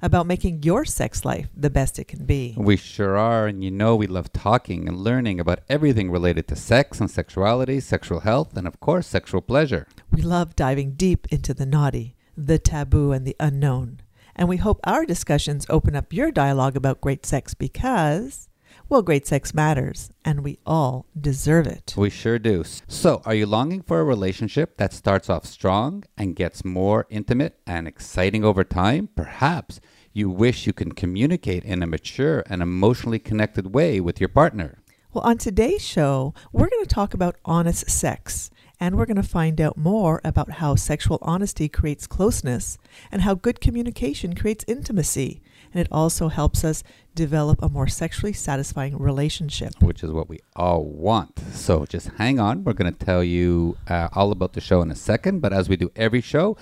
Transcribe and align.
about 0.00 0.26
making 0.26 0.62
your 0.62 0.84
sex 0.84 1.24
life 1.24 1.48
the 1.56 1.70
best 1.70 1.98
it 1.98 2.08
can 2.08 2.24
be. 2.24 2.54
We 2.56 2.76
sure 2.76 3.16
are, 3.16 3.46
and 3.46 3.62
you 3.64 3.70
know 3.70 3.96
we 3.96 4.06
love 4.06 4.32
talking 4.32 4.88
and 4.88 4.98
learning 4.98 5.40
about 5.40 5.60
everything 5.68 6.10
related 6.10 6.46
to 6.48 6.56
sex 6.56 7.00
and 7.00 7.10
sexuality, 7.10 7.80
sexual 7.80 8.20
health, 8.20 8.56
and 8.56 8.66
of 8.66 8.80
course, 8.80 9.06
sexual 9.06 9.40
pleasure. 9.40 9.86
We 10.10 10.22
love 10.22 10.56
diving 10.56 10.92
deep 10.92 11.26
into 11.30 11.54
the 11.54 11.66
naughty, 11.66 12.16
the 12.36 12.58
taboo, 12.58 13.12
and 13.12 13.26
the 13.26 13.36
unknown. 13.40 14.00
And 14.36 14.48
we 14.48 14.58
hope 14.58 14.78
our 14.84 15.04
discussions 15.04 15.66
open 15.68 15.96
up 15.96 16.12
your 16.12 16.30
dialogue 16.30 16.76
about 16.76 17.00
great 17.00 17.26
sex 17.26 17.54
because, 17.54 18.48
well, 18.88 19.02
great 19.02 19.26
sex 19.26 19.52
matters, 19.52 20.10
and 20.24 20.42
we 20.42 20.58
all 20.64 21.06
deserve 21.18 21.66
it. 21.66 21.94
We 21.96 22.08
sure 22.08 22.38
do. 22.38 22.64
So, 22.86 23.20
are 23.26 23.34
you 23.34 23.44
longing 23.44 23.82
for 23.82 24.00
a 24.00 24.04
relationship 24.04 24.78
that 24.78 24.94
starts 24.94 25.28
off 25.28 25.44
strong 25.44 26.04
and 26.16 26.34
gets 26.34 26.64
more 26.64 27.06
intimate 27.10 27.60
and 27.66 27.86
exciting 27.86 28.44
over 28.44 28.64
time? 28.64 29.10
Perhaps 29.14 29.80
you 30.14 30.30
wish 30.30 30.66
you 30.66 30.72
can 30.72 30.92
communicate 30.92 31.64
in 31.64 31.82
a 31.82 31.86
mature 31.86 32.42
and 32.48 32.62
emotionally 32.62 33.18
connected 33.18 33.74
way 33.74 34.00
with 34.00 34.20
your 34.20 34.28
partner. 34.30 34.78
Well, 35.12 35.24
on 35.24 35.36
today's 35.36 35.84
show, 35.84 36.32
we're 36.52 36.70
going 36.70 36.84
to 36.84 36.88
talk 36.88 37.12
about 37.12 37.36
honest 37.44 37.90
sex. 37.90 38.50
And 38.80 38.96
we're 38.96 39.06
going 39.06 39.16
to 39.16 39.24
find 39.24 39.60
out 39.60 39.76
more 39.76 40.20
about 40.24 40.52
how 40.52 40.76
sexual 40.76 41.18
honesty 41.22 41.68
creates 41.68 42.06
closeness 42.06 42.78
and 43.10 43.22
how 43.22 43.34
good 43.34 43.60
communication 43.60 44.36
creates 44.36 44.64
intimacy. 44.68 45.42
And 45.72 45.80
it 45.80 45.88
also 45.90 46.28
helps 46.28 46.64
us 46.64 46.82
develop 47.14 47.60
a 47.62 47.68
more 47.68 47.88
sexually 47.88 48.32
satisfying 48.32 48.96
relationship. 48.96 49.72
which 49.80 50.02
is 50.04 50.10
what 50.10 50.28
we 50.28 50.38
all 50.54 50.84
want. 50.84 51.38
So 51.52 51.84
just 51.84 52.08
hang 52.16 52.38
on. 52.38 52.64
We're 52.64 52.74
going 52.74 52.92
to 52.92 53.04
tell 53.04 53.24
you 53.24 53.76
uh, 53.88 54.08
all 54.12 54.30
about 54.30 54.52
the 54.52 54.60
show 54.60 54.82
in 54.82 54.90
a 54.90 54.94
second. 54.94 55.40
But 55.40 55.52
as 55.52 55.68
we 55.68 55.76
do 55.76 55.90
every 55.96 56.20
show, 56.20 56.56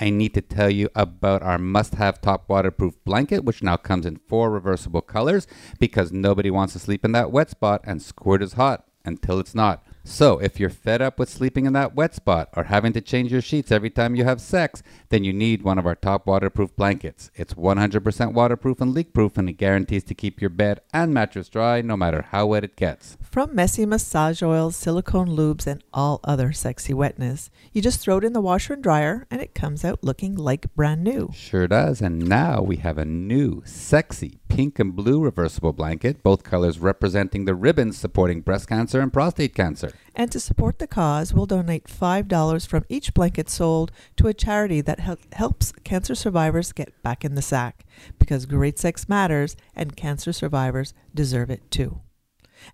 I 0.00 0.10
need 0.10 0.34
to 0.34 0.40
tell 0.40 0.70
you 0.70 0.88
about 0.94 1.42
our 1.42 1.58
must 1.58 1.94
have 1.94 2.20
top 2.20 2.48
waterproof 2.48 2.94
blanket, 3.04 3.44
which 3.44 3.62
now 3.62 3.76
comes 3.76 4.04
in 4.04 4.16
four 4.28 4.50
reversible 4.50 5.00
colors 5.00 5.46
because 5.78 6.12
nobody 6.12 6.50
wants 6.50 6.72
to 6.74 6.78
sleep 6.78 7.04
in 7.04 7.12
that 7.12 7.30
wet 7.30 7.50
spot 7.50 7.80
and 7.84 8.02
squirt 8.02 8.42
is 8.42 8.54
hot 8.54 8.86
until 9.04 9.38
it's 9.38 9.54
not. 9.54 9.82
So, 10.02 10.38
if 10.38 10.58
you're 10.58 10.70
fed 10.70 11.02
up 11.02 11.18
with 11.18 11.28
sleeping 11.28 11.66
in 11.66 11.72
that 11.74 11.94
wet 11.94 12.14
spot 12.14 12.48
or 12.56 12.64
having 12.64 12.92
to 12.94 13.00
change 13.00 13.30
your 13.30 13.42
sheets 13.42 13.70
every 13.70 13.90
time 13.90 14.14
you 14.14 14.24
have 14.24 14.40
sex, 14.40 14.82
then 15.10 15.24
you 15.24 15.32
need 15.32 15.62
one 15.62 15.78
of 15.78 15.86
our 15.86 15.94
top 15.94 16.26
waterproof 16.26 16.74
blankets. 16.74 17.30
It's 17.34 17.54
100% 17.54 18.32
waterproof 18.32 18.80
and 18.80 18.94
leak 18.94 19.12
proof, 19.12 19.36
and 19.36 19.48
it 19.48 19.54
guarantees 19.54 20.04
to 20.04 20.14
keep 20.14 20.40
your 20.40 20.50
bed 20.50 20.80
and 20.92 21.12
mattress 21.12 21.48
dry 21.48 21.82
no 21.82 21.96
matter 21.96 22.26
how 22.30 22.46
wet 22.46 22.64
it 22.64 22.76
gets. 22.76 23.18
From 23.20 23.54
messy 23.54 23.86
massage 23.86 24.42
oils, 24.42 24.74
silicone 24.74 25.28
lubes, 25.28 25.66
and 25.66 25.84
all 25.92 26.20
other 26.24 26.52
sexy 26.52 26.94
wetness, 26.94 27.50
you 27.72 27.82
just 27.82 28.00
throw 28.00 28.18
it 28.18 28.24
in 28.24 28.32
the 28.32 28.40
washer 28.40 28.72
and 28.72 28.82
dryer 28.82 29.26
and 29.30 29.40
it 29.40 29.54
comes 29.54 29.84
out 29.84 30.02
looking 30.02 30.34
like 30.34 30.74
brand 30.74 31.04
new. 31.04 31.30
Sure 31.34 31.68
does. 31.68 32.00
And 32.00 32.28
now 32.28 32.60
we 32.62 32.76
have 32.76 32.98
a 32.98 33.04
new, 33.04 33.62
sexy 33.64 34.40
pink 34.48 34.78
and 34.78 34.96
blue 34.96 35.22
reversible 35.22 35.72
blanket, 35.72 36.22
both 36.22 36.42
colors 36.42 36.78
representing 36.78 37.44
the 37.44 37.54
ribbons 37.54 37.96
supporting 37.96 38.40
breast 38.40 38.68
cancer 38.68 39.00
and 39.00 39.12
prostate 39.12 39.54
cancer. 39.54 39.89
And 40.14 40.30
to 40.32 40.40
support 40.40 40.78
the 40.78 40.86
cause, 40.86 41.32
we'll 41.32 41.46
donate 41.46 41.84
$5 41.84 42.66
from 42.66 42.84
each 42.88 43.14
blanket 43.14 43.48
sold 43.48 43.92
to 44.16 44.26
a 44.26 44.34
charity 44.34 44.80
that 44.80 45.00
hel- 45.00 45.18
helps 45.32 45.72
cancer 45.84 46.14
survivors 46.14 46.72
get 46.72 47.00
back 47.02 47.24
in 47.24 47.34
the 47.34 47.42
sack. 47.42 47.84
Because 48.18 48.46
great 48.46 48.78
sex 48.78 49.08
matters, 49.08 49.56
and 49.74 49.96
cancer 49.96 50.32
survivors 50.32 50.94
deserve 51.14 51.50
it 51.50 51.70
too. 51.70 52.00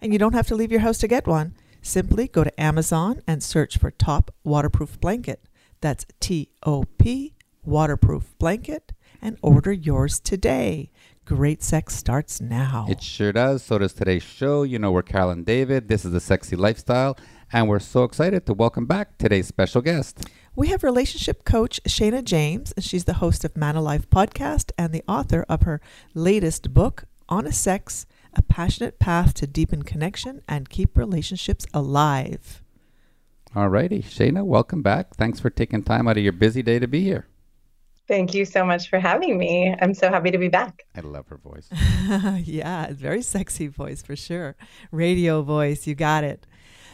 And 0.00 0.12
you 0.12 0.18
don't 0.18 0.34
have 0.34 0.48
to 0.48 0.54
leave 0.54 0.72
your 0.72 0.80
house 0.80 0.98
to 0.98 1.08
get 1.08 1.26
one. 1.26 1.54
Simply 1.82 2.26
go 2.26 2.42
to 2.42 2.60
Amazon 2.60 3.22
and 3.26 3.42
search 3.42 3.78
for 3.78 3.90
Top 3.90 4.34
Waterproof 4.42 5.00
Blanket. 5.00 5.48
That's 5.80 6.06
T 6.20 6.50
O 6.64 6.84
P 6.98 7.36
Waterproof 7.64 8.36
Blanket 8.38 8.92
and 9.22 9.36
order 9.42 9.72
yours 9.72 10.18
today. 10.18 10.90
Great 11.26 11.60
sex 11.60 11.96
starts 11.96 12.40
now. 12.40 12.86
It 12.88 13.02
sure 13.02 13.32
does. 13.32 13.64
So 13.64 13.78
does 13.78 13.92
today's 13.92 14.22
show. 14.22 14.62
You 14.62 14.78
know, 14.78 14.92
we're 14.92 15.02
Carol 15.02 15.30
and 15.30 15.44
David. 15.44 15.88
This 15.88 16.04
is 16.04 16.12
the 16.12 16.20
Sexy 16.20 16.54
Lifestyle. 16.54 17.18
And 17.52 17.68
we're 17.68 17.80
so 17.80 18.04
excited 18.04 18.46
to 18.46 18.54
welcome 18.54 18.86
back 18.86 19.18
today's 19.18 19.48
special 19.48 19.82
guest. 19.82 20.30
We 20.54 20.68
have 20.68 20.84
relationship 20.84 21.44
coach 21.44 21.80
Shana 21.82 22.22
James, 22.22 22.70
and 22.76 22.84
she's 22.84 23.06
the 23.06 23.14
host 23.14 23.44
of 23.44 23.56
Man 23.56 23.74
Alive 23.74 24.08
podcast 24.08 24.70
and 24.78 24.92
the 24.92 25.02
author 25.08 25.44
of 25.48 25.62
her 25.62 25.80
latest 26.14 26.72
book, 26.72 27.06
Honest 27.28 27.60
Sex 27.60 28.06
A 28.34 28.42
Passionate 28.42 29.00
Path 29.00 29.34
to 29.34 29.48
Deepen 29.48 29.82
Connection 29.82 30.42
and 30.48 30.70
Keep 30.70 30.96
Relationships 30.96 31.66
Alive. 31.74 32.62
All 33.56 33.68
righty. 33.68 34.00
Shana, 34.00 34.44
welcome 34.44 34.82
back. 34.82 35.16
Thanks 35.16 35.40
for 35.40 35.50
taking 35.50 35.82
time 35.82 36.06
out 36.06 36.18
of 36.18 36.22
your 36.22 36.32
busy 36.32 36.62
day 36.62 36.78
to 36.78 36.86
be 36.86 37.02
here. 37.02 37.26
Thank 38.08 38.34
you 38.34 38.44
so 38.44 38.64
much 38.64 38.88
for 38.88 39.00
having 39.00 39.36
me. 39.36 39.74
I'm 39.80 39.92
so 39.92 40.08
happy 40.08 40.30
to 40.30 40.38
be 40.38 40.48
back. 40.48 40.84
I 40.94 41.00
love 41.00 41.26
her 41.28 41.38
voice. 41.38 41.68
yeah, 42.44 42.84
it's 42.84 42.92
a 42.92 42.94
very 42.94 43.22
sexy 43.22 43.66
voice 43.66 44.02
for 44.02 44.14
sure. 44.14 44.56
Radio 44.92 45.42
voice, 45.42 45.86
you 45.86 45.94
got 45.94 46.22
it. 46.22 46.46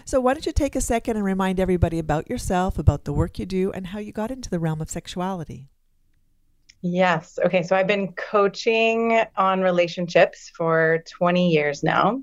So, 0.04 0.20
why 0.20 0.34
don't 0.34 0.46
you 0.46 0.52
take 0.52 0.74
a 0.74 0.80
second 0.80 1.16
and 1.16 1.24
remind 1.24 1.60
everybody 1.60 1.98
about 1.98 2.30
yourself, 2.30 2.78
about 2.78 3.04
the 3.04 3.12
work 3.12 3.38
you 3.38 3.46
do, 3.46 3.70
and 3.72 3.88
how 3.88 3.98
you 3.98 4.12
got 4.12 4.30
into 4.30 4.48
the 4.48 4.58
realm 4.58 4.80
of 4.80 4.90
sexuality? 4.90 5.68
Yes. 6.82 7.38
Okay. 7.44 7.62
So 7.62 7.76
I've 7.76 7.86
been 7.86 8.12
coaching 8.14 9.22
on 9.36 9.60
relationships 9.60 10.50
for 10.56 11.04
20 11.08 11.50
years 11.50 11.84
now. 11.84 12.20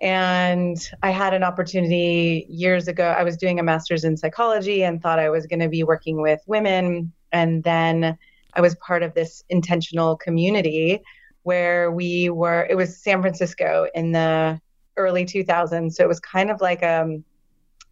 And 0.00 0.76
I 1.02 1.10
had 1.10 1.34
an 1.34 1.44
opportunity 1.44 2.46
years 2.48 2.88
ago. 2.88 3.14
I 3.16 3.22
was 3.22 3.36
doing 3.36 3.60
a 3.60 3.62
master's 3.62 4.02
in 4.02 4.16
psychology 4.16 4.82
and 4.82 5.00
thought 5.00 5.18
I 5.18 5.30
was 5.30 5.46
going 5.46 5.60
to 5.60 5.68
be 5.68 5.84
working 5.84 6.20
with 6.20 6.40
women. 6.46 7.12
And 7.32 7.62
then 7.62 8.18
I 8.54 8.60
was 8.60 8.74
part 8.76 9.02
of 9.02 9.14
this 9.14 9.44
intentional 9.48 10.16
community 10.16 11.00
where 11.42 11.90
we 11.90 12.30
were, 12.30 12.66
it 12.68 12.74
was 12.74 12.96
San 12.96 13.20
Francisco 13.20 13.86
in 13.94 14.12
the 14.12 14.60
early 14.96 15.24
2000s. 15.24 15.94
So 15.94 16.04
it 16.04 16.08
was 16.08 16.20
kind 16.20 16.50
of 16.50 16.60
like 16.60 16.82
a 16.82 17.18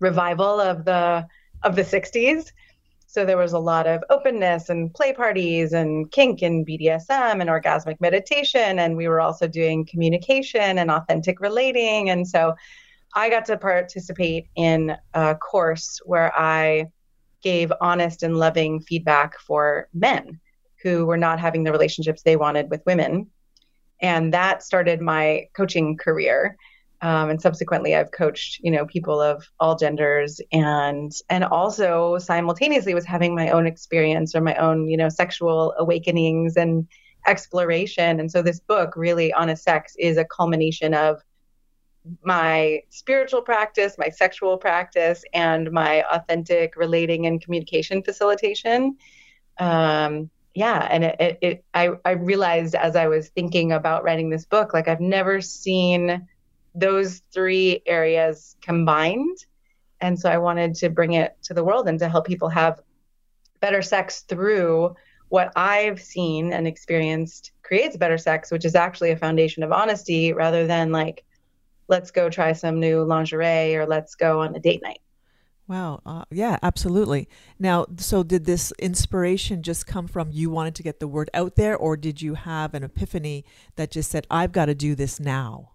revival 0.01 0.61
of 0.61 0.85
the 0.85 1.27
of 1.65 1.75
the 1.77 1.83
60s. 1.83 2.53
So 3.07 3.25
there 3.25 3.39
was 3.39 3.53
a 3.53 3.59
lot 3.59 3.87
of 3.87 4.05
openness 4.11 4.69
and 4.69 4.93
play 4.93 5.13
parties 5.13 5.73
and 5.73 6.11
kink 6.13 6.43
and 6.43 6.67
BDSM 6.67 7.41
and 7.41 7.49
orgasmic 7.49 8.01
meditation. 8.01 8.79
And 8.79 8.97
we 8.97 9.09
were 9.09 9.21
also 9.21 9.49
doing 9.49 9.87
communication 9.87 10.79
and 10.79 10.91
authentic 10.91 11.41
relating. 11.41 12.11
And 12.11 12.29
so 12.29 12.55
I 13.15 13.31
got 13.31 13.47
to 13.47 13.57
participate 13.57 14.49
in 14.57 14.95
a 15.15 15.35
course 15.35 16.01
where 16.05 16.33
I 16.39 16.89
gave 17.43 17.73
honest 17.81 18.23
and 18.23 18.37
loving 18.37 18.81
feedback 18.81 19.39
for 19.41 19.89
men 19.95 20.41
who 20.83 21.07
were 21.07 21.17
not 21.17 21.41
having 21.41 21.65
the 21.65 21.73
relationships 21.73 22.23
they 22.23 22.37
wanted 22.37 22.71
with 22.71 22.83
women. 22.87 23.29
And 24.01 24.33
that 24.33 24.63
started 24.63 25.01
my 25.01 25.49
coaching 25.55 25.97
career 25.97 26.57
um, 27.01 27.31
and 27.31 27.41
subsequently 27.41 27.95
i've 27.95 28.11
coached 28.11 28.61
you 28.63 28.71
know 28.71 28.87
people 28.87 29.21
of 29.21 29.47
all 29.61 29.77
genders 29.77 30.41
and 30.53 31.13
and 31.29 31.45
also 31.45 32.19
simultaneously 32.19 32.95
was 32.95 33.05
having 33.05 33.35
my 33.35 33.51
own 33.51 33.67
experience 33.67 34.35
or 34.35 34.41
my 34.41 34.55
own 34.57 34.89
you 34.89 34.97
know 34.97 35.09
sexual 35.09 35.75
awakenings 35.79 36.57
and 36.57 36.87
exploration 37.27 38.21
and 38.21 38.31
so 38.31 38.43
this 38.43 38.61
book 38.61 38.95
really 38.97 39.33
honest 39.33 39.63
sex 39.63 39.95
is 39.99 40.17
a 40.17 40.25
culmination 40.25 40.95
of 40.95 41.21
my 42.25 42.83
spiritual 42.89 43.43
practice 43.43 43.97
my 43.99 44.09
sexual 44.09 44.57
practice 44.57 45.25
and 45.33 45.71
my 45.73 46.03
authentic 46.13 46.77
relating 46.77 47.27
and 47.27 47.43
communication 47.43 48.03
facilitation 48.03 48.97
um, 49.59 50.31
yeah 50.55 50.87
and 50.91 51.05
it, 51.05 51.17
it, 51.21 51.39
it 51.41 51.65
I, 51.75 51.91
I 52.05 52.13
realized 52.13 52.75
as 52.75 52.97
i 52.97 53.07
was 53.09 53.29
thinking 53.29 53.73
about 53.73 54.05
writing 54.05 54.31
this 54.31 54.47
book 54.47 54.73
like 54.75 54.89
i've 54.89 55.01
never 55.01 55.41
seen 55.41 56.27
those 56.79 57.23
three 57.33 57.83
areas 57.87 58.57
combined. 58.61 59.37
And 60.01 60.19
so 60.19 60.31
I 60.31 60.39
wanted 60.39 60.75
to 60.77 60.91
bring 60.91 61.15
it 61.15 61.37
to 61.45 61.55
the 61.55 61.65
world 61.65 61.89
and 61.89 61.99
to 61.99 62.09
help 62.09 62.27
people 62.27 62.49
have 62.49 62.81
better 63.61 63.83
sex 63.83 64.21
through 64.21 64.95
what 65.29 65.53
I've 65.57 66.01
seen 66.01 66.53
and 66.53 66.67
experienced 66.67 67.53
creates 67.63 67.97
better 67.97 68.17
sex, 68.17 68.51
which 68.51 68.65
is 68.65 68.75
actually 68.75 69.11
a 69.11 69.17
foundation 69.17 69.63
of 69.63 69.73
honesty 69.73 70.33
rather 70.33 70.67
than 70.67 70.93
like, 70.93 71.25
let's 71.89 72.11
go 72.11 72.31
try 72.31 72.53
some 72.53 72.79
new 72.79 73.03
lingerie 73.03 73.75
or 73.75 73.87
let's 73.87 74.15
go 74.15 74.41
on 74.41 74.55
a 74.55 74.61
date 74.61 74.83
night. 74.83 75.01
Wow. 75.67 76.01
Uh, 76.07 76.25
yeah, 76.31 76.59
absolutely. 76.63 77.29
Now, 77.59 77.87
so 77.99 78.23
did 78.23 78.47
this 78.47 78.73
inspiration 78.79 79.63
just 79.63 79.87
come 79.87 80.09
from 80.09 80.31
you 80.33 80.49
wanted 80.49 80.75
to 80.77 80.83
get 80.83 80.99
the 80.99 81.07
word 81.07 81.29
out 81.35 81.57
there, 81.57 81.77
or 81.77 81.95
did 81.95 82.23
you 82.23 82.35
have 82.35 82.73
an 82.73 82.83
epiphany 82.83 83.45
that 83.77 83.91
just 83.91 84.11
said, 84.11 84.27
I've 84.31 84.53
got 84.53 84.67
to 84.67 84.75
do 84.75 84.95
this 84.95 85.21
now? 85.21 85.73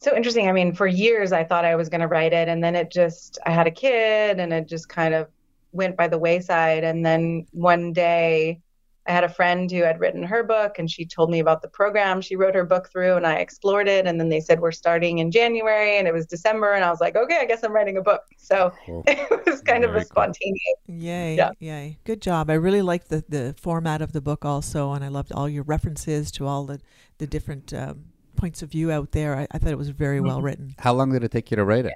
So 0.00 0.16
interesting. 0.16 0.48
I 0.48 0.52
mean, 0.52 0.74
for 0.74 0.88
years 0.88 1.30
I 1.30 1.44
thought 1.44 1.64
I 1.64 1.76
was 1.76 1.88
going 1.88 2.00
to 2.00 2.08
write 2.08 2.32
it, 2.32 2.48
and 2.48 2.64
then 2.64 2.74
it 2.74 2.90
just, 2.90 3.38
I 3.46 3.52
had 3.52 3.68
a 3.68 3.70
kid, 3.70 4.40
and 4.40 4.52
it 4.52 4.66
just 4.66 4.88
kind 4.88 5.14
of 5.14 5.28
went 5.70 5.96
by 5.96 6.08
the 6.08 6.18
wayside. 6.18 6.82
And 6.82 7.06
then 7.06 7.46
one 7.52 7.92
day, 7.92 8.60
I 9.06 9.10
had 9.10 9.24
a 9.24 9.28
friend 9.28 9.70
who 9.70 9.82
had 9.82 9.98
written 9.98 10.22
her 10.22 10.44
book 10.44 10.78
and 10.78 10.88
she 10.88 11.04
told 11.04 11.28
me 11.30 11.40
about 11.40 11.60
the 11.60 11.68
program 11.68 12.20
she 12.20 12.36
wrote 12.36 12.54
her 12.54 12.64
book 12.64 12.88
through 12.90 13.16
and 13.16 13.26
I 13.26 13.34
explored 13.34 13.88
it 13.88 14.06
and 14.06 14.20
then 14.20 14.28
they 14.28 14.38
said 14.38 14.60
we're 14.60 14.70
starting 14.70 15.18
in 15.18 15.32
January 15.32 15.98
and 15.98 16.06
it 16.06 16.14
was 16.14 16.24
December 16.24 16.72
and 16.72 16.84
I 16.84 16.90
was 16.90 17.00
like 17.00 17.16
okay 17.16 17.38
I 17.40 17.44
guess 17.44 17.64
I'm 17.64 17.72
writing 17.72 17.96
a 17.96 18.02
book. 18.02 18.22
So 18.36 18.72
cool. 18.86 19.02
it 19.08 19.46
was 19.46 19.60
kind 19.62 19.82
Very 19.84 19.96
of 19.96 20.02
a 20.02 20.04
spontaneous 20.04 20.60
cool. 20.86 20.96
yay 20.96 21.36
yeah. 21.36 21.50
yay. 21.58 21.98
Good 22.04 22.22
job. 22.22 22.48
I 22.48 22.54
really 22.54 22.82
liked 22.82 23.08
the 23.08 23.24
the 23.28 23.54
format 23.58 24.02
of 24.02 24.12
the 24.12 24.20
book 24.20 24.44
also 24.44 24.92
and 24.92 25.04
I 25.04 25.08
loved 25.08 25.32
all 25.32 25.48
your 25.48 25.64
references 25.64 26.30
to 26.32 26.46
all 26.46 26.64
the 26.64 26.80
the 27.18 27.26
different 27.26 27.74
um, 27.74 28.04
points 28.36 28.62
of 28.62 28.70
view 28.70 28.92
out 28.92 29.10
there. 29.12 29.36
I, 29.36 29.48
I 29.50 29.58
thought 29.58 29.72
it 29.72 29.78
was 29.78 29.90
very 29.90 30.18
mm-hmm. 30.18 30.28
well 30.28 30.42
written. 30.42 30.74
How 30.78 30.92
long 30.92 31.10
did 31.12 31.24
it 31.24 31.32
take 31.32 31.50
you 31.50 31.56
to 31.56 31.64
write 31.64 31.86
it? 31.86 31.94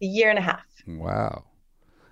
A 0.00 0.06
year 0.06 0.30
and 0.30 0.38
a 0.38 0.42
half. 0.42 0.64
Wow. 0.86 1.44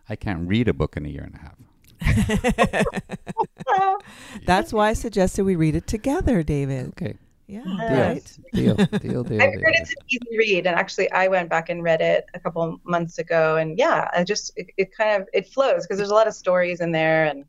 I 0.09 0.17
can't 0.17 0.49
read 0.49 0.69
a 0.69 0.75
book 0.75 0.97
in 0.97 1.07
a 1.07 1.09
year 1.09 1.23
and 1.23 1.35
a 1.35 1.39
half 1.39 1.57
That's 4.47 4.73
why 4.73 4.89
I 4.89 4.93
suggested 4.93 5.45
we 5.45 5.57
read 5.57 5.75
it 5.75 5.87
together, 5.87 6.43
David. 6.43 6.89
Okay. 6.89 7.17
Yeah, 7.47 7.63
right. 7.77 8.39
Deal, 8.55 8.75
deal, 8.75 9.23
deal. 9.23 9.43
I 9.43 9.47
heard 9.47 9.75
it's 9.75 9.91
an 9.91 9.97
easy 10.09 10.39
read, 10.39 10.67
and 10.67 10.77
actually, 10.77 11.11
I 11.13 11.29
went 11.29 11.51
back 11.51 11.69
and 11.69 11.83
read 11.83 12.01
it 12.01 12.27
a 12.33 12.41
couple 12.41 12.81
months 12.85 13.19
ago, 13.19 13.57
and 13.57 13.79
yeah, 13.79 14.09
I 14.15 14.25
just 14.25 14.53
it, 14.57 14.69
it 14.79 14.97
kind 14.97 15.21
of 15.21 15.29
it 15.35 15.49
flows 15.49 15.83
because 15.83 15.99
there's 15.99 16.11
a 16.11 16.15
lot 16.15 16.27
of 16.27 16.35
stories 16.35 16.81
in 16.81 16.91
there, 16.91 17.27
and 17.27 17.41
it's, 17.41 17.49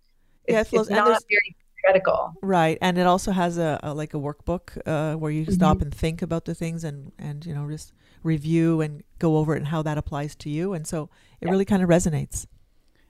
yeah, 0.49 0.61
it 0.61 0.67
flows. 0.67 0.87
it's 0.87 0.95
not 0.95 1.23
very 1.29 1.55
critical. 1.83 2.33
Right, 2.41 2.77
and 2.81 2.97
it 2.97 3.07
also 3.07 3.31
has 3.31 3.57
a, 3.57 3.79
a 3.83 3.93
like 3.93 4.13
a 4.13 4.17
workbook 4.17 4.77
uh, 4.85 5.15
where 5.15 5.31
you 5.31 5.43
mm-hmm. 5.43 5.53
stop 5.53 5.81
and 5.81 5.93
think 5.93 6.21
about 6.21 6.43
the 6.43 6.55
things 6.55 6.83
and 6.83 7.13
and 7.17 7.45
you 7.45 7.53
know 7.53 7.69
just 7.69 7.93
review 8.21 8.81
and 8.81 9.01
go 9.19 9.37
over 9.37 9.55
it 9.55 9.59
and 9.59 9.67
how 9.67 9.81
that 9.83 9.97
applies 9.97 10.35
to 10.35 10.49
you, 10.49 10.73
and 10.73 10.85
so 10.85 11.09
it 11.39 11.45
yeah. 11.45 11.51
really 11.51 11.65
kind 11.65 11.81
of 11.81 11.87
resonates. 11.87 12.47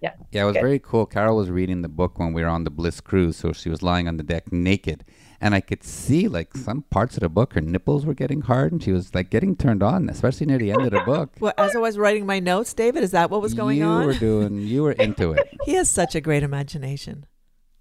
Yeah. 0.02 0.14
Yeah, 0.32 0.44
it 0.44 0.46
was 0.46 0.54
Good. 0.54 0.62
very 0.62 0.80
cool. 0.80 1.06
Carol 1.06 1.38
was 1.38 1.50
reading 1.50 1.82
the 1.82 1.90
book 1.90 2.20
when 2.20 2.34
we 2.34 2.44
were 2.44 2.50
on 2.50 2.64
the 2.64 2.70
Bliss 2.70 3.02
cruise, 3.02 3.38
so 3.38 3.54
she 3.54 3.70
was 3.70 3.82
lying 3.82 4.08
on 4.08 4.18
the 4.18 4.24
deck 4.24 4.52
naked, 4.52 5.06
and 5.42 5.56
I 5.56 5.62
could 5.62 5.84
see 5.84 6.28
like 6.28 6.56
some 6.56 6.84
parts 6.84 7.16
of 7.16 7.22
the 7.22 7.30
book, 7.30 7.54
her 7.54 7.62
nipples 7.62 8.06
were 8.06 8.14
getting 8.14 8.42
hard, 8.42 8.72
and 8.72 8.84
she 8.84 8.92
was 8.92 9.16
like 9.16 9.30
getting 9.30 9.56
turned 9.56 9.82
on, 9.82 10.10
especially 10.10 10.48
near 10.48 10.58
the 10.58 10.72
end 10.72 10.84
of 10.84 10.92
the 10.92 11.02
book. 11.02 11.36
Well, 11.40 11.54
as 11.58 11.76
I 11.76 11.80
was 11.80 11.98
writing 11.98 12.26
my 12.26 12.40
notes, 12.40 12.74
David, 12.74 13.04
is 13.04 13.12
that 13.12 13.30
what 13.30 13.42
was 13.42 13.54
going 13.54 13.78
you 13.78 13.86
on? 13.86 14.02
You 14.02 14.08
were 14.08 14.14
doing. 14.14 14.60
You 14.60 14.84
were 14.84 14.94
into 14.94 15.32
it. 15.32 15.48
he 15.66 15.74
has 15.74 15.90
such 15.90 16.16
a 16.16 16.22
great 16.22 16.44
imagination. 16.44 17.26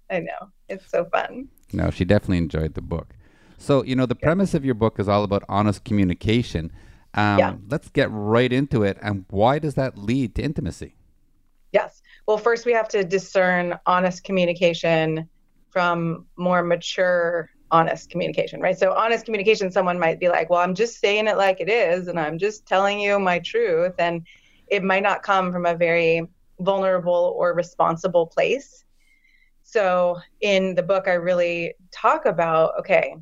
I 0.09 0.19
know. 0.19 0.51
It's 0.69 0.89
so 0.89 1.05
fun. 1.05 1.49
No, 1.73 1.89
she 1.89 2.05
definitely 2.05 2.37
enjoyed 2.37 2.75
the 2.75 2.81
book. 2.81 3.15
So, 3.57 3.83
you 3.83 3.95
know, 3.95 4.05
the 4.05 4.15
premise 4.15 4.53
of 4.53 4.63
your 4.65 4.75
book 4.75 4.99
is 4.99 5.07
all 5.07 5.23
about 5.23 5.43
honest 5.49 5.83
communication. 5.83 6.71
Um, 7.13 7.39
yeah. 7.39 7.55
Let's 7.69 7.89
get 7.89 8.09
right 8.11 8.51
into 8.51 8.83
it. 8.83 8.97
And 9.01 9.25
why 9.29 9.59
does 9.59 9.75
that 9.75 9.97
lead 9.97 10.35
to 10.35 10.43
intimacy? 10.43 10.95
Yes. 11.71 12.01
Well, 12.27 12.37
first 12.37 12.65
we 12.65 12.73
have 12.73 12.89
to 12.89 13.03
discern 13.03 13.77
honest 13.85 14.23
communication 14.23 15.29
from 15.69 16.27
more 16.37 16.63
mature 16.63 17.49
honest 17.71 18.09
communication, 18.09 18.61
right? 18.61 18.77
So 18.77 18.93
honest 18.93 19.25
communication, 19.25 19.71
someone 19.71 19.99
might 19.99 20.19
be 20.19 20.29
like, 20.29 20.49
well, 20.49 20.61
I'm 20.61 20.75
just 20.75 20.99
saying 20.99 21.27
it 21.27 21.37
like 21.37 21.59
it 21.59 21.69
is, 21.69 22.07
and 22.07 22.19
I'm 22.19 22.37
just 22.37 22.65
telling 22.65 22.99
you 22.99 23.19
my 23.19 23.39
truth. 23.39 23.93
And 23.99 24.25
it 24.67 24.83
might 24.83 25.03
not 25.03 25.23
come 25.23 25.51
from 25.51 25.65
a 25.65 25.75
very 25.75 26.23
vulnerable 26.59 27.35
or 27.37 27.53
responsible 27.53 28.27
place. 28.27 28.83
So 29.63 30.19
in 30.41 30.75
the 30.75 30.83
book, 30.83 31.07
I 31.07 31.13
really 31.13 31.73
talk 31.91 32.25
about, 32.25 32.79
okay, 32.79 33.15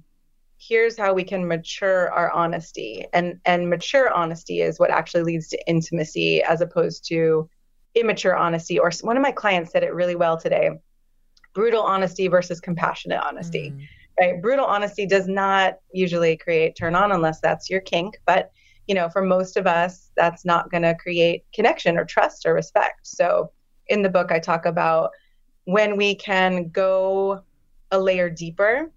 here's 0.57 0.97
how 0.97 1.13
we 1.13 1.23
can 1.23 1.47
mature 1.47 2.11
our 2.11 2.31
honesty. 2.31 3.05
And 3.13 3.39
and 3.45 3.69
mature 3.69 4.13
honesty 4.13 4.61
is 4.61 4.79
what 4.79 4.91
actually 4.91 5.23
leads 5.23 5.49
to 5.49 5.69
intimacy 5.69 6.43
as 6.43 6.61
opposed 6.61 7.07
to 7.09 7.49
immature 7.95 8.35
honesty, 8.35 8.79
or 8.79 8.91
one 9.01 9.17
of 9.17 9.23
my 9.23 9.31
clients 9.31 9.71
said 9.71 9.83
it 9.83 9.93
really 9.93 10.15
well 10.15 10.37
today 10.37 10.71
brutal 11.53 11.83
honesty 11.83 12.27
versus 12.27 12.59
compassionate 12.59 13.21
honesty. 13.23 13.71
Mm. 13.71 13.87
Right? 14.19 14.41
Brutal 14.41 14.65
honesty 14.65 15.05
does 15.05 15.27
not 15.27 15.75
usually 15.91 16.37
create 16.37 16.75
turn 16.75 16.95
on 16.95 17.11
unless 17.11 17.39
that's 17.39 17.69
your 17.69 17.81
kink, 17.81 18.19
but 18.25 18.51
you 18.87 18.95
know, 18.95 19.07
for 19.07 19.21
most 19.21 19.55
of 19.55 19.65
us, 19.65 20.11
that's 20.17 20.43
not 20.43 20.69
going 20.69 20.83
to 20.83 20.93
create 20.95 21.45
connection 21.53 21.97
or 21.97 22.03
trust 22.03 22.45
or 22.45 22.53
respect. 22.53 22.99
So, 23.03 23.51
in 23.87 24.01
the 24.01 24.09
book, 24.09 24.31
I 24.31 24.39
talk 24.39 24.65
about 24.65 25.11
when 25.65 25.95
we 25.95 26.15
can 26.15 26.69
go 26.69 27.41
a 27.91 27.99
layer 27.99 28.29
deeper 28.29 28.91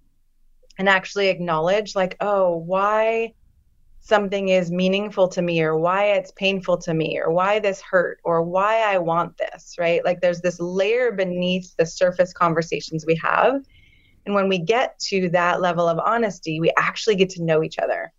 and 0.79 0.89
actually 0.89 1.29
acknowledge, 1.29 1.95
like, 1.95 2.17
oh, 2.21 2.57
why 2.57 3.33
something 4.07 4.51
is 4.51 4.71
meaningful 4.71 5.27
to 5.27 5.43
me 5.43 5.61
or 5.61 5.77
why 5.77 6.05
it's 6.05 6.31
painful 6.33 6.79
to 6.79 6.95
me 6.95 7.19
or 7.19 7.33
why 7.33 7.59
this 7.59 7.81
hurt 7.81 8.21
or 8.23 8.41
why 8.41 8.79
I 8.83 8.99
want 8.99 9.37
this, 9.37 9.75
right? 9.81 10.05
Like 10.05 10.21
there's 10.21 10.41
this 10.41 10.61
layer 10.61 11.11
beneath 11.11 11.75
the 11.77 11.85
surface 11.85 12.33
conversations 12.33 13.05
we 13.05 13.17
have. 13.17 13.65
And 14.25 14.33
when 14.33 14.49
we 14.49 14.59
get 14.59 14.97
to 15.07 15.29
that 15.31 15.61
level 15.61 15.89
of 15.89 15.99
honesty, 15.99 16.61
we 16.61 16.73
actually 16.77 17.17
get 17.17 17.31
to 17.31 17.43
know 17.43 17.65
each 17.65 17.81
other 17.81 18.13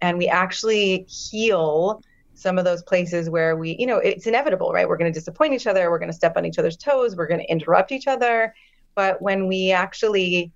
and 0.00 0.18
we 0.18 0.28
actually 0.28 1.04
heal 1.08 2.00
some 2.34 2.56
of 2.56 2.64
those 2.64 2.84
places 2.84 3.28
where 3.28 3.56
we, 3.56 3.74
you 3.76 3.86
know, 3.86 3.98
it's 3.98 4.28
inevitable, 4.28 4.72
right? 4.72 4.88
We're 4.88 4.96
going 4.96 5.12
to 5.12 5.18
disappoint 5.18 5.52
each 5.52 5.66
other, 5.66 5.90
we're 5.90 5.98
going 5.98 6.12
to 6.12 6.16
step 6.16 6.36
on 6.36 6.44
each 6.44 6.60
other's 6.60 6.76
toes, 6.76 7.16
we're 7.16 7.26
going 7.26 7.40
to 7.40 7.50
interrupt 7.50 7.90
each 7.90 8.06
other. 8.06 8.54
But 8.94 9.20
when 9.20 9.48
we 9.48 9.72
actually 9.72 10.52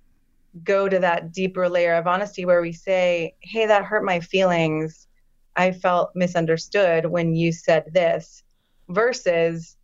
go 0.63 0.89
to 0.89 0.99
that 0.99 1.31
deeper 1.31 1.69
layer 1.69 1.93
of 1.93 2.07
honesty 2.07 2.45
where 2.45 2.61
we 2.61 2.71
say, 2.71 3.35
hey, 3.41 3.65
that 3.65 3.85
hurt 3.85 4.03
my 4.03 4.19
feelings. 4.19 5.07
I 5.55 5.71
felt 5.71 6.11
misunderstood 6.15 7.05
when 7.05 7.35
you 7.35 7.51
said 7.51 7.91
this, 7.93 8.43
versus, 8.87 9.77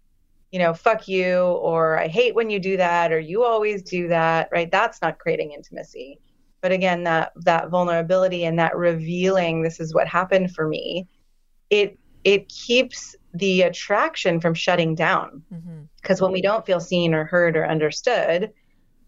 you 0.51 0.59
know, 0.59 0.73
fuck 0.73 1.07
you, 1.07 1.37
or 1.37 1.99
I 1.99 2.07
hate 2.07 2.33
when 2.33 2.49
you 2.49 2.59
do 2.59 2.77
that, 2.77 3.11
or 3.11 3.19
you 3.19 3.43
always 3.43 3.83
do 3.83 4.07
that, 4.07 4.49
right? 4.51 4.71
That's 4.71 5.01
not 5.01 5.19
creating 5.19 5.51
intimacy. 5.51 6.19
But 6.61 6.71
again, 6.71 7.03
that 7.03 7.33
that 7.35 7.69
vulnerability 7.69 8.45
and 8.45 8.57
that 8.57 8.75
revealing, 8.75 9.61
this 9.61 9.79
is 9.79 9.93
what 9.93 10.07
happened 10.07 10.55
for 10.55 10.67
me, 10.67 11.07
it 11.69 11.99
it 12.23 12.49
keeps 12.49 13.15
the 13.33 13.63
attraction 13.63 14.39
from 14.39 14.53
shutting 14.53 14.95
down. 14.95 15.43
Because 16.01 16.17
mm-hmm. 16.17 16.25
when 16.25 16.33
we 16.33 16.41
don't 16.41 16.65
feel 16.65 16.79
seen 16.79 17.13
or 17.13 17.25
heard 17.25 17.55
or 17.55 17.67
understood, 17.67 18.51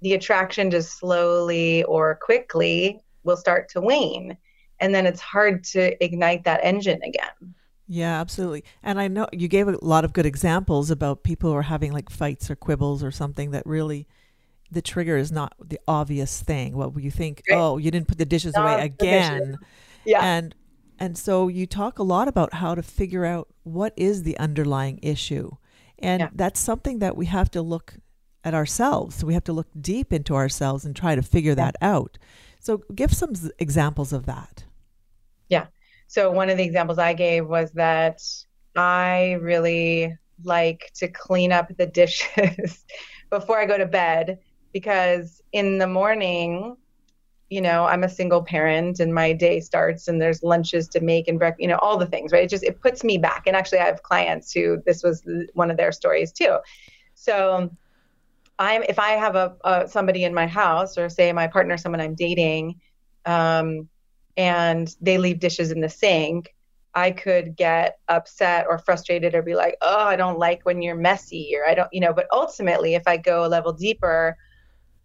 the 0.02 0.14
attraction 0.14 0.70
just 0.72 0.98
slowly 1.00 1.84
or 1.84 2.16
quickly 2.16 3.02
will 3.24 3.38
start 3.38 3.70
to 3.70 3.82
wane. 3.82 4.38
And 4.80 4.94
then 4.94 5.06
it's 5.06 5.22
hard 5.22 5.64
to 5.66 6.04
ignite 6.04 6.44
that 6.44 6.60
engine 6.64 7.02
again. 7.04 7.56
Yeah, 7.88 8.20
absolutely. 8.20 8.64
And 8.84 9.00
I 9.00 9.08
know 9.08 9.28
you 9.32 9.48
gave 9.48 9.68
a 9.68 9.78
lot 9.82 10.06
of 10.06 10.14
good 10.14 10.26
examples 10.26 10.92
about 10.92 11.24
people 11.24 11.52
who 11.52 11.56
are 11.56 11.64
having 11.64 11.94
like 11.94 12.10
fights 12.10 12.52
or 12.52 12.56
quibbles 12.56 13.04
or 13.04 13.12
something 13.12 13.52
that 13.52 13.66
really 13.66 14.08
the 14.70 14.82
trigger 14.82 15.18
is 15.18 15.32
not 15.32 15.54
the 15.64 15.80
obvious 15.88 16.42
thing. 16.42 16.76
What 16.76 16.94
well, 16.94 17.04
you 17.04 17.12
think, 17.12 17.44
right. 17.50 17.58
oh, 17.58 17.78
you 17.78 17.90
didn't 17.90 18.10
put 18.10 18.18
the 18.18 18.26
dishes 18.26 18.54
not 18.56 18.66
away 18.66 18.86
again. 18.86 19.58
Yeah. 20.06 20.22
And 20.22 20.54
and 21.00 21.18
so 21.18 21.48
you 21.48 21.66
talk 21.66 22.00
a 22.00 22.04
lot 22.04 22.28
about 22.28 22.56
how 22.56 22.76
to 22.76 22.82
figure 22.82 23.24
out 23.24 23.48
what 23.64 23.94
is 23.96 24.24
the 24.24 24.38
underlying 24.38 25.00
issue. 25.02 25.52
And 26.00 26.22
yeah. 26.22 26.30
that's 26.34 26.60
something 26.60 27.00
that 27.00 27.16
we 27.16 27.28
have 27.28 27.52
to 27.52 27.62
look 27.62 27.96
at 28.44 28.54
ourselves. 28.54 29.16
So 29.16 29.28
we 29.28 29.34
have 29.34 29.44
to 29.46 29.54
look 29.54 29.68
deep 29.80 30.14
into 30.14 30.36
ourselves 30.36 30.86
and 30.86 30.96
try 30.96 31.16
to 31.16 31.22
figure 31.22 31.56
that 31.56 31.76
out. 31.82 32.18
So 32.60 32.84
give 32.94 33.14
some 33.14 33.34
examples 33.60 34.14
of 34.14 34.26
that. 34.26 34.64
Yeah. 35.50 35.68
So 36.08 36.32
one 36.32 36.50
of 36.50 36.58
the 36.58 36.64
examples 36.64 36.98
I 36.98 37.14
gave 37.14 37.48
was 37.48 37.72
that 37.74 38.22
I 38.76 39.34
really 39.42 40.16
like 40.44 40.92
to 40.96 41.08
clean 41.08 41.52
up 41.52 41.76
the 41.78 41.86
dishes 41.86 42.86
before 43.30 43.60
I 43.60 43.66
go 43.66 43.78
to 43.78 43.86
bed 43.86 44.40
because 44.72 45.42
in 45.52 45.78
the 45.78 45.88
morning, 45.88 46.78
you 47.50 47.62
know, 47.62 47.86
I'm 47.86 48.04
a 48.04 48.10
single 48.10 48.44
parent 48.44 49.00
and 49.00 49.14
my 49.14 49.34
day 49.34 49.60
starts 49.60 50.08
and 50.08 50.22
there's 50.22 50.44
lunches 50.44 50.88
to 50.90 51.00
make 51.00 51.28
and 51.28 51.40
breakfast, 51.40 51.62
you 51.62 51.68
know, 51.68 51.78
all 51.78 51.98
the 51.98 52.06
things, 52.06 52.32
right? 52.32 52.44
It 52.44 52.50
just 52.50 52.64
it 52.64 52.82
puts 52.82 53.04
me 53.04 53.18
back. 53.18 53.44
And 53.48 53.56
actually 53.56 53.80
I 53.80 53.86
have 53.86 54.04
clients 54.04 54.52
who 54.52 54.82
this 54.86 55.04
was 55.04 55.24
one 55.54 55.72
of 55.72 55.78
their 55.78 55.92
stories 55.92 56.32
too. 56.32 56.58
So 57.16 57.72
I'm 58.60 58.84
if 58.84 59.00
I 59.00 59.12
have 59.12 59.36
a, 59.36 59.56
a, 59.64 59.88
somebody 59.88 60.24
in 60.24 60.34
my 60.34 60.48
house 60.48 60.98
or 60.98 61.10
say 61.10 61.32
my 61.34 61.48
partner, 61.48 61.78
someone 61.78 62.02
I'm 62.02 62.16
dating, 62.16 62.80
um, 63.26 63.90
and 64.36 64.94
they 65.02 65.18
leave 65.18 65.40
dishes 65.40 65.72
in 65.72 65.82
the 65.82 65.90
sink, 65.90 66.54
I 66.94 67.12
could 67.12 67.56
get 67.56 68.00
upset 68.08 68.66
or 68.68 68.80
frustrated 68.80 69.36
or 69.36 69.44
be 69.44 69.56
like, 69.56 69.78
oh, 69.82 70.06
I 70.06 70.16
don't 70.16 70.40
like 70.40 70.66
when 70.66 70.82
you're 70.82 70.96
messy 70.96 71.54
or 71.56 71.70
I 71.70 71.76
don't, 71.76 71.90
you 71.92 72.00
know. 72.00 72.14
But 72.14 72.28
ultimately, 72.32 72.96
if 72.96 73.04
I 73.08 73.18
go 73.18 73.46
a 73.46 73.48
level 73.48 73.72
deeper, 73.72 74.36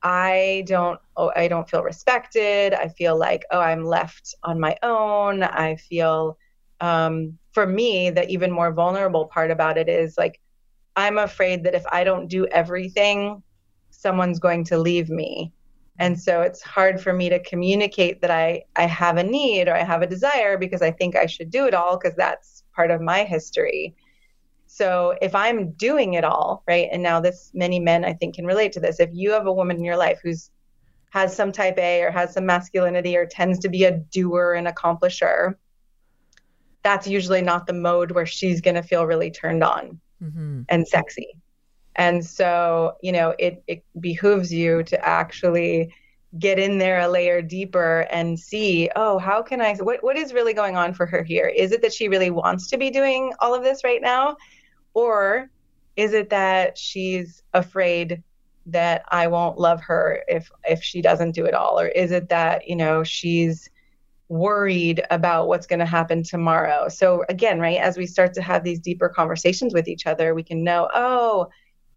I 0.02 0.64
don't, 0.66 0.98
oh, 1.16 1.32
I 1.36 1.48
don't 1.48 1.68
feel 1.68 1.82
respected. 1.82 2.74
I 2.74 2.88
feel 2.88 3.18
like, 3.18 3.44
oh, 3.50 3.60
I'm 3.60 3.84
left 3.84 4.34
on 4.42 4.58
my 4.58 4.76
own. 4.82 5.42
I 5.42 5.76
feel 5.76 6.38
um, 6.80 7.38
for 7.52 7.66
me, 7.66 8.10
the 8.10 8.26
even 8.28 8.50
more 8.50 8.72
vulnerable 8.72 9.26
part 9.26 9.50
about 9.50 9.76
it 9.76 9.88
is 9.88 10.16
like, 10.16 10.40
I'm 10.96 11.18
afraid 11.18 11.64
that 11.64 11.74
if 11.74 11.84
I 11.90 12.04
don't 12.04 12.28
do 12.28 12.46
everything, 12.46 13.42
someone's 13.90 14.38
going 14.38 14.64
to 14.64 14.78
leave 14.78 15.08
me. 15.08 15.52
And 15.98 16.18
so 16.20 16.42
it's 16.42 16.62
hard 16.62 17.00
for 17.00 17.12
me 17.12 17.28
to 17.28 17.42
communicate 17.42 18.20
that 18.22 18.30
I, 18.30 18.64
I 18.76 18.86
have 18.86 19.18
a 19.18 19.22
need 19.22 19.68
or 19.68 19.74
I 19.74 19.84
have 19.84 20.02
a 20.02 20.06
desire 20.06 20.58
because 20.58 20.82
I 20.82 20.90
think 20.90 21.16
I 21.16 21.26
should 21.26 21.50
do 21.50 21.66
it 21.66 21.74
all 21.74 21.98
because 21.98 22.16
that's 22.16 22.64
part 22.74 22.90
of 22.90 23.00
my 23.00 23.24
history. 23.24 23.94
So 24.66 25.14
if 25.20 25.34
I'm 25.34 25.72
doing 25.72 26.14
it 26.14 26.24
all, 26.24 26.62
right, 26.66 26.88
and 26.90 27.02
now 27.02 27.20
this 27.20 27.50
many 27.52 27.78
men 27.78 28.04
I 28.04 28.14
think 28.14 28.36
can 28.36 28.46
relate 28.46 28.72
to 28.72 28.80
this. 28.80 29.00
If 29.00 29.10
you 29.12 29.30
have 29.32 29.46
a 29.46 29.52
woman 29.52 29.76
in 29.76 29.84
your 29.84 29.98
life 29.98 30.20
who's 30.22 30.50
has 31.10 31.36
some 31.36 31.52
type 31.52 31.76
A 31.76 32.02
or 32.02 32.10
has 32.10 32.32
some 32.32 32.46
masculinity 32.46 33.14
or 33.18 33.26
tends 33.26 33.58
to 33.58 33.68
be 33.68 33.84
a 33.84 33.98
doer 33.98 34.54
and 34.54 34.66
accomplisher, 34.66 35.56
that's 36.82 37.06
usually 37.06 37.42
not 37.42 37.66
the 37.66 37.74
mode 37.74 38.12
where 38.12 38.24
she's 38.24 38.62
going 38.62 38.76
to 38.76 38.82
feel 38.82 39.04
really 39.04 39.30
turned 39.30 39.62
on 39.62 40.00
mm-hmm. 40.22 40.62
and 40.68 40.86
sexy. 40.86 41.28
And 41.96 42.24
so, 42.24 42.96
you 43.02 43.12
know, 43.12 43.34
it, 43.38 43.62
it 43.66 43.84
behooves 44.00 44.52
you 44.52 44.82
to 44.84 45.06
actually 45.06 45.92
get 46.38 46.58
in 46.58 46.78
there 46.78 47.00
a 47.00 47.08
layer 47.08 47.42
deeper 47.42 48.06
and 48.10 48.38
see, 48.38 48.88
oh, 48.96 49.18
how 49.18 49.42
can 49.42 49.60
I, 49.60 49.74
what, 49.74 50.02
what 50.02 50.16
is 50.16 50.32
really 50.32 50.54
going 50.54 50.76
on 50.76 50.94
for 50.94 51.04
her 51.04 51.22
here? 51.22 51.46
Is 51.46 51.72
it 51.72 51.82
that 51.82 51.92
she 51.92 52.08
really 52.08 52.30
wants 52.30 52.68
to 52.70 52.78
be 52.78 52.90
doing 52.90 53.32
all 53.40 53.54
of 53.54 53.62
this 53.62 53.84
right 53.84 54.00
now? 54.00 54.36
Or 54.94 55.50
is 55.96 56.14
it 56.14 56.30
that 56.30 56.78
she's 56.78 57.42
afraid 57.52 58.22
that 58.66 59.04
I 59.08 59.26
won't 59.26 59.58
love 59.58 59.80
her 59.82 60.22
if 60.28 60.50
if 60.64 60.82
she 60.82 61.02
doesn't 61.02 61.32
do 61.32 61.44
it 61.44 61.54
all 61.54 61.80
or 61.80 61.88
is 61.88 62.12
it 62.12 62.28
that 62.28 62.68
you 62.68 62.76
know 62.76 63.02
she's 63.02 63.68
worried 64.32 65.02
about 65.10 65.46
what's 65.46 65.66
going 65.66 65.78
to 65.78 65.84
happen 65.84 66.22
tomorrow 66.22 66.88
so 66.88 67.22
again 67.28 67.60
right 67.60 67.78
as 67.78 67.98
we 67.98 68.06
start 68.06 68.32
to 68.32 68.40
have 68.40 68.64
these 68.64 68.80
deeper 68.80 69.06
conversations 69.06 69.74
with 69.74 69.86
each 69.86 70.06
other 70.06 70.34
we 70.34 70.42
can 70.42 70.64
know 70.64 70.88
oh 70.94 71.46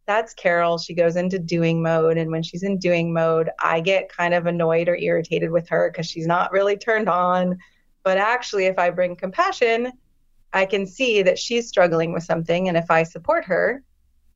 that's 0.05 0.33
Carol 0.33 0.77
she 0.77 0.93
goes 0.93 1.15
into 1.15 1.39
doing 1.39 1.81
mode 1.81 2.17
and 2.17 2.29
when 2.29 2.43
she's 2.43 2.63
in 2.63 2.77
doing 2.77 3.13
mode 3.13 3.49
I 3.61 3.79
get 3.79 4.09
kind 4.09 4.33
of 4.33 4.47
annoyed 4.47 4.89
or 4.89 4.97
irritated 4.97 5.49
with 5.49 5.69
her 5.69 5.89
cuz 5.95 6.07
she's 6.07 6.27
not 6.27 6.51
really 6.51 6.75
turned 6.75 7.07
on 7.07 7.57
but 8.03 8.17
actually 8.17 8.65
if 8.65 8.77
I 8.77 8.89
bring 8.89 9.15
compassion 9.15 9.93
I 10.51 10.65
can 10.65 10.85
see 10.85 11.21
that 11.21 11.39
she's 11.39 11.69
struggling 11.69 12.11
with 12.11 12.23
something 12.23 12.67
and 12.67 12.75
if 12.75 12.91
I 12.91 13.03
support 13.03 13.45
her 13.45 13.81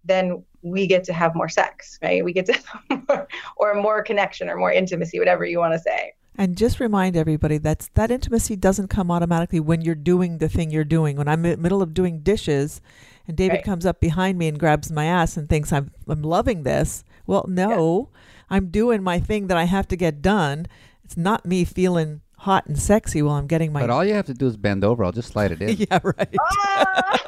then 0.06 0.46
we 0.62 0.88
get 0.88 1.04
to 1.04 1.14
have 1.14 1.36
more 1.36 1.50
sex, 1.50 2.00
right? 2.02 2.24
We 2.24 2.32
get 2.32 2.46
to 2.46 2.60
more, 3.10 3.28
or 3.58 3.76
more 3.76 4.02
connection 4.02 4.50
or 4.50 4.56
more 4.56 4.72
intimacy, 4.72 5.20
whatever 5.20 5.46
you 5.46 5.60
want 5.60 5.74
to 5.74 5.80
say. 5.80 6.14
And 6.40 6.56
just 6.56 6.80
remind 6.80 7.18
everybody 7.18 7.58
that 7.58 7.90
that 7.96 8.12
intimacy 8.12 8.56
doesn't 8.56 8.88
come 8.88 9.12
automatically 9.12 9.60
when 9.60 9.82
you're 9.82 9.94
doing 9.94 10.38
the 10.38 10.48
thing 10.48 10.72
you're 10.72 10.86
doing. 10.86 11.18
When 11.18 11.28
I'm 11.28 11.44
in 11.44 11.52
the 11.52 11.58
middle 11.58 11.82
of 11.82 11.94
doing 11.94 12.22
dishes 12.22 12.80
and 13.28 13.36
David 13.36 13.56
right. 13.56 13.64
comes 13.66 13.86
up 13.86 14.00
behind 14.00 14.38
me 14.38 14.48
and 14.48 14.58
grabs 14.58 14.90
my 14.90 15.04
ass 15.04 15.36
and 15.36 15.50
thinks 15.50 15.74
I'm 15.74 15.92
I'm 16.08 16.22
loving 16.22 16.64
this. 16.64 17.04
Well, 17.28 17.46
no. 17.50 18.10
Yeah. 18.14 18.20
I'm 18.52 18.70
doing 18.70 19.04
my 19.04 19.20
thing 19.20 19.48
that 19.48 19.58
I 19.58 19.66
have 19.66 19.90
to 19.90 19.98
get 19.98 20.22
done. 20.22 20.68
It's 21.04 21.18
not 21.18 21.46
me 21.46 21.66
feeling 21.66 22.22
hot 22.40 22.66
and 22.68 22.80
sexy 22.80 23.22
while 23.22 23.36
I'm 23.36 23.48
getting 23.48 23.74
my 23.74 23.82
But 23.82 23.90
all 23.90 24.06
you 24.06 24.14
have 24.14 24.26
to 24.28 24.34
do 24.34 24.48
is 24.48 24.56
bend 24.56 24.84
over. 24.84 25.04
I'll 25.04 25.12
just 25.12 25.30
slide 25.30 25.52
it 25.52 25.62
in. 25.62 25.76
yeah, 25.92 26.00
right. 26.04 26.36
Ah! 26.40 27.20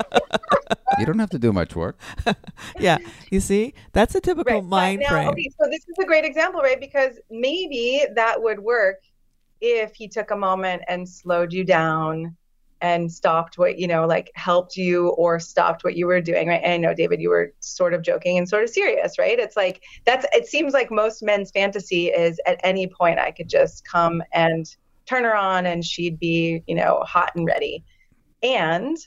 you 1.00 1.06
don't 1.06 1.20
have 1.20 1.30
to 1.32 1.40
do 1.40 1.52
much 1.52 1.76
work. 1.76 2.00
yeah, 2.80 2.98
you 3.30 3.42
see, 3.42 3.74
that's 3.92 4.16
a 4.16 4.22
typical 4.22 4.62
right. 4.62 4.64
mind 4.64 5.02
now, 5.02 5.10
frame. 5.10 5.30
Okay, 5.30 5.50
so 5.60 5.70
this 5.70 5.82
is 5.82 5.96
a 6.00 6.06
great 6.06 6.24
example, 6.24 6.62
right? 6.62 6.80
Because 6.80 7.20
maybe 7.30 8.06
that 8.16 8.42
would 8.42 8.60
work 8.60 9.02
if 9.60 9.94
he 9.96 10.08
took 10.08 10.32
a 10.32 10.36
moment 10.36 10.82
and 10.88 11.08
slowed 11.08 11.52
you 11.52 11.66
down 11.66 12.36
and 12.82 13.12
stopped 13.12 13.60
what 13.60 13.78
you 13.78 13.88
know 13.88 14.08
like 14.08 14.32
helped 14.34 14.76
you 14.76 15.10
or 15.10 15.40
stopped 15.40 15.84
what 15.84 15.96
you 15.96 16.08
were 16.08 16.20
doing 16.20 16.48
right 16.48 16.62
and 16.64 16.74
i 16.74 16.78
know 16.78 16.96
david 16.96 17.22
you 17.22 17.30
were 17.30 17.54
sort 17.60 17.94
of 17.94 18.02
joking 18.02 18.40
and 18.40 18.50
sort 18.50 18.64
of 18.64 18.72
serious 18.72 19.20
right 19.20 19.38
it's 19.38 19.56
like 19.56 19.84
that's 20.04 20.26
it 20.34 20.48
seems 20.48 20.74
like 20.74 20.90
most 20.90 21.22
men's 21.22 21.52
fantasy 21.52 22.08
is 22.08 22.40
at 22.48 22.60
any 22.64 22.88
point 22.88 23.20
i 23.20 23.30
could 23.30 23.48
just 23.48 23.86
come 23.86 24.24
and 24.34 24.76
turn 25.12 25.26
her 25.26 25.36
on 25.36 25.66
and 25.66 25.84
she'd 25.84 26.18
be 26.20 26.64
you 26.68 26.76
know 26.76 27.04
hot 27.06 27.32
and 27.36 27.46
ready 27.46 27.84
and 28.42 28.98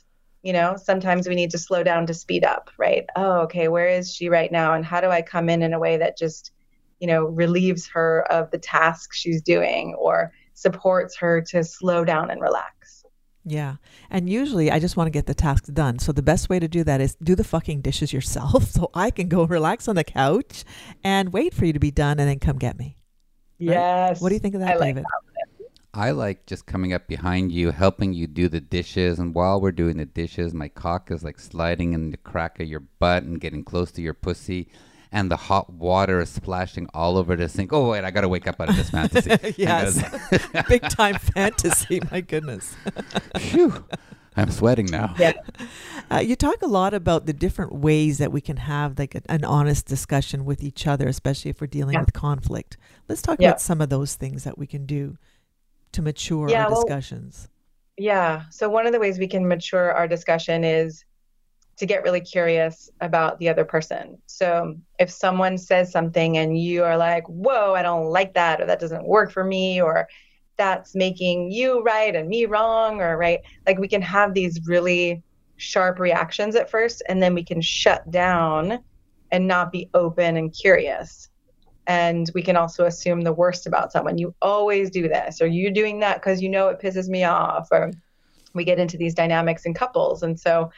you 0.43 0.53
know 0.53 0.75
sometimes 0.77 1.27
we 1.27 1.33
need 1.33 1.49
to 1.49 1.57
slow 1.57 1.81
down 1.81 2.05
to 2.05 2.13
speed 2.13 2.43
up 2.43 2.69
right 2.77 3.07
oh 3.15 3.39
okay 3.39 3.69
where 3.69 3.87
is 3.87 4.13
she 4.13 4.29
right 4.29 4.51
now 4.51 4.75
and 4.75 4.85
how 4.85 5.01
do 5.01 5.07
i 5.07 5.19
come 5.19 5.49
in 5.49 5.63
in 5.63 5.73
a 5.73 5.79
way 5.79 5.97
that 5.97 6.15
just 6.15 6.51
you 6.99 7.07
know 7.07 7.25
relieves 7.25 7.87
her 7.87 8.23
of 8.31 8.51
the 8.51 8.57
task 8.59 9.13
she's 9.13 9.41
doing 9.41 9.95
or 9.95 10.31
supports 10.53 11.17
her 11.17 11.41
to 11.41 11.63
slow 11.63 12.05
down 12.05 12.29
and 12.29 12.39
relax 12.39 12.71
yeah. 13.47 13.75
And 14.09 14.27
usually 14.27 14.71
I 14.71 14.79
just 14.79 14.97
want 14.97 15.05
to 15.05 15.11
get 15.11 15.27
the 15.27 15.35
tasks 15.35 15.69
done. 15.69 15.99
So 15.99 16.11
the 16.11 16.23
best 16.23 16.49
way 16.49 16.57
to 16.57 16.67
do 16.67 16.83
that 16.83 16.99
is 16.99 17.15
do 17.21 17.35
the 17.35 17.43
fucking 17.43 17.81
dishes 17.81 18.11
yourself 18.11 18.63
so 18.71 18.89
I 18.95 19.11
can 19.11 19.29
go 19.29 19.43
relax 19.43 19.87
on 19.87 19.95
the 19.95 20.03
couch 20.03 20.63
and 21.03 21.31
wait 21.31 21.53
for 21.53 21.65
you 21.65 21.73
to 21.73 21.79
be 21.79 21.91
done 21.91 22.19
and 22.19 22.27
then 22.27 22.39
come 22.39 22.57
get 22.57 22.75
me. 22.75 22.97
Right? 23.59 23.75
Yes. 23.75 24.19
What 24.19 24.29
do 24.29 24.35
you 24.35 24.39
think 24.39 24.55
of 24.55 24.61
that, 24.61 24.81
I 24.81 24.85
David? 24.87 25.03
Like 25.03 25.34
I 25.95 26.11
like 26.11 26.45
just 26.45 26.65
coming 26.65 26.91
up 26.91 27.07
behind 27.07 27.53
you, 27.53 27.71
helping 27.71 28.13
you 28.13 28.27
do 28.27 28.49
the 28.49 28.59
dishes. 28.59 29.17
And 29.17 29.33
while 29.33 29.61
we're 29.61 29.71
doing 29.71 29.95
the 29.95 30.05
dishes, 30.05 30.53
my 30.53 30.67
cock 30.67 31.09
is 31.09 31.23
like 31.23 31.39
sliding 31.39 31.93
in 31.93 32.11
the 32.11 32.17
crack 32.17 32.59
of 32.59 32.67
your 32.67 32.81
butt 32.81 33.23
and 33.23 33.39
getting 33.39 33.63
close 33.63 33.91
to 33.93 34.01
your 34.01 34.13
pussy. 34.13 34.67
And 35.13 35.31
the 35.31 35.37
hot 35.37 35.71
water 35.71 36.19
is 36.19 36.29
splashing 36.29 36.89
all 36.93 37.17
over 37.17 37.37
the 37.37 37.47
sink. 37.47 37.71
Oh, 37.71 37.91
wait, 37.91 38.03
I 38.03 38.11
got 38.11 38.21
to 38.21 38.27
wake 38.27 38.45
up 38.45 38.59
out 38.59 38.69
of 38.69 38.75
this 38.75 38.89
fantasy. 38.89 39.53
yes. 39.57 40.03
Big 40.67 40.81
time 40.89 41.15
fantasy. 41.15 42.01
My 42.11 42.19
goodness. 42.19 42.75
Phew. 43.37 43.85
I'm 44.35 44.51
sweating 44.51 44.87
now. 44.87 45.15
Yeah. 45.17 45.31
Uh, 46.11 46.17
you 46.17 46.35
talk 46.35 46.61
a 46.61 46.67
lot 46.67 46.93
about 46.93 47.25
the 47.25 47.31
different 47.31 47.73
ways 47.73 48.17
that 48.17 48.33
we 48.33 48.41
can 48.41 48.57
have 48.57 48.99
like 48.99 49.15
a, 49.15 49.21
an 49.29 49.45
honest 49.45 49.85
discussion 49.85 50.43
with 50.43 50.61
each 50.61 50.85
other, 50.85 51.07
especially 51.07 51.51
if 51.51 51.61
we're 51.61 51.67
dealing 51.67 51.93
yeah. 51.93 52.01
with 52.01 52.11
conflict. 52.11 52.75
Let's 53.07 53.21
talk 53.21 53.39
yeah. 53.39 53.49
about 53.49 53.61
some 53.61 53.79
of 53.79 53.87
those 53.87 54.15
things 54.15 54.43
that 54.43 54.57
we 54.57 54.67
can 54.67 54.85
do 54.85 55.17
to 55.95 56.01
mature 56.01 56.49
yeah, 56.49 56.65
our 56.65 56.71
well, 56.71 56.81
discussions? 56.83 57.49
Yeah. 57.97 58.43
So 58.51 58.69
one 58.69 58.85
of 58.85 58.91
the 58.91 58.99
ways 58.99 59.17
we 59.17 59.27
can 59.27 59.47
mature 59.47 59.91
our 59.91 60.07
discussion 60.07 60.63
is 60.63 61.05
to 61.77 61.85
get 61.85 62.03
really 62.03 62.21
curious 62.21 62.89
about 63.01 63.39
the 63.39 63.49
other 63.49 63.65
person. 63.65 64.17
So 64.27 64.77
if 64.99 65.09
someone 65.09 65.57
says 65.57 65.91
something 65.91 66.37
and 66.37 66.57
you 66.57 66.83
are 66.83 66.97
like, 66.97 67.25
whoa, 67.27 67.73
I 67.73 67.81
don't 67.81 68.05
like 68.05 68.33
that, 68.33 68.61
or 68.61 68.65
that 68.65 68.79
doesn't 68.79 69.05
work 69.05 69.31
for 69.31 69.43
me, 69.43 69.81
or 69.81 70.07
that's 70.57 70.95
making 70.95 71.51
you 71.51 71.81
right 71.83 72.15
and 72.15 72.29
me 72.29 72.45
wrong, 72.45 73.01
or 73.01 73.17
right, 73.17 73.41
like 73.67 73.77
we 73.77 73.89
can 73.89 74.01
have 74.01 74.33
these 74.33 74.59
really 74.65 75.21
sharp 75.57 75.99
reactions 75.99 76.55
at 76.55 76.69
first, 76.69 77.03
and 77.09 77.21
then 77.21 77.33
we 77.33 77.43
can 77.43 77.61
shut 77.61 78.09
down 78.09 78.79
and 79.31 79.47
not 79.47 79.71
be 79.71 79.89
open 79.93 80.37
and 80.37 80.53
curious 80.53 81.29
and 81.87 82.29
we 82.33 82.41
can 82.41 82.55
also 82.55 82.85
assume 82.85 83.21
the 83.21 83.33
worst 83.33 83.67
about 83.67 83.91
someone. 83.91 84.17
You 84.17 84.33
always 84.41 84.89
do 84.89 85.07
this, 85.07 85.41
or 85.41 85.47
you're 85.47 85.71
doing 85.71 85.99
that 85.99 86.15
because 86.15 86.41
you 86.41 86.49
know 86.49 86.69
it 86.69 86.79
pisses 86.79 87.07
me 87.07 87.23
off, 87.23 87.67
or 87.71 87.91
we 88.53 88.63
get 88.63 88.79
into 88.79 88.97
these 88.97 89.13
dynamics 89.13 89.65
in 89.65 89.73
couples. 89.73 90.23
And 90.23 90.39
so 90.39 90.71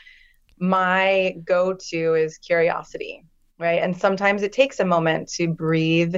my 0.60 1.36
go 1.46 1.74
to 1.74 2.16
is 2.16 2.38
curiosity, 2.38 3.24
right? 3.60 3.82
And 3.82 3.96
sometimes 3.96 4.44
it 4.44 4.52
takes 4.52 4.80
a 4.80 4.86
moment 4.86 5.30
to 5.34 5.48
breathe 5.48 6.16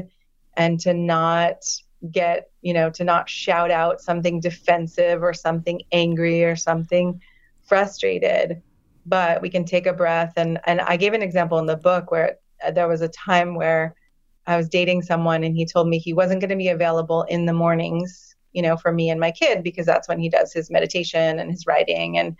and 0.56 0.80
to 0.80 0.94
not 0.94 1.66
get, 2.12 2.50
you 2.62 2.74
know, 2.74 2.90
to 2.92 3.04
not 3.04 3.30
shout 3.30 3.72
out 3.72 4.02
something 4.02 4.40
defensive 4.40 5.22
or 5.22 5.34
something 5.34 5.82
angry 5.92 6.44
or 6.44 6.56
something 6.56 7.22
frustrated. 7.62 8.62
But 9.06 9.42
we 9.42 9.50
can 9.50 9.66
take 9.66 9.86
a 9.86 9.94
breath. 9.94 10.34
And, 10.38 10.60
and 10.66 10.82
I 10.82 10.96
gave 10.98 11.14
an 11.14 11.22
example 11.22 11.60
in 11.60 11.66
the 11.66 11.76
book 11.76 12.12
where 12.12 12.38
there 12.74 12.88
was 12.88 13.02
a 13.02 13.10
time 13.10 13.56
where 13.56 13.96
I 14.48 14.58
was 14.58 14.70
dating 14.70 15.04
someone 15.04 15.44
and 15.44 15.56
he 15.56 15.66
told 15.66 15.88
me 15.88 16.00
he 16.00 16.14
wasn't 16.14 16.42
going 16.42 16.50
to 16.50 16.56
be 16.56 16.70
available 16.70 17.24
in 17.24 17.46
the 17.46 17.54
mornings, 17.54 18.36
you 18.54 18.62
know, 18.62 18.78
for 18.78 18.92
me 18.92 19.10
and 19.10 19.20
my 19.20 19.32
kid 19.32 19.64
because 19.64 19.86
that's 19.86 20.08
when 20.08 20.20
he 20.20 20.30
does 20.30 20.52
his 20.54 20.72
meditation 20.72 21.40
and 21.40 21.52
his 21.52 21.68
writing. 21.68 22.18
And 22.18 22.36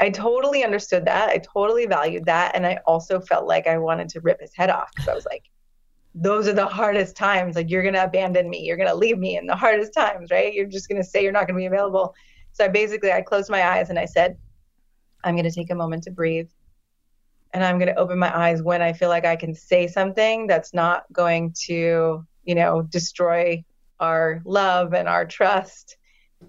I 0.00 0.10
totally 0.10 0.62
understood 0.62 1.06
that. 1.06 1.28
I 1.30 1.38
totally 1.38 1.86
valued 1.86 2.26
that. 2.26 2.54
And 2.54 2.66
I 2.66 2.78
also 2.86 3.20
felt 3.20 3.46
like 3.46 3.66
I 3.66 3.78
wanted 3.78 4.08
to 4.10 4.20
rip 4.20 4.40
his 4.40 4.54
head 4.54 4.70
off 4.70 4.90
because 4.94 5.08
I 5.08 5.14
was 5.14 5.26
like, 5.26 5.44
those 6.14 6.48
are 6.48 6.52
the 6.52 6.66
hardest 6.66 7.16
times. 7.16 7.56
Like, 7.56 7.70
you're 7.70 7.82
going 7.82 7.94
to 7.94 8.04
abandon 8.04 8.48
me. 8.48 8.60
You're 8.60 8.76
going 8.76 8.88
to 8.88 8.94
leave 8.94 9.18
me 9.18 9.36
in 9.36 9.46
the 9.46 9.56
hardest 9.56 9.92
times, 9.94 10.30
right? 10.30 10.52
You're 10.52 10.66
just 10.66 10.88
going 10.88 11.00
to 11.00 11.08
say 11.08 11.22
you're 11.22 11.32
not 11.32 11.46
going 11.46 11.54
to 11.54 11.60
be 11.60 11.66
available. 11.66 12.14
So 12.52 12.64
I 12.64 12.68
basically, 12.68 13.12
I 13.12 13.22
closed 13.22 13.50
my 13.50 13.62
eyes 13.62 13.90
and 13.90 13.98
I 13.98 14.04
said, 14.04 14.36
I'm 15.24 15.34
going 15.34 15.44
to 15.44 15.54
take 15.54 15.70
a 15.70 15.74
moment 15.74 16.04
to 16.04 16.10
breathe 16.10 16.48
and 17.52 17.64
I'm 17.64 17.78
going 17.78 17.92
to 17.92 17.98
open 17.98 18.18
my 18.18 18.36
eyes 18.36 18.62
when 18.62 18.82
I 18.82 18.92
feel 18.92 19.08
like 19.08 19.24
I 19.24 19.36
can 19.36 19.54
say 19.54 19.86
something 19.86 20.46
that's 20.46 20.74
not 20.74 21.10
going 21.12 21.52
to, 21.66 22.26
you 22.44 22.54
know, 22.54 22.82
destroy 22.82 23.64
our 24.00 24.42
love 24.44 24.94
and 24.94 25.08
our 25.08 25.24
trust 25.24 25.96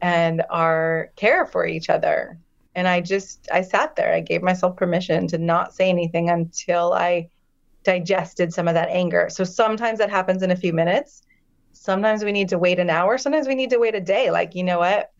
and 0.01 0.43
our 0.49 1.11
care 1.15 1.45
for 1.45 1.65
each 1.65 1.89
other. 1.89 2.37
And 2.75 2.87
I 2.87 3.01
just, 3.01 3.47
I 3.51 3.61
sat 3.61 3.95
there. 3.95 4.13
I 4.13 4.21
gave 4.21 4.43
myself 4.43 4.75
permission 4.75 5.27
to 5.27 5.37
not 5.37 5.73
say 5.73 5.89
anything 5.89 6.29
until 6.29 6.93
I 6.93 7.29
digested 7.83 8.53
some 8.53 8.67
of 8.67 8.73
that 8.75 8.89
anger. 8.89 9.27
So 9.29 9.43
sometimes 9.43 9.99
that 9.99 10.09
happens 10.09 10.43
in 10.43 10.51
a 10.51 10.55
few 10.55 10.73
minutes. 10.73 11.23
Sometimes 11.71 12.23
we 12.23 12.31
need 12.31 12.49
to 12.49 12.59
wait 12.59 12.77
an 12.79 12.89
hour. 12.89 13.17
Sometimes 13.17 13.47
we 13.47 13.55
need 13.55 13.69
to 13.71 13.79
wait 13.79 13.95
a 13.95 14.01
day. 14.01 14.31
Like, 14.31 14.53
you 14.53 14.63
know 14.63 14.79
what? 14.79 15.11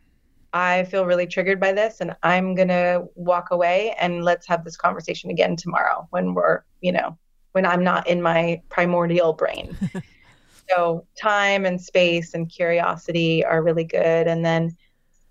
I 0.54 0.84
feel 0.86 1.06
really 1.06 1.28
triggered 1.28 1.60
by 1.60 1.74
this 1.74 2.02
and 2.02 2.16
I'm 2.24 2.56
going 2.56 2.70
to 2.70 3.06
walk 3.16 3.52
away 3.52 3.96
and 4.00 4.24
let's 4.24 4.48
have 4.48 4.64
this 4.64 4.78
conversation 4.78 5.30
again 5.30 5.56
tomorrow 5.56 6.08
when 6.10 6.34
we're, 6.34 6.64
you 6.82 6.92
know, 6.92 7.18
when 7.52 7.66
I'm 7.66 7.84
not 7.84 8.08
in 8.08 8.22
my 8.22 8.62
primordial 8.70 9.34
brain. 9.34 9.78
so, 10.70 11.06
time 11.20 11.66
and 11.66 11.80
space 11.80 12.34
and 12.34 12.50
curiosity 12.50 13.46
are 13.46 13.64
really 13.64 13.84
good. 13.84 14.28
And 14.28 14.44
then 14.44 14.76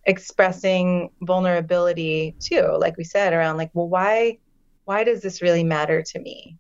expressing 0.05 1.11
vulnerability 1.23 2.35
too, 2.41 2.77
like 2.79 2.97
we 2.97 3.05
said, 3.05 3.33
around 3.33 3.57
like, 3.57 3.71
well, 3.75 3.89
why, 3.89 4.39
why 4.85 5.05
does 5.05 5.21
this 5.21 5.43
really 5.43 5.65
matter 5.65 6.03
to 6.03 6.19
me? 6.19 6.57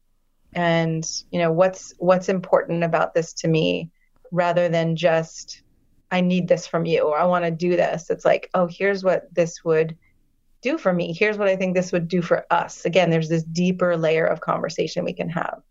And, 0.52 1.08
you 1.30 1.38
know, 1.38 1.52
what's, 1.52 1.94
what's 1.98 2.28
important 2.28 2.82
about 2.82 3.14
this 3.14 3.32
to 3.34 3.48
me 3.48 3.90
rather 4.32 4.68
than 4.68 4.96
just, 4.96 5.62
I 6.10 6.20
need 6.20 6.48
this 6.48 6.66
from 6.66 6.86
you 6.86 7.10
I 7.10 7.24
want 7.24 7.44
to 7.44 7.50
do 7.50 7.76
this. 7.76 8.10
It's 8.10 8.24
like, 8.24 8.50
oh, 8.54 8.66
here's 8.66 9.04
what 9.04 9.32
this 9.34 9.64
would 9.64 9.96
do 10.62 10.78
for 10.78 10.92
me. 10.92 11.12
Here's 11.12 11.38
what 11.38 11.48
I 11.48 11.56
think 11.56 11.74
this 11.74 11.92
would 11.92 12.08
do 12.08 12.22
for 12.22 12.46
us. 12.50 12.84
Again, 12.84 13.10
there's 13.10 13.28
this 13.28 13.44
deeper 13.44 13.96
layer 13.96 14.26
of 14.26 14.40
conversation 14.40 15.04
we 15.04 15.12
can 15.12 15.28
have. 15.28 15.62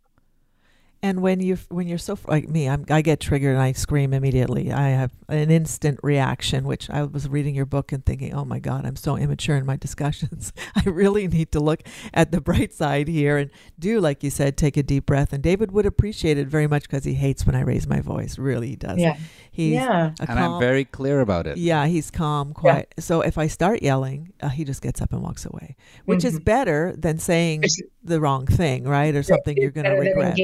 And 1.04 1.22
when 1.22 1.40
you 1.40 1.58
when 1.70 1.88
you're 1.88 1.98
so 1.98 2.18
like 2.28 2.50
me, 2.50 2.68
I'm, 2.68 2.86
I 2.90 3.02
get 3.02 3.20
triggered 3.20 3.54
and 3.54 3.62
I 3.62 3.72
scream 3.74 4.14
immediately. 4.14 4.72
I 4.72 4.90
have 4.90 5.12
an 5.30 5.52
instant 5.52 6.00
reaction, 6.02 6.66
which 6.66 6.90
I 6.90 7.04
was 7.04 7.30
reading 7.30 7.54
your 7.54 7.68
book 7.68 7.92
and 7.92 8.04
thinking, 8.04 8.34
"Oh 8.34 8.46
my 8.46 8.60
God, 8.60 8.86
I'm 8.86 8.96
so 8.96 9.16
immature 9.16 9.58
in 9.58 9.66
my 9.66 9.76
discussions. 9.88 10.54
I 10.76 10.84
really 10.86 11.28
need 11.28 11.52
to 11.52 11.60
look 11.60 11.82
at 12.14 12.32
the 12.32 12.42
bright 12.42 12.74
side 12.74 13.08
here 13.08 13.38
and 13.38 13.52
do, 13.78 14.00
like 14.00 14.24
you 14.24 14.30
said, 14.30 14.58
take 14.58 14.76
a 14.76 14.84
deep 14.84 15.06
breath." 15.06 15.34
And 15.34 15.44
David 15.44 15.72
would 15.72 15.86
appreciate 15.86 16.38
it 16.38 16.48
very 16.48 16.68
much 16.68 16.84
because 16.84 17.04
he 17.04 17.14
hates 17.14 17.46
when 17.46 17.56
I 17.56 17.62
raise 17.62 17.88
my 17.88 18.02
voice. 18.02 18.38
Really, 18.40 18.70
he 18.70 18.76
does. 18.76 18.98
Yeah. 18.98 19.18
He's 19.58 19.74
yeah. 19.74 20.12
and 20.20 20.40
I'm 20.40 20.60
very 20.60 20.86
clear 20.86 21.20
about 21.20 21.48
it. 21.48 21.58
Yeah, 21.58 21.88
he's 21.88 22.12
calm, 22.12 22.54
quiet. 22.54 22.94
Yeah. 22.96 23.02
So 23.02 23.22
if 23.22 23.40
I 23.40 23.48
start 23.48 23.82
yelling, 23.82 24.34
uh, 24.40 24.50
he 24.50 24.64
just 24.64 24.84
gets 24.84 25.02
up 25.02 25.14
and 25.14 25.24
walks 25.24 25.46
away, 25.46 25.76
which 26.06 26.20
mm-hmm. 26.20 26.28
is 26.28 26.40
better 26.40 26.94
than 26.96 27.18
saying 27.18 27.64
the 28.04 28.22
wrong 28.22 28.46
thing, 28.46 28.84
right, 28.84 29.16
or 29.16 29.24
something 29.24 29.58
you're 29.58 29.72
going 29.72 29.86
to 29.86 29.94
regret. 29.94 30.38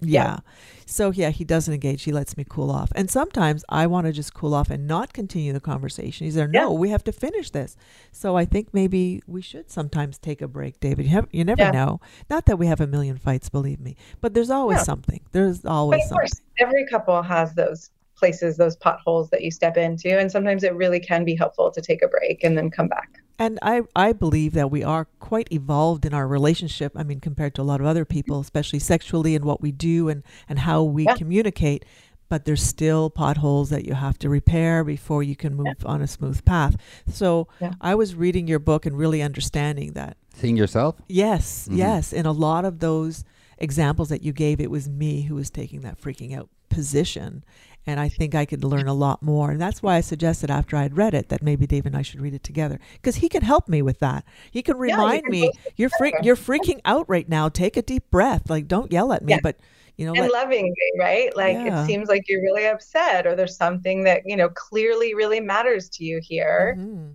Yeah. 0.00 0.24
yeah. 0.24 0.38
So 0.86 1.10
yeah, 1.10 1.30
he 1.30 1.44
doesn't 1.44 1.72
engage. 1.72 2.04
He 2.04 2.12
lets 2.12 2.36
me 2.36 2.44
cool 2.48 2.70
off. 2.70 2.90
And 2.94 3.10
sometimes 3.10 3.64
I 3.68 3.86
want 3.86 4.06
to 4.06 4.12
just 4.12 4.32
cool 4.32 4.54
off 4.54 4.70
and 4.70 4.86
not 4.86 5.12
continue 5.12 5.52
the 5.52 5.60
conversation. 5.60 6.24
He's 6.26 6.34
there, 6.34 6.48
no, 6.48 6.72
yeah. 6.72 6.78
we 6.78 6.90
have 6.90 7.04
to 7.04 7.12
finish 7.12 7.50
this. 7.50 7.76
So 8.12 8.36
I 8.36 8.44
think 8.44 8.72
maybe 8.72 9.22
we 9.26 9.42
should 9.42 9.70
sometimes 9.70 10.18
take 10.18 10.40
a 10.40 10.48
break, 10.48 10.80
David. 10.80 11.04
You, 11.04 11.12
have, 11.12 11.28
you 11.30 11.44
never 11.44 11.62
yeah. 11.62 11.70
know. 11.72 12.00
Not 12.30 12.46
that 12.46 12.58
we 12.58 12.66
have 12.66 12.80
a 12.80 12.86
million 12.86 13.18
fights, 13.18 13.48
believe 13.48 13.80
me, 13.80 13.96
but 14.20 14.34
there's 14.34 14.50
always 14.50 14.82
something. 14.82 15.20
There's 15.32 15.64
always 15.64 16.02
of 16.04 16.08
something. 16.08 16.28
Course, 16.28 16.40
every 16.58 16.86
couple 16.86 17.20
has 17.22 17.54
those 17.54 17.90
places, 18.16 18.56
those 18.56 18.76
potholes 18.76 19.30
that 19.30 19.42
you 19.42 19.50
step 19.50 19.76
into. 19.76 20.18
And 20.18 20.30
sometimes 20.30 20.64
it 20.64 20.74
really 20.74 21.00
can 21.00 21.24
be 21.24 21.36
helpful 21.36 21.70
to 21.70 21.80
take 21.80 22.02
a 22.02 22.08
break 22.08 22.42
and 22.44 22.56
then 22.56 22.70
come 22.70 22.88
back. 22.88 23.20
And 23.38 23.58
I, 23.62 23.82
I 23.94 24.12
believe 24.12 24.52
that 24.54 24.70
we 24.70 24.82
are 24.82 25.06
quite 25.20 25.48
evolved 25.52 26.04
in 26.04 26.12
our 26.12 26.26
relationship. 26.26 26.92
I 26.96 27.04
mean, 27.04 27.20
compared 27.20 27.54
to 27.54 27.62
a 27.62 27.64
lot 27.64 27.80
of 27.80 27.86
other 27.86 28.04
people, 28.04 28.40
especially 28.40 28.80
sexually 28.80 29.36
and 29.36 29.44
what 29.44 29.60
we 29.60 29.70
do 29.70 30.08
and, 30.08 30.24
and 30.48 30.58
how 30.60 30.82
we 30.82 31.04
yeah. 31.04 31.14
communicate. 31.14 31.84
But 32.28 32.44
there's 32.44 32.62
still 32.62 33.08
potholes 33.08 33.70
that 33.70 33.86
you 33.86 33.94
have 33.94 34.18
to 34.18 34.28
repair 34.28 34.84
before 34.84 35.22
you 35.22 35.34
can 35.34 35.54
move 35.54 35.76
yeah. 35.80 35.86
on 35.88 36.02
a 36.02 36.06
smooth 36.06 36.44
path. 36.44 36.76
So 37.10 37.48
yeah. 37.60 37.72
I 37.80 37.94
was 37.94 38.14
reading 38.14 38.46
your 38.48 38.58
book 38.58 38.84
and 38.84 38.98
really 38.98 39.22
understanding 39.22 39.92
that. 39.92 40.16
Seeing 40.34 40.56
yourself? 40.56 40.96
Yes, 41.08 41.68
mm-hmm. 41.68 41.78
yes. 41.78 42.12
In 42.12 42.26
a 42.26 42.32
lot 42.32 42.66
of 42.66 42.80
those 42.80 43.24
examples 43.56 44.10
that 44.10 44.22
you 44.22 44.32
gave, 44.32 44.60
it 44.60 44.70
was 44.70 44.88
me 44.88 45.22
who 45.22 45.36
was 45.36 45.48
taking 45.48 45.80
that 45.82 46.00
freaking 46.00 46.36
out 46.36 46.50
position 46.68 47.44
and 47.88 47.98
I 47.98 48.08
think 48.10 48.34
I 48.34 48.44
could 48.44 48.64
learn 48.64 48.86
a 48.86 48.92
lot 48.92 49.22
more. 49.22 49.50
And 49.50 49.60
that's 49.60 49.82
why 49.82 49.96
I 49.96 50.02
suggested 50.02 50.50
after 50.50 50.76
I 50.76 50.82
had 50.82 50.96
read 50.98 51.14
it 51.14 51.30
that 51.30 51.42
maybe 51.42 51.66
Dave 51.66 51.86
and 51.86 51.96
I 51.96 52.02
should 52.02 52.20
read 52.20 52.34
it 52.34 52.44
together 52.44 52.78
because 52.92 53.16
he 53.16 53.30
can 53.30 53.40
help 53.40 53.66
me 53.66 53.80
with 53.80 53.98
that. 54.00 54.24
He 54.50 54.62
can 54.62 54.76
remind 54.76 55.22
yeah, 55.24 55.30
me, 55.30 55.50
you're 55.76 55.90
freak, 55.96 56.14
you're 56.22 56.36
freaking 56.36 56.80
out 56.84 57.08
right 57.08 57.26
now. 57.26 57.48
Take 57.48 57.78
a 57.78 57.82
deep 57.82 58.10
breath. 58.10 58.50
Like, 58.50 58.68
don't 58.68 58.92
yell 58.92 59.12
at 59.12 59.24
me, 59.24 59.32
yeah. 59.32 59.40
but 59.42 59.56
you 59.96 60.04
know, 60.04 60.12
and 60.12 60.20
let, 60.20 60.32
lovingly, 60.32 60.74
right? 60.98 61.34
Like 61.34 61.54
yeah. 61.54 61.82
it 61.82 61.86
seems 61.86 62.08
like 62.08 62.28
you're 62.28 62.42
really 62.42 62.66
upset, 62.66 63.26
or 63.26 63.34
there's 63.34 63.56
something 63.56 64.04
that 64.04 64.22
you 64.26 64.36
know 64.36 64.50
clearly 64.50 65.14
really 65.14 65.40
matters 65.40 65.88
to 65.90 66.04
you 66.04 66.20
here. 66.22 66.76
Mm-hmm. 66.78 67.08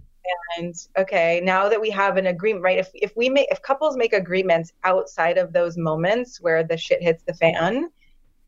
And 0.57 0.75
okay, 0.97 1.39
now 1.43 1.69
that 1.69 1.79
we 1.79 1.89
have 1.91 2.17
an 2.17 2.27
agreement, 2.27 2.63
right? 2.63 2.79
If 2.79 2.89
if 2.93 3.15
we 3.15 3.29
make 3.29 3.47
if 3.51 3.61
couples 3.61 3.95
make 3.95 4.11
agreements 4.11 4.73
outside 4.83 5.37
of 5.37 5.53
those 5.53 5.77
moments 5.77 6.41
where 6.41 6.63
the 6.63 6.75
shit 6.75 7.01
hits 7.01 7.23
the 7.23 7.33
fan 7.33 7.89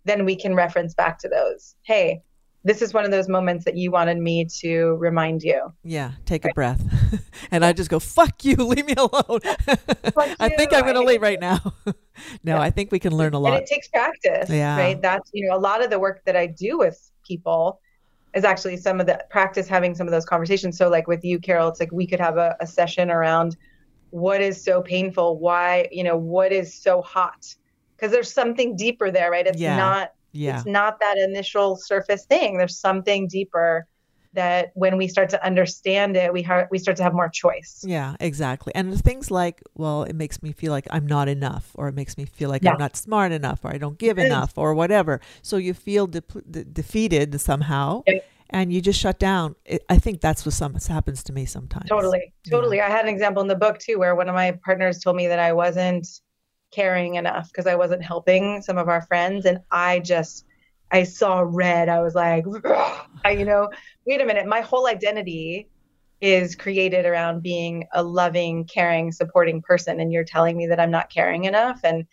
then 0.06 0.26
we 0.26 0.36
can 0.36 0.56
reference 0.56 0.94
back 0.94 1.20
to 1.20 1.30
those. 1.30 1.76
Hey, 1.84 2.22
this 2.66 2.82
is 2.82 2.94
one 2.94 3.06
of 3.06 3.12
those 3.12 3.30
moments 3.30 3.64
that 3.66 3.78
you 3.78 3.92
wanted 3.92 4.18
me 4.18 4.46
to 4.46 4.96
remind 4.96 5.44
you. 5.44 5.72
Yeah, 5.84 6.14
take 6.26 6.46
a 6.46 6.50
breath. 6.56 6.82
and 7.52 7.64
I 7.64 7.74
just 7.74 7.92
go, 7.92 8.00
fuck 8.00 8.44
you, 8.44 8.56
leave 8.60 8.88
me 8.88 8.96
alone. 8.98 9.40
I 10.40 10.50
think 10.50 10.74
I'm 10.74 10.82
going 10.82 10.96
to 10.96 11.04
leave 11.04 11.22
right 11.22 11.40
now. 11.40 11.60
no, 11.86 12.56
yeah. 12.56 12.62
I 12.62 12.72
think 12.72 12.92
we 12.92 12.98
can 12.98 13.16
learn 13.16 13.36
a 13.36 13.40
lot. 13.40 13.54
And 13.54 13.62
it 13.62 13.68
takes 13.68 13.88
practice, 13.88 14.50
yeah. 14.50 14.78
right? 14.78 15.00
That's, 15.00 15.30
you 15.32 15.48
know, 15.48 15.56
a 15.56 15.60
lot 15.60 15.84
of 15.84 15.92
the 15.92 16.00
work 16.00 16.24
that 16.26 16.36
I 16.36 16.48
do 16.48 16.80
with 16.80 17.12
people 17.26 17.80
is 18.34 18.44
actually 18.44 18.78
some 18.78 19.00
of 19.00 19.06
the 19.06 19.24
practice 19.30 19.68
having 19.68 19.94
some 19.94 20.08
of 20.08 20.12
those 20.12 20.26
conversations. 20.26 20.76
So, 20.76 20.90
like 20.90 21.08
with 21.08 21.24
you, 21.24 21.40
Carol, 21.40 21.70
it's 21.70 21.80
like 21.80 21.92
we 21.92 22.08
could 22.08 22.20
have 22.20 22.38
a, 22.38 22.56
a 22.60 22.68
session 22.68 23.12
around 23.12 23.58
what 24.10 24.42
is 24.42 24.62
so 24.62 24.82
painful, 24.82 25.38
why, 25.38 25.88
you 25.92 26.04
know, 26.04 26.18
what 26.18 26.52
is 26.52 26.74
so 26.74 27.02
hot 27.04 27.56
because 27.96 28.12
there's 28.12 28.32
something 28.32 28.76
deeper 28.76 29.12
there, 29.12 29.32
right? 29.32 29.48
It's 29.48 29.60
yeah. 29.60 29.78
not 29.78 30.14
yeah. 30.32 30.58
it's 30.58 30.66
not 30.66 31.00
that 31.00 31.18
initial 31.18 31.76
surface 31.76 32.26
thing. 32.26 32.58
There's 32.58 32.78
something 32.78 33.28
deeper 33.28 33.88
that 34.36 34.72
when 34.76 34.98
we 34.98 35.08
start 35.08 35.30
to 35.30 35.44
understand 35.44 36.16
it, 36.16 36.32
we 36.32 36.44
ha- 36.44 36.68
we 36.70 36.78
start 36.78 36.98
to 36.98 37.04
have 37.04 37.14
more 37.14 37.30
choice. 37.30 37.84
Yeah, 37.88 38.16
exactly. 38.20 38.74
And 38.76 39.02
things 39.02 39.32
like, 39.32 39.64
well, 39.74 40.04
it 40.04 40.16
makes 40.16 40.44
me 40.44 40.52
feel 40.52 40.72
like 40.72 40.88
I'm 40.92 41.08
not 41.08 41.28
enough, 41.28 41.72
or 41.74 41.88
it 41.88 41.96
makes 41.96 42.18
me 42.18 42.26
feel 42.26 42.50
like 42.50 42.64
yeah. 42.64 42.74
I'm 42.74 42.78
not 42.78 42.96
smart 42.96 43.32
enough, 43.32 43.64
or 43.64 43.74
I 43.74 43.78
don't 43.78 43.98
give 43.98 44.18
mm-hmm. 44.18 44.28
enough, 44.28 44.58
or 44.58 44.76
whatever. 44.76 45.20
So 45.42 45.58
you 45.58 45.74
feel 45.74 46.06
de- 46.06 46.22
de- 46.50 46.66
defeated 46.66 47.40
somehow. 47.42 48.04
Yeah. 48.06 48.20
And 48.52 48.72
you 48.72 48.80
just 48.80 49.00
shut 49.00 49.18
down. 49.18 49.56
It, 49.66 49.84
I 49.90 49.98
think 49.98 50.22
that's 50.22 50.46
what 50.46 50.54
some 50.54 50.76
happens 50.88 51.24
to 51.24 51.34
me 51.34 51.46
sometimes. 51.46 51.90
Totally, 51.90 52.32
totally. 52.48 52.78
Yeah. 52.78 52.86
I 52.86 52.90
had 52.92 53.06
an 53.06 53.10
example 53.10 53.42
in 53.42 53.48
the 53.48 53.56
book 53.56 53.80
too, 53.80 53.98
where 53.98 54.16
one 54.16 54.30
of 54.30 54.36
my 54.36 54.52
partners 54.64 55.00
told 55.00 55.16
me 55.16 55.26
that 55.28 55.40
I 55.40 55.52
wasn't 55.52 56.08
caring 56.76 57.16
enough 57.16 57.48
because 57.48 57.68
I 57.68 57.76
wasn't 57.76 58.04
helping 58.04 58.62
some 58.62 58.78
of 58.78 58.90
our 58.90 59.02
friends. 59.04 59.46
And 59.46 59.60
I 59.72 60.00
just, 60.00 60.46
I 60.92 61.04
saw 61.04 61.44
red. 61.46 61.88
I 61.88 62.02
was 62.02 62.16
like, 62.16 62.46
I, 63.24 63.32
you 63.32 63.46
know, 63.46 63.70
wait 64.06 64.22
a 64.22 64.26
minute. 64.26 64.46
My 64.46 64.62
whole 64.62 64.88
identity 64.88 65.70
is 66.22 66.56
created 66.56 67.06
around 67.06 67.44
being 67.44 67.86
a 67.94 68.04
loving, 68.04 68.66
caring, 68.66 69.12
supporting 69.12 69.62
person. 69.62 70.00
And 70.00 70.12
you're 70.12 70.24
telling 70.24 70.58
me 70.58 70.68
that 70.68 70.80
I'm 70.80 70.92
not 70.92 71.10
caring 71.10 71.46
enough. 71.46 71.80
And 71.84 72.06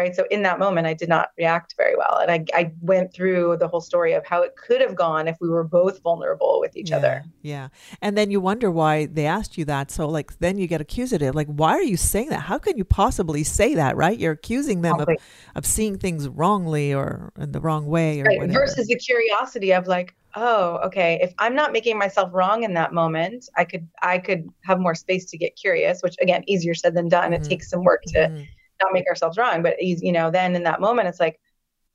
right? 0.00 0.16
So 0.16 0.24
in 0.30 0.42
that 0.42 0.58
moment, 0.58 0.86
I 0.86 0.94
did 0.94 1.08
not 1.08 1.28
react 1.36 1.74
very 1.76 1.94
well. 1.94 2.18
And 2.22 2.30
I, 2.30 2.44
I 2.58 2.72
went 2.80 3.12
through 3.12 3.58
the 3.58 3.68
whole 3.68 3.82
story 3.82 4.14
of 4.14 4.24
how 4.24 4.42
it 4.42 4.56
could 4.56 4.80
have 4.80 4.94
gone 4.96 5.28
if 5.28 5.36
we 5.40 5.48
were 5.48 5.62
both 5.62 6.00
vulnerable 6.02 6.58
with 6.58 6.74
each 6.74 6.90
yeah, 6.90 6.96
other. 6.96 7.24
Yeah. 7.42 7.68
And 8.00 8.16
then 8.16 8.30
you 8.30 8.40
wonder 8.40 8.70
why 8.70 9.06
they 9.06 9.26
asked 9.26 9.58
you 9.58 9.66
that. 9.66 9.90
So, 9.90 10.08
like, 10.08 10.38
then 10.38 10.56
you 10.56 10.66
get 10.66 10.80
accusative. 10.80 11.34
Like, 11.34 11.48
why 11.48 11.72
are 11.72 11.82
you 11.82 11.98
saying 11.98 12.30
that? 12.30 12.40
How 12.40 12.58
can 12.58 12.78
you 12.78 12.84
possibly 12.84 13.44
say 13.44 13.74
that, 13.74 13.94
right? 13.96 14.18
You're 14.18 14.32
accusing 14.32 14.80
them 14.80 15.00
of, 15.00 15.08
of 15.54 15.66
seeing 15.66 15.98
things 15.98 16.28
wrongly 16.28 16.94
or 16.94 17.32
in 17.38 17.52
the 17.52 17.60
wrong 17.60 17.86
way 17.86 18.20
or 18.20 18.24
right. 18.24 18.38
whatever. 18.38 18.60
Versus 18.60 18.86
the 18.86 18.96
curiosity 18.96 19.72
of, 19.72 19.86
like, 19.86 20.14
oh 20.36 20.76
okay 20.76 21.18
if 21.20 21.34
i'm 21.40 21.56
not 21.56 21.72
making 21.72 21.98
myself 21.98 22.30
wrong 22.32 22.62
in 22.62 22.72
that 22.72 22.92
moment 22.92 23.48
i 23.56 23.64
could 23.64 23.84
i 24.00 24.16
could 24.16 24.48
have 24.62 24.78
more 24.78 24.94
space 24.94 25.24
to 25.24 25.36
get 25.36 25.56
curious 25.56 26.04
which 26.04 26.14
again 26.20 26.44
easier 26.46 26.72
said 26.72 26.94
than 26.94 27.08
done 27.08 27.32
mm-hmm. 27.32 27.42
it 27.42 27.48
takes 27.48 27.68
some 27.68 27.82
work 27.82 28.00
to 28.04 28.16
mm-hmm 28.16 28.44
not 28.82 28.92
make 28.92 29.06
ourselves 29.08 29.38
wrong, 29.38 29.62
but 29.62 29.80
you 29.80 30.12
know, 30.12 30.30
then 30.30 30.56
in 30.56 30.62
that 30.64 30.80
moment, 30.80 31.08
it's 31.08 31.20
like, 31.20 31.40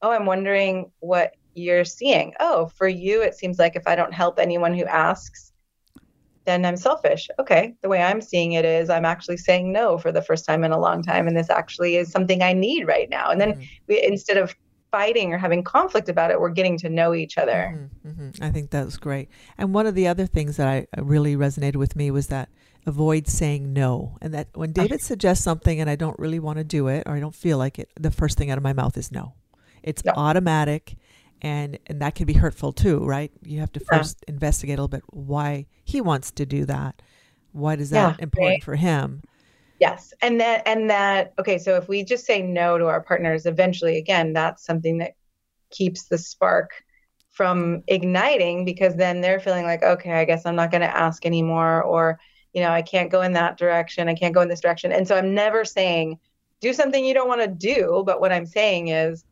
oh, 0.02 0.12
I'm 0.12 0.26
wondering 0.26 0.92
what 1.00 1.34
you're 1.56 1.86
seeing. 1.86 2.34
Oh, 2.40 2.68
for 2.68 2.88
you, 2.88 3.22
it 3.22 3.36
seems 3.36 3.60
like 3.60 3.76
if 3.76 3.88
I 3.88 3.96
don't 3.96 4.14
help 4.14 4.40
anyone 4.40 4.74
who 4.74 4.86
asks, 4.86 5.52
then 6.46 6.64
I'm 6.66 6.78
selfish. 6.78 7.28
Okay. 7.40 7.74
The 7.82 7.90
way 7.90 8.02
I'm 8.02 8.22
seeing 8.22 8.54
it 8.54 8.66
is 8.66 8.90
I'm 8.90 9.06
actually 9.06 9.38
saying 9.38 9.72
no 9.72 9.98
for 9.98 10.12
the 10.12 10.22
first 10.22 10.46
time 10.46 10.64
in 10.64 10.72
a 10.72 10.80
long 10.80 11.02
time. 11.02 11.28
And 11.28 11.36
this 11.36 11.50
actually 11.50 11.96
is 11.96 12.12
something 12.12 12.44
I 12.44 12.54
need 12.54 12.88
right 12.88 13.10
now. 13.10 13.32
And 13.32 13.42
then 13.42 13.54
mm-hmm. 13.54 13.64
we, 13.88 14.04
instead 14.04 14.38
of 14.38 14.56
fighting 14.92 15.34
or 15.34 15.38
having 15.38 15.64
conflict 15.64 16.08
about 16.08 16.32
it, 16.32 16.40
we're 16.40 16.50
getting 16.50 16.78
to 16.80 16.90
know 16.90 17.14
each 17.14 17.38
other. 17.38 17.90
Mm-hmm, 18.06 18.22
mm-hmm. 18.22 18.44
I 18.44 18.52
think 18.52 18.70
that 18.72 18.86
was 18.86 18.98
great. 18.98 19.30
And 19.58 19.74
one 19.74 19.88
of 19.88 19.96
the 19.96 20.08
other 20.08 20.26
things 20.28 20.58
that 20.58 20.68
I 20.68 20.88
really 21.02 21.36
resonated 21.36 21.78
with 21.78 21.96
me 21.96 22.12
was 22.12 22.28
that 22.28 22.50
avoid 22.86 23.28
saying 23.28 23.74
no. 23.74 24.18
And 24.22 24.34
that 24.34 24.48
when 24.54 24.72
David 24.72 25.02
suggests 25.02 25.44
something 25.44 25.80
and 25.80 25.90
I 25.90 25.96
don't 25.96 26.18
really 26.20 26.40
want 26.40 26.58
to 26.58 26.64
do 26.64 26.88
it 26.88 27.04
or 27.06 27.16
I 27.16 27.20
don't 27.20 27.36
feel 27.36 27.58
like 27.58 27.80
it, 27.80 27.90
the 28.00 28.12
first 28.12 28.38
thing 28.38 28.52
out 28.52 28.58
of 28.58 28.64
my 28.64 28.74
mouth 28.74 28.98
is 28.98 29.12
no. 29.12 29.34
It's 29.84 30.04
automatic 30.16 30.96
and 31.42 31.78
and 31.88 32.02
that 32.02 32.16
can 32.16 32.26
be 32.26 32.34
hurtful 32.34 32.74
too, 32.74 33.06
right? 33.06 33.32
You 33.44 33.60
have 33.60 33.72
to 33.74 33.80
first 33.80 34.24
yeah. 34.28 34.34
investigate 34.34 34.80
a 34.80 34.82
little 34.82 34.88
bit 34.88 35.04
why 35.08 35.68
he 35.84 36.02
wants 36.02 36.32
to 36.32 36.46
do 36.46 36.66
that. 36.66 37.02
Why 37.52 37.76
is 37.76 37.92
that 37.92 38.18
yeah, 38.18 38.24
important 38.24 38.54
right. 38.54 38.64
for 38.64 38.76
him? 38.76 39.22
Yes. 39.80 40.14
And 40.22 40.40
that 40.40 40.68
and 40.68 40.90
that 40.90 41.34
okay, 41.40 41.58
so 41.58 41.76
if 41.76 41.88
we 41.88 42.04
just 42.04 42.26
say 42.26 42.42
no 42.42 42.78
to 42.78 42.86
our 42.86 43.02
partners, 43.02 43.46
eventually 43.46 43.98
again, 43.98 44.34
that's 44.34 44.66
something 44.66 44.98
that 45.00 45.16
keeps 45.72 46.06
the 46.06 46.18
spark 46.18 46.72
from 47.36 47.84
igniting 47.88 48.64
because 48.64 48.96
then 48.96 49.20
they're 49.20 49.42
feeling 49.42 49.66
like, 49.66 49.84
okay, 49.84 50.14
I 50.14 50.24
guess 50.24 50.46
I'm 50.46 50.56
not 50.56 50.72
going 50.72 50.82
to 50.82 50.98
ask 50.98 51.26
anymore, 51.26 51.84
or, 51.84 52.18
you 52.56 52.62
know, 52.62 52.72
I 52.72 52.82
can't 52.82 53.12
go 53.12 53.22
in 53.22 53.34
that 53.34 53.58
direction. 53.58 54.08
I 54.08 54.16
can't 54.16 54.34
go 54.34 54.40
in 54.40 54.48
this 54.48 54.62
direction. 54.62 54.94
And 54.94 55.06
so 55.06 55.18
I'm 55.18 55.36
never 55.36 55.66
saying, 55.66 56.18
do 56.62 56.72
something 56.72 57.04
you 57.04 57.14
don't 57.14 57.28
want 57.28 57.42
to 57.42 57.48
do. 57.48 58.02
But 58.06 58.22
what 58.22 58.32
I'm 58.32 58.46
saying 58.46 58.88
is, 58.88 59.26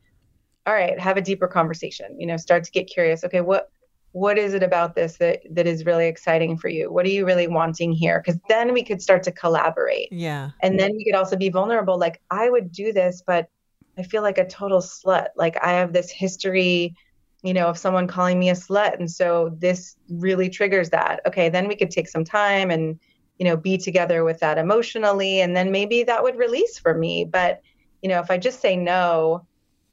all 0.67 0.73
right, 0.73 0.99
have 0.99 1.15
a 1.15 1.21
deeper 1.21 1.47
conversation, 1.47 2.19
you 2.19 2.27
know, 2.27 2.35
start 2.35 2.65
to 2.65 2.71
get 2.71 2.87
curious. 2.87 3.23
Okay, 3.23 3.39
what, 3.39 3.69
what 4.11 4.37
is 4.37 4.53
it 4.53 4.61
about 4.61 4.93
this 4.93 5.17
that 5.17 5.41
that 5.49 5.65
is 5.65 5.85
really 5.85 6.05
exciting 6.05 6.55
for 6.55 6.67
you 6.67 6.91
what 6.93 7.03
are 7.03 7.09
you 7.09 7.25
really 7.25 7.47
wanting 7.47 7.91
here 7.91 8.21
because 8.23 8.39
then 8.47 8.71
we 8.71 8.83
could 8.83 9.01
start 9.01 9.23
to 9.23 9.31
collaborate 9.31 10.07
Yeah. 10.11 10.51
and 10.61 10.79
then 10.79 10.91
we 10.95 11.03
could 11.03 11.15
also 11.15 11.35
be 11.35 11.49
vulnerable 11.49 11.97
like 11.97 12.21
i 12.29 12.47
would 12.47 12.71
do 12.71 12.93
this 12.93 13.23
but 13.25 13.49
i 13.97 14.03
feel 14.03 14.21
like 14.21 14.37
a 14.37 14.45
total 14.47 14.81
slut 14.81 15.29
like 15.35 15.57
i 15.63 15.71
have 15.71 15.93
this 15.93 16.11
history 16.11 16.95
you 17.41 17.55
know 17.55 17.65
of 17.65 17.75
someone 17.75 18.05
calling 18.05 18.37
me 18.37 18.51
a 18.51 18.53
slut 18.53 18.99
and 18.99 19.09
so 19.09 19.57
this 19.57 19.95
really 20.11 20.47
triggers 20.47 20.91
that 20.91 21.19
okay 21.25 21.49
then 21.49 21.67
we 21.67 21.75
could 21.75 21.89
take 21.89 22.07
some 22.07 22.23
time 22.23 22.69
and 22.69 22.99
you 23.37 23.45
know 23.45 23.57
be 23.57 23.77
together 23.77 24.23
with 24.23 24.39
that 24.39 24.57
emotionally 24.57 25.41
and 25.41 25.55
then 25.55 25.71
maybe 25.71 26.03
that 26.03 26.23
would 26.23 26.37
release 26.37 26.77
for 26.77 26.93
me. 26.93 27.25
But 27.25 27.61
you 28.01 28.09
know 28.09 28.19
if 28.19 28.29
i 28.29 28.37
just 28.37 28.59
say 28.59 28.75
no 28.75 29.45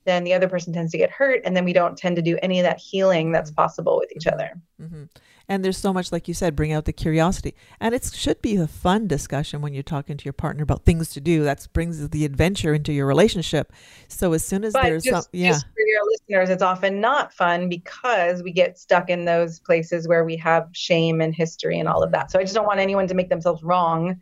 then 0.04 0.24
the 0.24 0.34
other 0.34 0.48
person 0.48 0.72
tends 0.72 0.90
to 0.90 0.98
get 0.98 1.10
hurt 1.10 1.42
and 1.44 1.56
then 1.56 1.64
we 1.64 1.72
don't 1.72 1.96
tend 1.96 2.16
to 2.16 2.22
do 2.22 2.38
any 2.42 2.58
of 2.58 2.64
that 2.64 2.78
healing 2.78 3.30
that's 3.30 3.50
possible 3.50 3.98
with 3.98 4.10
each 4.16 4.26
other. 4.26 4.60
Hmm 4.78 5.04
And 5.50 5.64
there's 5.64 5.76
so 5.76 5.92
much, 5.92 6.12
like 6.12 6.28
you 6.28 6.34
said, 6.34 6.54
bring 6.56 6.72
out 6.72 6.84
the 6.86 6.92
curiosity. 6.92 7.54
And 7.80 7.94
it 7.94 8.04
should 8.14 8.40
be 8.40 8.56
a 8.56 8.66
fun 8.68 9.08
discussion 9.08 9.60
when 9.60 9.74
you're 9.74 9.82
talking 9.82 10.16
to 10.16 10.24
your 10.24 10.32
partner 10.32 10.62
about 10.62 10.84
things 10.84 11.10
to 11.10 11.20
do. 11.20 11.42
That 11.42 11.66
brings 11.72 12.08
the 12.08 12.24
adventure 12.24 12.72
into 12.72 12.92
your 12.92 13.06
relationship. 13.06 13.72
So 14.06 14.32
as 14.32 14.44
soon 14.44 14.64
as 14.64 14.72
but 14.72 14.84
there's 14.84 15.02
just, 15.02 15.24
some, 15.24 15.30
yeah, 15.32 15.48
just 15.48 15.66
for 15.66 15.82
your 15.84 16.00
listeners 16.06 16.50
it's 16.50 16.62
often 16.62 17.00
not 17.00 17.32
fun 17.32 17.68
because 17.68 18.42
we 18.42 18.52
get 18.52 18.78
stuck 18.78 19.10
in 19.10 19.24
those 19.24 19.58
places 19.60 20.06
where 20.06 20.24
we 20.24 20.36
have 20.36 20.68
shame 20.72 21.20
and 21.20 21.34
history 21.34 21.78
and 21.78 21.88
all 21.88 22.02
of 22.02 22.12
that 22.12 22.30
so 22.30 22.38
i 22.38 22.42
just 22.42 22.54
don't 22.54 22.66
want 22.66 22.80
anyone 22.80 23.06
to 23.06 23.14
make 23.14 23.28
themselves 23.28 23.62
wrong 23.62 24.20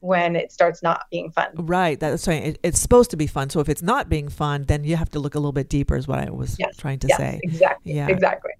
when 0.00 0.34
it 0.34 0.50
starts 0.50 0.82
not 0.82 1.02
being 1.10 1.30
fun 1.30 1.48
right. 1.54 2.00
That's 2.00 2.26
right. 2.26 2.42
It, 2.42 2.58
it's 2.62 2.78
supposed 2.78 3.10
to 3.10 3.18
be 3.18 3.26
fun. 3.26 3.50
So 3.50 3.60
if 3.60 3.68
it's 3.68 3.82
not 3.82 4.08
being 4.08 4.30
fun, 4.30 4.64
then 4.64 4.82
you 4.82 4.96
have 4.96 5.10
to 5.10 5.18
look 5.18 5.34
a 5.34 5.38
little 5.38 5.52
bit 5.52 5.68
deeper, 5.68 5.94
is 5.94 6.08
what 6.08 6.18
I 6.18 6.30
was 6.30 6.56
Yes, 6.58 6.74
trying 6.78 7.00
to 7.00 7.08
yes 7.08 7.18
say. 7.18 7.40
exactly 7.42 7.92
Yeah. 7.92 8.08
exactly 8.08 8.52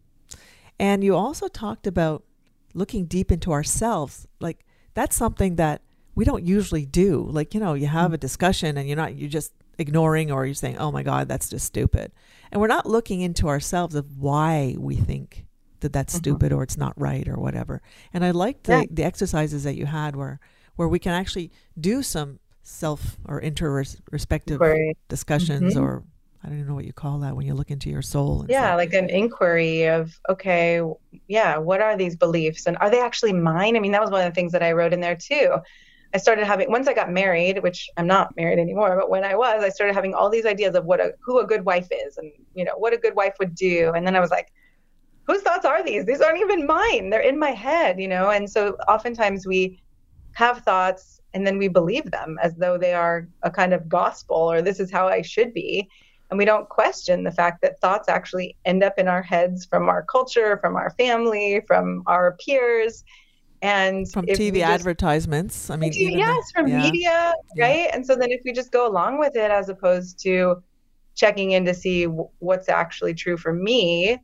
And 0.81 1.05
you 1.05 1.15
also 1.15 1.47
talked 1.49 1.87
about 1.87 2.25
looking 2.75 3.05
deep 3.05 3.31
into 3.31 3.53
ourselves. 3.53 4.27
Like 4.41 4.65
that's 4.95 5.15
something 5.15 5.57
that 5.57 5.83
we 6.15 6.25
don't 6.25 6.43
usually 6.45 6.87
do. 6.87 7.27
Like, 7.31 7.53
you 7.55 7.61
know, 7.61 7.75
you 7.75 7.87
have 7.87 8.13
a 8.15 8.19
discussion 8.19 8.79
and 8.79 8.89
you're 8.89 8.97
not, 8.97 9.15
you're 9.15 9.29
just 9.29 9.53
ignoring 9.79 10.33
or 10.33 10.47
you're 10.47 10.55
saying, 10.55 10.79
oh 10.79 10.91
my 10.91 11.03
God, 11.03 11.29
that's 11.29 11.51
just 11.51 11.67
stupid. 11.67 12.13
And 12.51 12.61
we're 12.61 12.67
not 12.67 12.87
looking 12.87 13.21
into 13.21 13.47
ourselves 13.49 13.95
of 13.95 14.17
why 14.19 14.75
we 14.79 14.97
think 14.97 15.45
that 15.81 15.93
that's 15.93 16.15
stupid 16.15 16.53
or 16.53 16.63
it's 16.63 16.77
not 16.77 16.99
right 17.01 17.27
or 17.29 17.37
whatever. 17.37 17.81
And 18.13 18.25
I 18.25 18.31
liked 18.31 18.65
the, 18.65 18.73
Yeah. 18.81 18.85
the 18.91 19.05
exercises 19.05 19.65
that 19.65 19.77
you 19.77 19.87
had 19.87 20.17
where, 20.17 20.41
where 20.77 20.89
we 20.89 20.99
can 20.99 21.13
actually 21.13 21.51
do 21.79 22.03
some 22.03 22.39
self 22.63 23.19
or 23.27 23.41
introspective 23.41 24.61
discussions 25.09 25.75
Mhm. 25.75 25.83
or 25.83 26.05
I 26.43 26.49
don't 26.49 26.57
even 26.57 26.69
know 26.69 26.75
what 26.75 26.87
you 26.87 26.93
call 26.93 27.19
that 27.19 27.37
when 27.37 27.47
you 27.47 27.55
look 27.55 27.71
into 27.71 27.91
your 27.91 28.03
soul. 28.03 28.41
And 28.41 28.51
yeah 28.51 28.73
say, 28.73 28.77
like 28.77 28.95
an 28.95 29.11
inquiry 29.11 29.89
of 29.89 30.19
okay 30.29 30.81
yeah 31.29 31.59
what 31.59 31.81
are 31.81 31.97
these 31.97 32.17
beliefs? 32.17 32.67
And 32.67 32.77
are 32.79 32.91
they 32.91 33.01
actually 33.01 33.33
mine? 33.33 33.77
I 33.77 33.81
mean 33.81 33.93
that 33.93 34.01
was 34.01 34.11
one 34.11 34.27
of 34.27 34.31
the 34.31 34.35
things 34.35 34.53
that 34.53 34.63
i 34.63 34.73
wrote 34.73 34.93
in 34.93 35.01
there 35.01 35.17
too. 35.17 35.57
I 36.15 36.19
started 36.19 36.47
having 36.47 36.71
once 36.71 36.89
i 36.89 36.95
got 36.95 37.11
married 37.11 37.63
which 37.63 37.89
i'm 37.97 38.07
not 38.07 38.35
married 38.37 38.59
anymore 38.59 38.97
but 38.99 39.11
when 39.11 39.23
i 39.23 39.37
was 39.37 39.63
i 39.63 39.69
started 39.69 39.95
having 39.95 40.13
all 40.13 40.29
these 40.29 40.45
ideas 40.45 40.75
of 40.75 40.85
what 40.85 41.01
a 41.01 41.13
who 41.21 41.39
a 41.39 41.47
good 41.47 41.65
wife 41.65 41.87
is 41.93 42.17
and 42.17 42.33
you 42.55 42.65
know 42.65 42.77
what 42.77 42.93
a 42.93 42.99
good 42.99 43.15
wife 43.15 43.35
would 43.39 43.55
do. 43.55 43.93
And 43.95 44.07
then 44.07 44.17
i 44.17 44.21
was 44.21 44.31
like 44.31 44.53
whose 45.27 45.43
thoughts 45.43 45.65
are 45.65 45.85
these? 45.85 46.05
These 46.05 46.21
aren't 46.23 46.41
even 46.41 46.67
mine. 46.67 47.11
They're 47.11 47.21
in 47.21 47.39
my 47.39 47.51
head 47.51 48.01
you 48.01 48.09
know? 48.09 48.31
And 48.31 48.51
so 48.51 48.77
oftentimes 48.89 49.47
we 49.47 49.81
have 50.33 50.61
thoughts 50.61 51.21
and 51.35 51.47
then 51.47 51.59
we 51.59 51.69
believe 51.69 52.11
them 52.11 52.39
as 52.43 52.55
though 52.57 52.77
they 52.79 52.95
are 52.95 53.29
a 53.43 53.51
kind 53.51 53.73
of 53.73 53.89
gospel 53.89 54.37
or 54.37 54.63
this 54.63 54.81
is 54.81 54.91
how 54.91 55.07
i 55.07 55.23
should 55.23 55.53
be 55.53 55.89
and 56.31 56.39
we 56.39 56.45
don't 56.45 56.69
question 56.69 57.25
the 57.25 57.31
fact 57.33 57.61
that 57.63 57.81
thoughts 57.81 58.09
actually 58.09 58.57
end 58.65 58.83
up 58.83 58.95
in 58.99 59.09
our 59.09 59.23
heads 59.23 59.65
from 59.65 59.89
our 59.89 60.03
culture, 60.05 60.59
from 60.59 60.77
our 60.77 60.91
family, 60.91 61.61
from 61.67 62.03
our 62.07 62.37
peers, 62.45 63.05
and 63.63 64.11
from 64.11 64.25
TV 64.27 64.61
just- 64.61 64.71
advertisements. 64.73 65.71
I 65.71 65.77
mean, 65.77 65.91
the- 65.91 65.99
yes, 66.17 66.51
from 66.53 66.69
yeah. 66.69 66.79
media, 66.83 67.35
Yeah. 67.57 67.65
right? 67.67 67.91
And 67.93 68.07
so 68.07 68.15
then 68.17 68.31
if 68.31 68.41
we 68.45 68.53
just 68.53 68.71
go 68.73 68.87
along 68.87 69.19
with 69.19 69.37
it 69.37 69.51
as 69.51 69.69
opposed 69.69 70.21
to 70.21 70.63
checking 71.15 71.51
in 71.51 71.65
to 71.67 71.75
see 71.75 72.05
w- 72.05 72.29
what's 72.39 72.69
actually 72.69 73.13
true 73.15 73.37
for 73.37 73.53
me, 73.53 74.19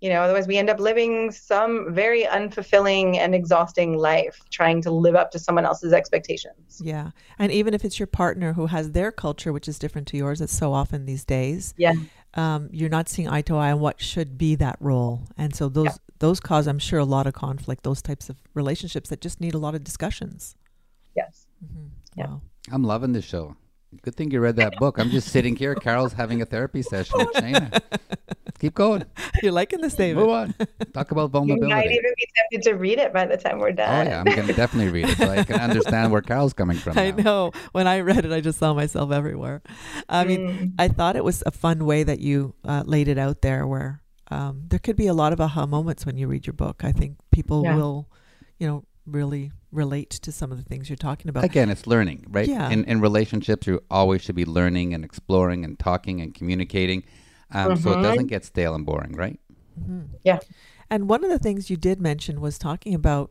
you 0.00 0.08
know, 0.08 0.20
otherwise 0.22 0.46
we 0.46 0.56
end 0.56 0.70
up 0.70 0.78
living 0.78 1.30
some 1.32 1.92
very 1.92 2.22
unfulfilling 2.24 3.16
and 3.16 3.34
exhausting 3.34 3.96
life 3.96 4.40
trying 4.50 4.80
to 4.82 4.90
live 4.90 5.16
up 5.16 5.30
to 5.32 5.38
someone 5.38 5.64
else's 5.64 5.92
expectations. 5.92 6.80
Yeah. 6.84 7.10
And 7.38 7.50
even 7.50 7.74
if 7.74 7.84
it's 7.84 7.98
your 7.98 8.06
partner 8.06 8.52
who 8.52 8.66
has 8.66 8.92
their 8.92 9.10
culture, 9.10 9.52
which 9.52 9.66
is 9.66 9.78
different 9.78 10.06
to 10.08 10.16
yours, 10.16 10.40
it's 10.40 10.56
so 10.56 10.72
often 10.72 11.04
these 11.06 11.24
days, 11.24 11.74
Yeah. 11.76 11.94
um, 12.34 12.68
you're 12.72 12.88
not 12.88 13.08
seeing 13.08 13.28
eye 13.28 13.42
to 13.42 13.56
eye 13.56 13.72
on 13.72 13.80
what 13.80 14.00
should 14.00 14.38
be 14.38 14.54
that 14.56 14.76
role. 14.78 15.22
And 15.36 15.54
so 15.54 15.68
those 15.68 15.86
Yeah. 15.86 15.92
those 16.20 16.40
cause, 16.40 16.66
I'm 16.66 16.80
sure, 16.80 16.98
a 16.98 17.04
lot 17.04 17.26
of 17.28 17.34
conflict, 17.34 17.84
those 17.84 18.02
types 18.02 18.28
of 18.28 18.36
relationships 18.54 19.08
that 19.10 19.20
just 19.20 19.40
need 19.40 19.54
a 19.54 19.58
lot 19.58 19.74
of 19.76 19.84
discussions. 19.84 20.56
Yes. 21.16 21.46
mm-hmm. 21.64 21.86
Yeah. 22.16 22.26
Wow. 22.26 22.40
I'm 22.72 22.82
loving 22.84 23.12
this 23.12 23.24
show. 23.24 23.56
Good 24.02 24.16
thing 24.16 24.30
you 24.30 24.40
read 24.40 24.56
that 24.56 24.74
book. 24.78 24.98
I'm 24.98 25.08
just 25.10 25.28
sitting 25.28 25.56
here. 25.56 25.74
Carol's 25.74 26.12
having 26.12 26.42
a 26.42 26.44
therapy 26.46 26.82
session 26.82 27.18
with 27.18 27.32
Shana. 27.32 27.80
Keep 28.58 28.74
going. 28.74 29.04
You're 29.42 29.52
liking 29.52 29.80
this, 29.80 29.94
David? 29.94 30.20
Move 30.20 30.28
on. 30.30 30.54
Talk 30.92 31.10
about 31.10 31.30
vulnerability. 31.30 31.68
You 31.68 31.74
might 31.74 31.84
vulnerability. 31.84 31.94
even 31.94 32.12
be 32.16 32.26
tempted 32.36 32.70
to 32.70 32.76
read 32.76 32.98
it 32.98 33.12
by 33.14 33.24
the 33.24 33.36
time 33.38 33.58
we're 33.60 33.72
done. 33.72 33.88
Oh 33.88 34.04
done. 34.04 34.06
yeah, 34.06 34.18
I'm 34.32 34.36
gonna 34.36 34.52
definitely 34.52 34.92
read 34.92 35.08
it 35.08 35.16
so 35.16 35.28
I 35.30 35.42
can 35.44 35.56
understand 35.60 36.12
where 36.12 36.20
Carol's 36.20 36.52
coming 36.52 36.76
from. 36.76 36.98
I 36.98 37.12
now. 37.12 37.22
know. 37.22 37.52
When 37.72 37.86
I 37.86 38.00
read 38.00 38.24
it, 38.26 38.32
I 38.32 38.40
just 38.40 38.58
saw 38.58 38.74
myself 38.74 39.10
everywhere. 39.10 39.62
I 40.08 40.24
mean, 40.24 40.38
Mm. 40.48 40.72
I 40.78 40.88
thought 40.88 41.16
it 41.16 41.24
was 41.24 41.42
a 41.46 41.50
fun 41.50 41.84
way 41.86 42.02
that 42.02 42.20
you 42.20 42.54
uh, 42.64 42.82
laid 42.84 43.08
it 43.08 43.16
out 43.18 43.40
there 43.42 43.66
where 43.66 44.02
um, 44.30 44.64
there 44.68 44.78
could 44.78 44.96
be 44.96 45.06
a 45.06 45.14
lot 45.14 45.32
of 45.32 45.40
aha 45.40 45.64
moments 45.66 46.04
when 46.04 46.16
you 46.18 46.26
read 46.28 46.46
your 46.46 46.54
book. 46.54 46.82
I 46.84 46.92
think 46.92 47.16
people 47.30 47.62
Yeah. 47.64 47.76
will, 47.76 48.08
you 48.58 48.66
know, 48.66 48.84
really 49.10 49.52
relate 49.70 50.10
to 50.10 50.32
some 50.32 50.50
of 50.50 50.58
the 50.58 50.64
things 50.64 50.88
you're 50.88 50.96
talking 50.96 51.28
about. 51.28 51.44
Again, 51.44 51.70
it's 51.70 51.86
learning, 51.86 52.26
right? 52.28 52.48
Yeah. 52.48 52.70
In 52.70 52.84
in 52.84 53.00
relationships, 53.00 53.66
you 53.66 53.82
always 53.90 54.22
should 54.22 54.36
be 54.36 54.44
learning 54.44 54.94
and 54.94 55.04
exploring 55.04 55.64
and 55.64 55.78
talking 55.78 56.20
and 56.20 56.34
communicating, 56.34 57.04
um, 57.52 57.76
so 57.76 57.98
it 57.98 58.02
doesn't 58.02 58.26
get 58.26 58.44
stale 58.44 58.74
and 58.74 58.86
boring, 58.86 59.12
right? 59.12 59.38
Mm-hmm. 59.80 60.16
Yeah. 60.24 60.38
And 60.90 61.08
one 61.08 61.22
of 61.24 61.30
the 61.30 61.38
things 61.38 61.70
you 61.70 61.76
did 61.76 62.00
mention 62.00 62.40
was 62.40 62.58
talking 62.58 62.94
about 62.94 63.30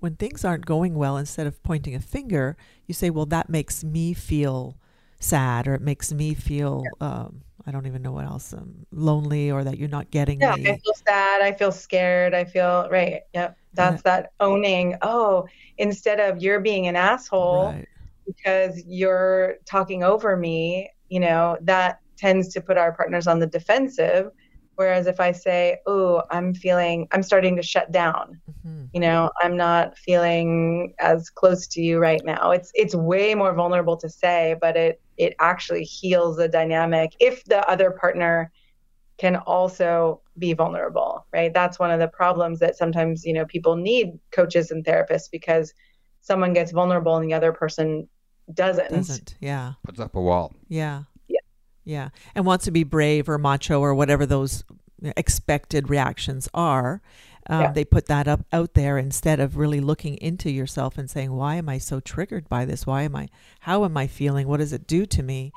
when 0.00 0.16
things 0.16 0.44
aren't 0.44 0.64
going 0.64 0.94
well, 0.94 1.16
instead 1.16 1.46
of 1.46 1.62
pointing 1.62 1.94
a 1.94 2.00
finger, 2.00 2.56
you 2.86 2.94
say, 2.94 3.10
well, 3.10 3.26
that 3.26 3.50
makes 3.50 3.84
me 3.84 4.14
feel 4.14 4.78
sad 5.18 5.68
or 5.68 5.74
it 5.74 5.82
makes 5.82 6.12
me 6.12 6.32
feel, 6.32 6.82
um, 7.00 7.42
I 7.66 7.70
don't 7.72 7.86
even 7.86 8.02
know 8.02 8.12
what 8.12 8.24
else, 8.26 8.52
um, 8.52 8.86
lonely 8.90 9.50
or 9.50 9.64
that 9.64 9.78
you're 9.78 9.88
not 9.88 10.10
getting 10.10 10.40
Yeah, 10.40 10.48
me. 10.48 10.60
I 10.66 10.78
feel 10.82 10.94
sad. 11.06 11.42
I 11.42 11.52
feel 11.52 11.72
scared. 11.72 12.34
I 12.34 12.44
feel 12.44 12.88
right. 12.90 13.22
Yep. 13.34 13.56
That's 13.74 14.02
that 14.02 14.30
owning. 14.40 14.96
Oh, 15.02 15.46
instead 15.78 16.18
of 16.20 16.42
you're 16.42 16.60
being 16.60 16.86
an 16.88 16.96
asshole 16.96 17.78
Right. 17.78 17.88
because 18.26 18.82
you're 18.86 19.56
talking 19.66 20.02
over 20.02 20.36
me, 20.36 20.90
you 21.08 21.20
know, 21.20 21.58
that 21.62 21.98
tends 22.18 22.52
to 22.54 22.60
put 22.60 22.78
our 22.78 22.92
partners 22.94 23.26
on 23.26 23.38
the 23.38 23.46
defensive. 23.46 24.30
Whereas 24.80 25.06
if 25.06 25.20
I 25.20 25.32
say, 25.32 25.76
oh, 25.84 26.22
I'm 26.30 26.54
feeling, 26.54 27.06
I'm 27.12 27.22
starting 27.22 27.54
to 27.56 27.62
shut 27.62 27.92
down, 27.92 28.40
mm-hmm. 28.50 28.86
you 28.94 29.00
know, 29.00 29.30
I'm 29.42 29.54
not 29.54 29.98
feeling 29.98 30.94
as 30.98 31.28
close 31.28 31.66
to 31.66 31.82
you 31.82 31.98
right 31.98 32.24
now. 32.24 32.52
It's 32.52 32.72
it's 32.74 32.94
way 32.94 33.34
more 33.34 33.52
vulnerable 33.52 33.98
to 33.98 34.08
say, 34.08 34.56
but 34.58 34.78
it 34.78 34.98
it 35.18 35.34
actually 35.38 35.84
heals 35.84 36.38
the 36.38 36.48
dynamic 36.48 37.12
if 37.20 37.44
the 37.44 37.60
other 37.68 37.90
partner 37.90 38.50
can 39.18 39.36
also 39.36 40.22
be 40.38 40.54
vulnerable, 40.54 41.26
right? 41.30 41.52
That's 41.52 41.78
one 41.78 41.90
of 41.90 42.00
the 42.00 42.08
problems 42.08 42.58
that 42.60 42.78
sometimes, 42.78 43.26
you 43.26 43.34
know, 43.34 43.44
people 43.44 43.76
need 43.76 44.18
coaches 44.30 44.70
and 44.70 44.82
therapists 44.82 45.30
because 45.30 45.74
someone 46.22 46.54
gets 46.54 46.72
vulnerable 46.72 47.16
and 47.16 47.28
the 47.28 47.34
other 47.34 47.52
person 47.52 48.08
doesn't. 48.54 48.90
Doesn't. 48.90 49.34
Yeah. 49.40 49.74
Puts 49.84 50.00
up 50.00 50.14
a 50.14 50.20
wall. 50.22 50.54
Yeah. 50.68 51.02
Yeah. 51.84 52.10
And 52.34 52.44
wants 52.46 52.64
to 52.66 52.70
be 52.70 52.84
brave 52.84 53.28
or 53.28 53.38
macho 53.38 53.80
or 53.80 53.94
whatever 53.94 54.26
those 54.26 54.64
expected 55.16 55.88
reactions 55.90 56.48
are. 56.54 57.00
Um, 57.48 57.60
Yeah. 57.62 57.72
They 57.72 57.84
put 57.84 58.06
that 58.06 58.28
up 58.28 58.44
out 58.52 58.74
there 58.74 58.98
instead 58.98 59.40
of 59.40 59.56
really 59.56 59.80
looking 59.80 60.16
into 60.18 60.50
yourself 60.50 60.98
and 60.98 61.08
saying, 61.10 61.32
why 61.32 61.56
am 61.56 61.68
I 61.68 61.78
so 61.78 61.98
triggered 62.00 62.48
by 62.48 62.64
this? 62.64 62.86
Why 62.86 63.02
am 63.02 63.16
I, 63.16 63.28
how 63.60 63.84
am 63.84 63.96
I 63.96 64.06
feeling? 64.06 64.46
What 64.46 64.58
does 64.58 64.72
it 64.72 64.86
do 64.86 65.06
to 65.06 65.22
me? 65.22 65.52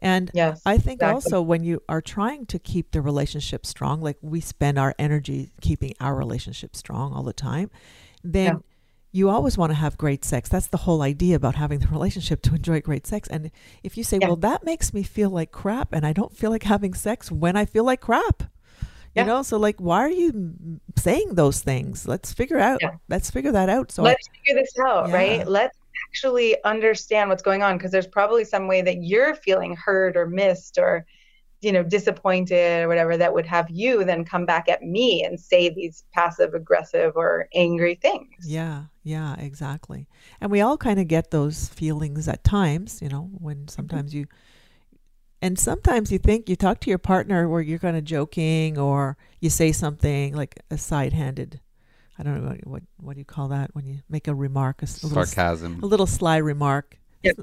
And 0.00 0.30
Yes. 0.34 0.60
I 0.66 0.78
think 0.78 1.00
exactly. 1.00 1.14
also 1.14 1.40
when 1.42 1.64
you 1.64 1.82
are 1.88 2.00
trying 2.00 2.46
to 2.46 2.58
keep 2.58 2.90
the 2.90 3.00
relationship 3.00 3.64
strong, 3.66 4.00
like 4.00 4.16
we 4.20 4.40
spend 4.40 4.78
our 4.78 4.94
energy 4.98 5.50
keeping 5.60 5.94
our 6.00 6.14
relationship 6.14 6.76
strong 6.76 7.12
all 7.14 7.22
the 7.22 7.32
time, 7.32 7.70
then 8.22 8.54
Yeah. 8.54 8.58
You 9.10 9.30
always 9.30 9.56
want 9.56 9.70
to 9.70 9.74
have 9.76 9.96
great 9.96 10.24
sex. 10.24 10.48
That's 10.48 10.66
the 10.68 10.76
whole 10.78 11.02
idea 11.02 11.36
about 11.36 11.54
having 11.54 11.78
the 11.78 11.88
relationship 11.96 12.42
to 12.42 12.54
enjoy 12.54 12.80
great 12.80 13.06
sex. 13.06 13.28
And 13.28 13.50
if 13.82 13.96
you 13.96 14.04
say, 14.04 14.18
Yeah. 14.20 14.28
well, 14.28 14.36
that 14.36 14.64
makes 14.64 14.92
me 14.92 15.02
feel 15.02 15.30
like 15.30 15.50
crap 15.52 15.92
and 15.92 16.06
I 16.06 16.12
don't 16.12 16.36
feel 16.36 16.50
like 16.50 16.64
having 16.64 16.94
sex 16.94 17.30
when 17.32 17.56
I 17.56 17.64
feel 17.64 17.84
like 17.84 18.00
crap, 18.00 18.42
You 19.14 19.24
know, 19.24 19.42
so 19.42 19.56
like, 19.58 19.80
why 19.80 19.98
are 20.00 20.10
you 20.10 20.54
saying 20.96 21.34
those 21.34 21.60
things? 21.60 22.06
Let's 22.06 22.32
figure 22.32 22.58
out. 22.58 22.78
Yeah. 22.82 22.90
Let's 23.08 23.30
figure 23.30 23.50
that 23.52 23.68
out. 23.68 23.90
So 23.90 24.02
let's 24.02 24.28
figure 24.28 24.60
this 24.60 24.72
out, 24.86 25.08
Yeah. 25.08 25.14
right? 25.14 25.48
Let's 25.48 25.76
actually 26.08 26.62
understand 26.64 27.28
what's 27.28 27.42
going 27.42 27.62
on 27.62 27.76
because 27.78 27.90
there's 27.90 28.06
probably 28.06 28.44
some 28.44 28.68
way 28.68 28.80
that 28.82 29.02
you're 29.02 29.34
feeling 29.34 29.74
hurt 29.74 30.16
or 30.16 30.26
missed 30.26 30.78
or 30.78 31.04
you 31.60 31.72
know 31.72 31.82
disappointed 31.82 32.84
or 32.84 32.88
whatever 32.88 33.16
that 33.16 33.34
would 33.34 33.46
have 33.46 33.68
you 33.70 34.04
then 34.04 34.24
come 34.24 34.46
back 34.46 34.68
at 34.68 34.82
me 34.82 35.24
and 35.24 35.38
say 35.40 35.68
these 35.68 36.04
passive 36.12 36.54
aggressive 36.54 37.12
or 37.16 37.48
angry 37.54 37.96
things. 37.96 38.28
Yeah, 38.46 38.84
yeah, 39.02 39.34
exactly. 39.38 40.06
And 40.40 40.50
we 40.50 40.60
all 40.60 40.76
kind 40.76 41.00
of 41.00 41.08
get 41.08 41.30
those 41.30 41.68
feelings 41.68 42.28
at 42.28 42.44
times, 42.44 43.00
you 43.02 43.08
know, 43.08 43.30
when 43.38 43.56
mm-hmm. 43.56 43.68
sometimes 43.68 44.14
you 44.14 44.26
and 45.40 45.58
sometimes 45.58 46.10
you 46.10 46.18
think 46.18 46.48
you 46.48 46.56
talk 46.56 46.80
to 46.80 46.90
your 46.90 46.98
partner 46.98 47.48
where 47.48 47.60
you're 47.60 47.78
kind 47.78 47.96
of 47.96 48.04
joking 48.04 48.78
or 48.78 49.16
you 49.40 49.50
say 49.50 49.72
something 49.72 50.34
like 50.34 50.60
a 50.70 50.76
side-handed 50.78 51.60
I 52.18 52.24
don't 52.24 52.42
know 52.42 52.48
what 52.48 52.66
what, 52.66 52.82
what 52.96 53.14
do 53.14 53.20
you 53.20 53.24
call 53.24 53.48
that 53.48 53.74
when 53.74 53.86
you 53.86 53.98
make 54.08 54.26
a 54.26 54.34
remark 54.34 54.82
a, 54.82 54.86
s- 54.86 55.02
a 55.02 55.06
little, 55.06 55.22
s- 55.22 55.34
Sarcasm. 55.34 55.80
a 55.82 55.86
little 55.86 56.06
sly 56.06 56.38
remark 56.38 56.98
Yep. 57.22 57.38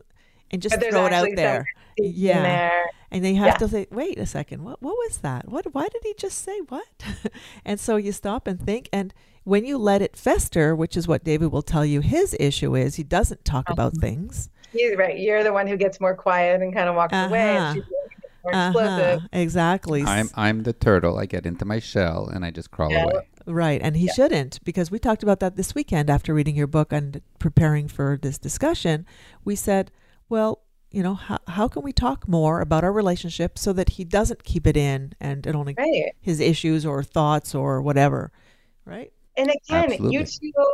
and 0.51 0.61
just 0.61 0.75
throw 0.79 1.05
it 1.05 1.13
out 1.13 1.29
there. 1.35 1.65
Yeah. 1.97 2.41
there. 2.41 2.85
And 3.15 3.23
they 3.25 3.33
have 3.35 3.47
Yeah. 3.47 3.57
to 3.57 3.67
say, 3.69 3.87
wait 3.91 4.17
a 4.19 4.25
second, 4.25 4.63
what 4.63 4.81
what 4.81 4.95
was 4.95 5.17
that? 5.19 5.47
What 5.49 5.73
why 5.73 5.87
did 5.87 6.01
he 6.03 6.13
just 6.17 6.39
say 6.39 6.59
what? 6.69 6.87
and 7.65 7.79
so 7.79 7.95
you 7.95 8.11
stop 8.11 8.45
and 8.47 8.59
think 8.59 8.89
and 8.91 9.13
when 9.45 9.63
you 9.63 9.77
let 9.77 10.01
it 10.01 10.15
fester, 10.17 10.75
which 10.75 10.97
is 10.97 11.07
what 11.07 11.23
David 11.23 11.51
will 11.51 11.61
tell 11.61 11.85
you 11.85 12.01
his 12.01 12.35
issue 12.39 12.75
is, 12.75 12.95
he 12.95 13.03
doesn't 13.03 13.45
talk 13.45 13.69
about 13.69 13.93
Uh-huh. 13.93 14.01
things. 14.07 14.49
You're 14.73 14.97
right. 14.97 15.17
You're 15.17 15.43
the 15.43 15.53
one 15.53 15.67
who 15.67 15.77
gets 15.77 16.01
more 16.01 16.15
quiet 16.15 16.61
and 16.61 16.73
kind 16.73 16.89
of 16.89 16.95
walks 16.95 17.13
away. 17.15 17.55
Uh-huh. 17.57 17.65
And 17.67 17.75
she's 17.77 17.85
the 17.85 17.95
one 17.95 18.09
who 18.15 18.21
gets 18.21 18.33
more 18.43 18.53
explosive. 18.53 19.17
Uh-huh, 19.19 19.27
exactly. 19.31 20.01
I'm 20.03 20.29
I'm 20.35 20.63
the 20.63 20.73
turtle. 20.73 21.17
I 21.17 21.25
get 21.27 21.45
into 21.45 21.63
my 21.63 21.79
shell 21.79 22.27
and 22.27 22.43
I 22.43 22.51
just 22.51 22.69
crawl 22.71 22.91
Yeah. 22.91 23.03
away. 23.03 23.27
Right, 23.47 23.79
and 23.81 23.95
he 23.95 24.07
Yeah. 24.07 24.13
shouldn't 24.13 24.59
because 24.63 24.89
we 24.89 24.97
talked 24.97 25.21
about 25.21 25.39
that 25.39 25.55
this 25.55 25.75
weekend 25.75 26.09
after 26.09 26.33
reading 26.33 26.55
your 26.55 26.67
book 26.67 26.91
and 26.91 27.21
preparing 27.39 27.87
for 27.87 28.17
this 28.19 28.37
discussion. 28.39 29.05
We 29.45 29.55
said, 29.55 29.91
well, 30.27 30.64
you 30.95 31.03
know, 31.03 31.15
how, 31.15 31.39
how 31.47 31.67
can 31.67 31.83
we 31.83 31.91
talk 31.91 32.25
more 32.25 32.61
about 32.61 32.85
our 32.85 32.91
relationship 32.93 33.57
so 33.59 33.73
that 33.73 33.89
he 33.89 34.05
doesn't 34.05 34.45
keep 34.45 34.65
it 34.65 34.77
in 34.77 35.13
and 35.19 35.45
it 35.45 35.53
only 35.53 35.75
Right. 35.77 36.13
his 36.21 36.39
issues 36.39 36.85
or 36.85 37.03
thoughts 37.03 37.53
or 37.53 37.81
whatever, 37.81 38.31
right? 38.85 39.11
And 39.35 39.49
again, 39.49 39.91
Absolutely. 39.91 40.13
you 40.13 40.23
two 40.23 40.73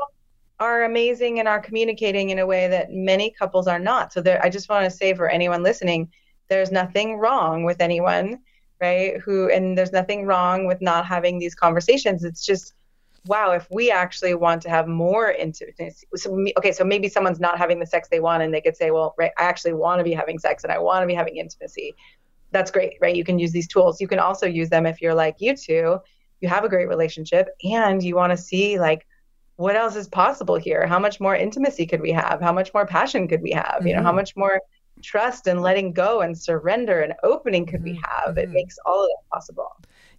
are 0.60 0.84
amazing 0.84 1.40
and 1.40 1.48
are 1.48 1.60
communicating 1.60 2.30
in 2.30 2.38
a 2.38 2.46
way 2.46 2.68
that 2.68 2.92
many 2.92 3.32
couples 3.32 3.68
are 3.68 3.80
not. 3.80 4.14
So 4.14 4.22
there, 4.22 4.40
I 4.46 4.50
just 4.50 4.70
want 4.70 4.86
to 4.86 4.92
say 4.92 5.16
for 5.16 5.28
anyone 5.28 5.64
listening, 5.64 6.12
there's 6.50 6.72
nothing 6.72 7.18
wrong 7.18 7.64
with 7.64 7.82
anyone, 7.82 8.42
right? 8.80 9.20
Who 9.22 9.50
and 9.50 9.76
there's 9.76 9.92
nothing 9.92 10.28
wrong 10.28 10.68
with 10.68 10.82
not 10.82 11.08
having 11.08 11.40
these 11.40 11.56
conversations. 11.56 12.24
It's 12.24 12.46
just 12.46 12.76
wow, 13.26 13.52
if 13.52 13.68
we 13.70 13.92
actually 13.92 14.34
want 14.34 14.62
to 14.64 14.70
have 14.70 14.88
more 14.88 15.32
intimacy. 15.32 15.92
So, 16.16 16.46
okay, 16.58 16.72
so 16.72 16.84
maybe 16.84 17.08
someone's 17.08 17.40
not 17.40 17.58
having 17.58 17.80
the 17.80 17.86
sex 17.86 18.10
they 18.10 18.20
want, 18.20 18.44
and 18.44 18.54
they 18.54 18.62
could 18.62 18.76
say, 18.76 18.92
well, 18.92 19.14
right, 19.18 19.32
I 19.38 19.44
actually 19.44 19.74
want 19.74 20.00
to 20.00 20.04
be 20.04 20.14
having 20.14 20.40
sex 20.40 20.64
and 20.64 20.74
I 20.74 20.80
want 20.80 21.04
to 21.04 21.08
be 21.08 21.14
having 21.14 21.38
intimacy. 21.38 21.96
That's 22.52 22.72
great, 22.72 22.94
right? 23.02 23.16
You 23.16 23.24
can 23.24 23.40
use 23.40 23.52
these 23.52 23.68
tools. 23.68 24.02
You 24.02 24.08
can 24.08 24.20
also 24.20 24.46
use 24.48 24.70
them 24.70 24.86
if 24.86 25.02
you're 25.02 25.14
like 25.14 25.36
you 25.40 25.56
two, 25.56 26.00
you 26.42 26.50
have 26.50 26.64
a 26.64 26.70
great 26.70 26.88
relationship 26.88 27.48
and 27.64 28.04
you 28.04 28.16
want 28.16 28.32
to 28.32 28.38
see 28.38 28.80
like 28.80 29.06
what 29.58 29.76
else 29.76 29.96
is 29.96 30.08
possible 30.08 30.56
here? 30.56 30.88
How 30.88 31.00
much 31.00 31.20
more 31.20 31.36
intimacy 31.36 31.86
could 31.86 32.02
we 32.02 32.12
have? 32.12 32.42
How 32.42 32.52
much 32.52 32.74
more 32.74 32.86
passion 32.86 33.28
could 33.28 33.42
we 33.42 33.52
have? 33.52 33.86
You 33.86 33.96
know, 33.96 34.02
how 34.02 34.12
Mhm. 34.12 34.16
much 34.16 34.36
more 34.36 34.60
trust 35.04 35.48
and 35.48 35.62
letting 35.62 35.94
go 35.94 36.22
and 36.22 36.38
surrender 36.38 37.02
and 37.02 37.14
opening 37.24 37.66
could 37.68 37.84
we 37.84 37.94
Mhm, 37.94 38.02
have? 38.04 38.38
It 38.38 38.50
mhm. 38.50 38.54
makes 38.54 38.78
all 38.86 39.04
of 39.04 39.10
that 39.10 39.24
possible. 39.32 39.70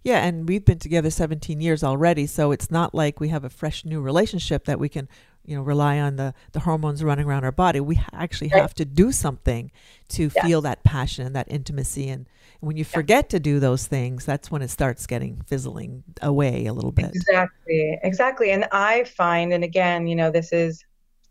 Yeah, 0.03 0.25
and 0.25 0.47
we've 0.49 0.65
been 0.65 0.79
together 0.79 1.09
17 1.09 1.61
years 1.61 1.81
already, 1.83 2.25
so 2.27 2.51
it's 2.51 2.69
not 2.69 2.93
like 2.93 3.21
we 3.21 3.29
have 3.29 3.45
a 3.45 3.49
fresh 3.49 3.85
new 3.85 4.01
relationship 4.01 4.65
that 4.65 4.77
we 4.77 4.89
can, 4.89 5.07
you 5.45 5.55
know, 5.55 5.61
rely 5.61 5.97
on 5.99 6.17
the 6.17 6.33
the 6.51 6.59
hormones 6.61 7.01
running 7.03 7.25
around 7.25 7.45
our 7.45 7.53
body. 7.53 7.79
We 7.79 8.01
actually 8.11 8.49
Right. 8.49 8.61
have 8.61 8.73
to 8.75 8.85
do 8.85 9.13
something 9.13 9.71
to 10.09 10.29
Yes. 10.35 10.45
feel 10.45 10.61
that 10.61 10.83
passion 10.83 11.25
and 11.25 11.33
that 11.35 11.47
intimacy 11.49 12.09
and 12.09 12.27
when 12.59 12.77
you 12.77 12.85
forget 12.85 13.29
to 13.29 13.39
do 13.41 13.59
those 13.59 13.87
things, 13.87 14.25
that's 14.25 14.49
when 14.49 14.61
it 14.61 14.69
starts 14.69 15.05
getting 15.05 15.41
fizzling 15.47 16.03
away 16.21 16.65
a 16.65 16.73
little 16.73 16.93
bit. 16.93 17.11
Exactly. 17.13 17.99
Exactly. 18.03 18.51
And 18.51 18.65
I 18.71 19.03
find, 19.03 19.51
and 19.51 19.65
again, 19.65 20.07
you 20.07 20.15
know, 20.15 20.31
this 20.31 20.53
is, 20.53 20.81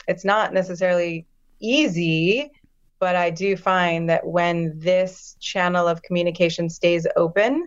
it's 0.08 0.26
not 0.26 0.52
necessarily 0.52 1.26
easy, 1.60 2.50
but 2.98 3.16
I 3.16 3.30
do 3.30 3.56
find 3.56 4.10
that 4.10 4.26
when 4.26 4.78
this 4.78 5.36
channel 5.40 5.88
of 5.88 6.02
communication 6.02 6.68
stays 6.68 7.06
open, 7.16 7.66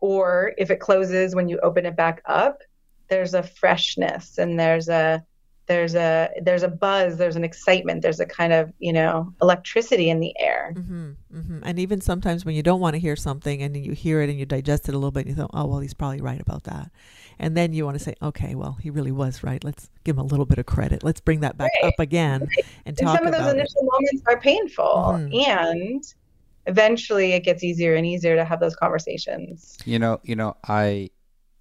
or 0.00 0.52
if 0.58 0.70
it 0.70 0.80
closes 0.80 1.34
when 1.34 1.48
you 1.48 1.58
open 1.60 1.86
it 1.86 1.96
back 1.96 2.22
up, 2.26 2.62
there's 3.08 3.34
a 3.34 3.42
freshness 3.42 4.38
and 4.38 4.58
there's 4.58 4.88
a, 4.88 5.24
there's 5.66 5.96
a 5.96 6.30
there's 6.42 6.62
a 6.62 6.68
buzz 6.68 7.16
there's 7.16 7.34
an 7.34 7.42
excitement 7.42 8.00
there's 8.00 8.20
a 8.20 8.24
kind 8.26 8.52
of 8.52 8.72
you 8.78 8.92
know 8.92 9.34
electricity 9.42 10.10
in 10.10 10.20
the 10.20 10.32
air 10.38 10.72
mm-hmm, 10.76 11.10
mm-hmm. 11.34 11.58
And 11.64 11.78
even 11.80 12.00
sometimes 12.00 12.44
when 12.44 12.54
you 12.54 12.62
don't 12.62 12.78
want 12.78 12.94
to 12.94 13.00
hear 13.00 13.16
something 13.16 13.60
and 13.62 13.76
you 13.76 13.90
hear 13.90 14.20
it 14.22 14.30
and 14.30 14.38
you 14.38 14.46
digest 14.46 14.88
it 14.88 14.94
a 14.94 14.98
little 14.98 15.10
bit, 15.10 15.26
and 15.26 15.30
you 15.30 15.34
thought, 15.34 15.50
oh, 15.52 15.66
well, 15.66 15.80
he's 15.80 15.92
probably 15.92 16.20
right 16.20 16.40
about 16.40 16.62
that. 16.64 16.92
And 17.40 17.56
then 17.56 17.72
you 17.72 17.84
want 17.84 17.98
to 17.98 18.04
say, 18.04 18.14
okay, 18.22 18.54
well, 18.54 18.78
he 18.80 18.90
really 18.90 19.10
was 19.10 19.42
right. 19.42 19.62
Let's 19.64 19.90
give 20.04 20.16
him 20.16 20.20
a 20.20 20.26
little 20.26 20.46
bit 20.46 20.58
of 20.58 20.66
credit. 20.66 21.02
Let's 21.02 21.20
bring 21.20 21.40
that 21.40 21.56
back 21.58 21.72
Right. 21.82 21.88
up 21.92 21.98
again 21.98 22.42
and 22.42 22.50
and 22.86 22.96
talk 22.96 23.18
some 23.18 23.26
of 23.26 23.32
those 23.32 23.40
about 23.42 23.56
it. 23.56 23.58
initial 23.58 23.82
moments 23.82 24.22
are 24.28 24.38
painful 24.38 24.94
Mhm. 25.18 25.48
and 25.48 26.14
eventually 26.66 27.32
it 27.32 27.40
gets 27.44 27.62
easier 27.64 27.94
and 27.94 28.06
easier 28.06 28.36
to 28.36 28.44
have 28.44 28.60
those 28.60 28.76
conversations 28.76 29.78
You 29.84 29.98
know, 29.98 30.20
you 30.24 30.36
know, 30.36 30.56
I 30.66 31.10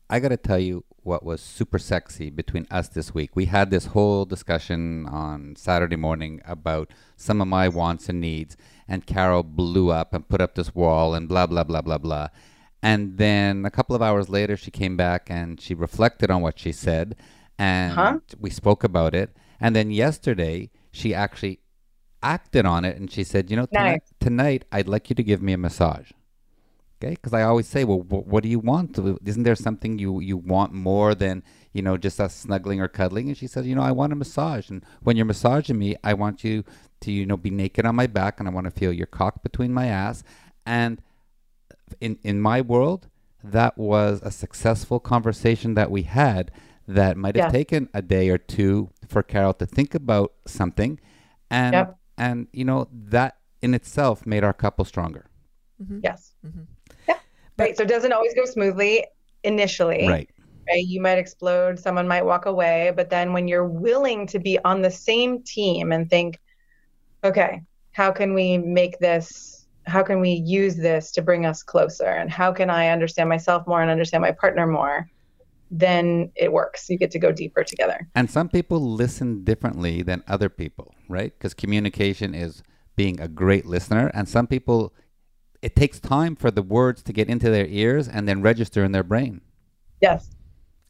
I 0.09 0.19
got 0.19 0.29
to 0.29 0.37
tell 0.37 0.59
you 0.59 0.83
what 1.01 1.23
was 1.25 1.41
super 1.41 1.79
sexy 1.79 2.29
between 2.29 2.65
us 2.71 2.87
this 2.89 3.13
week. 3.13 3.35
We 3.35 3.45
had 3.45 3.69
this 3.71 3.87
whole 3.87 4.25
discussion 4.25 5.05
on 5.07 5.55
Saturday 5.55 5.95
morning 5.95 6.41
about 6.45 6.91
some 7.15 7.41
of 7.41 7.47
my 7.47 7.67
wants 7.69 8.09
and 8.09 8.19
needs 8.21 8.55
and 8.87 9.05
Carol 9.05 9.43
blew 9.43 9.89
up 9.91 10.13
and 10.13 10.27
put 10.27 10.41
up 10.41 10.53
this 10.55 10.73
wall 10.75 11.13
and 11.15 11.27
blah 11.29 11.47
blah 11.47 11.63
blah 11.63 11.81
blah 11.81 11.97
blah. 11.97 12.27
And 12.83 13.17
then 13.17 13.65
a 13.65 13.71
couple 13.71 13.95
of 13.95 14.01
hours 14.01 14.29
later 14.29 14.55
she 14.57 14.69
came 14.71 14.95
back 14.97 15.27
and 15.29 15.59
she 15.59 15.73
reflected 15.73 16.29
on 16.29 16.41
what 16.41 16.59
she 16.59 16.71
said 16.71 17.15
and 17.57 17.93
Huh? 17.93 18.19
we 18.39 18.49
spoke 18.49 18.83
about 18.83 19.15
it. 19.15 19.35
And 19.59 19.75
then 19.75 19.89
yesterday 19.91 20.69
she 20.91 21.13
actually 21.15 21.59
acted 22.25 22.65
on 22.65 22.83
it 22.85 22.97
and 22.97 23.11
she 23.11 23.23
said, 23.23 23.49
"You 23.51 23.57
know, 23.57 23.67
tonight, 23.67 24.03
Nice. 24.03 24.13
tonight 24.19 24.65
I'd 24.71 24.87
like 24.93 25.09
you 25.09 25.15
to 25.15 25.23
give 25.23 25.41
me 25.41 25.53
a 25.53 25.57
massage." 25.57 26.11
Okay, 26.97 27.11
because 27.15 27.33
I 27.33 27.43
always 27.43 27.67
say, 27.67 27.83
well, 27.83 27.99
wh- 27.99 28.25
what 28.31 28.41
do 28.43 28.49
you 28.49 28.59
want? 28.71 28.97
Isn't 29.25 29.43
there 29.43 29.55
something 29.67 29.99
you 29.99 30.11
you 30.21 30.37
want 30.37 30.71
more 30.73 31.13
than 31.13 31.43
you 31.73 31.81
know 31.81 31.97
just 31.97 32.19
us 32.19 32.33
snuggling 32.33 32.79
or 32.81 32.87
cuddling? 32.87 33.27
And 33.29 33.37
she 33.37 33.47
said, 33.47 33.65
you 33.65 33.75
know, 33.75 33.81
I 33.81 33.91
want 33.91 34.13
a 34.13 34.15
massage, 34.15 34.69
and 34.71 34.83
when 35.05 35.15
you're 35.17 35.25
massaging 35.33 35.77
me, 35.77 35.89
I 36.03 36.13
want 36.13 36.43
you 36.43 36.63
to 37.01 37.11
you 37.11 37.25
know 37.25 37.37
be 37.37 37.51
naked 37.51 37.85
on 37.85 37.95
my 37.95 38.07
back, 38.07 38.39
and 38.39 38.47
I 38.49 38.51
want 38.51 38.65
to 38.65 38.71
feel 38.71 38.93
your 38.93 39.07
cock 39.19 39.43
between 39.43 39.73
my 39.73 39.87
ass. 39.87 40.23
And 40.65 41.01
in 41.99 42.17
in 42.23 42.39
my 42.41 42.61
world, 42.61 43.01
that 43.43 43.77
was 43.77 44.21
a 44.23 44.31
successful 44.31 44.99
conversation 44.99 45.73
that 45.75 45.91
we 45.91 46.03
had. 46.03 46.51
That 46.87 47.17
might 47.17 47.35
have 47.35 47.45
Yeah. 47.47 47.59
taken 47.59 47.89
a 47.93 48.01
day 48.01 48.29
or 48.29 48.37
two 48.37 48.89
for 49.07 49.21
Carol 49.23 49.53
to 49.55 49.65
think 49.65 49.95
about 49.95 50.29
something, 50.47 50.99
and 51.49 51.73
Yep. 51.73 51.97
And 52.17 52.47
you 52.53 52.65
know 52.65 52.87
that 52.91 53.37
in 53.61 53.73
itself 53.73 54.25
made 54.25 54.43
our 54.43 54.53
couple 54.53 54.85
stronger. 54.85 55.25
yes 56.03 56.33
Mm-hmm. 56.45 56.61
yeah 57.09 57.17
right 57.57 57.75
so 57.75 57.83
it 57.83 57.89
doesn't 57.89 58.13
always 58.13 58.33
go 58.33 58.45
smoothly 58.45 59.05
initially 59.43 60.07
Right. 60.07 60.29
right? 60.69 60.85
You 60.85 61.01
might 61.01 61.17
explode, 61.17 61.77
someone 61.79 62.07
might 62.07 62.25
walk 62.25 62.45
away, 62.47 62.91
but 62.95 63.09
then 63.09 63.33
when 63.33 63.47
you're 63.47 63.67
willing 63.67 64.25
to 64.27 64.39
be 64.39 64.57
on 64.65 64.81
the 64.81 64.89
same 64.91 65.43
team 65.43 65.91
and 65.91 66.09
think, 66.09 66.39
okay, 67.23 67.61
how 67.91 68.11
can 68.11 68.33
we 68.33 68.57
make 68.57 68.97
this, 68.99 69.67
how 69.85 70.01
can 70.03 70.19
we 70.19 70.31
use 70.31 70.75
this 70.75 71.11
to 71.11 71.21
bring 71.21 71.45
us 71.45 71.61
closer? 71.63 72.05
And 72.07 72.31
how 72.31 72.51
can 72.51 72.69
I 72.69 72.89
understand 72.89 73.29
myself 73.29 73.67
more 73.67 73.81
and 73.81 73.91
understand 73.91 74.21
my 74.23 74.31
partner 74.31 74.65
more? 74.65 75.07
Then 75.71 76.31
it 76.35 76.51
works. 76.51 76.89
You 76.89 76.97
get 76.97 77.11
to 77.11 77.19
go 77.19 77.31
deeper 77.31 77.63
together. 77.63 78.07
And 78.15 78.29
some 78.29 78.49
people 78.49 78.79
listen 78.79 79.43
differently 79.43 80.01
than 80.01 80.23
other 80.27 80.49
people, 80.49 80.93
right? 81.09 81.33
Because 81.37 81.53
communication 81.53 82.35
is 82.35 82.63
being 82.95 83.19
a 83.19 83.27
great 83.27 83.65
listener. 83.65 84.11
And 84.13 84.29
some 84.29 84.47
people, 84.47 84.93
it 85.61 85.75
takes 85.75 85.99
time 85.99 86.35
for 86.35 86.51
the 86.51 86.61
words 86.61 87.01
to 87.03 87.13
get 87.13 87.29
into 87.29 87.49
their 87.49 87.65
ears 87.65 88.07
and 88.07 88.27
then 88.27 88.41
register 88.41 88.83
in 88.83 88.91
their 88.91 89.03
brain. 89.03 89.41
Yes. 90.01 90.29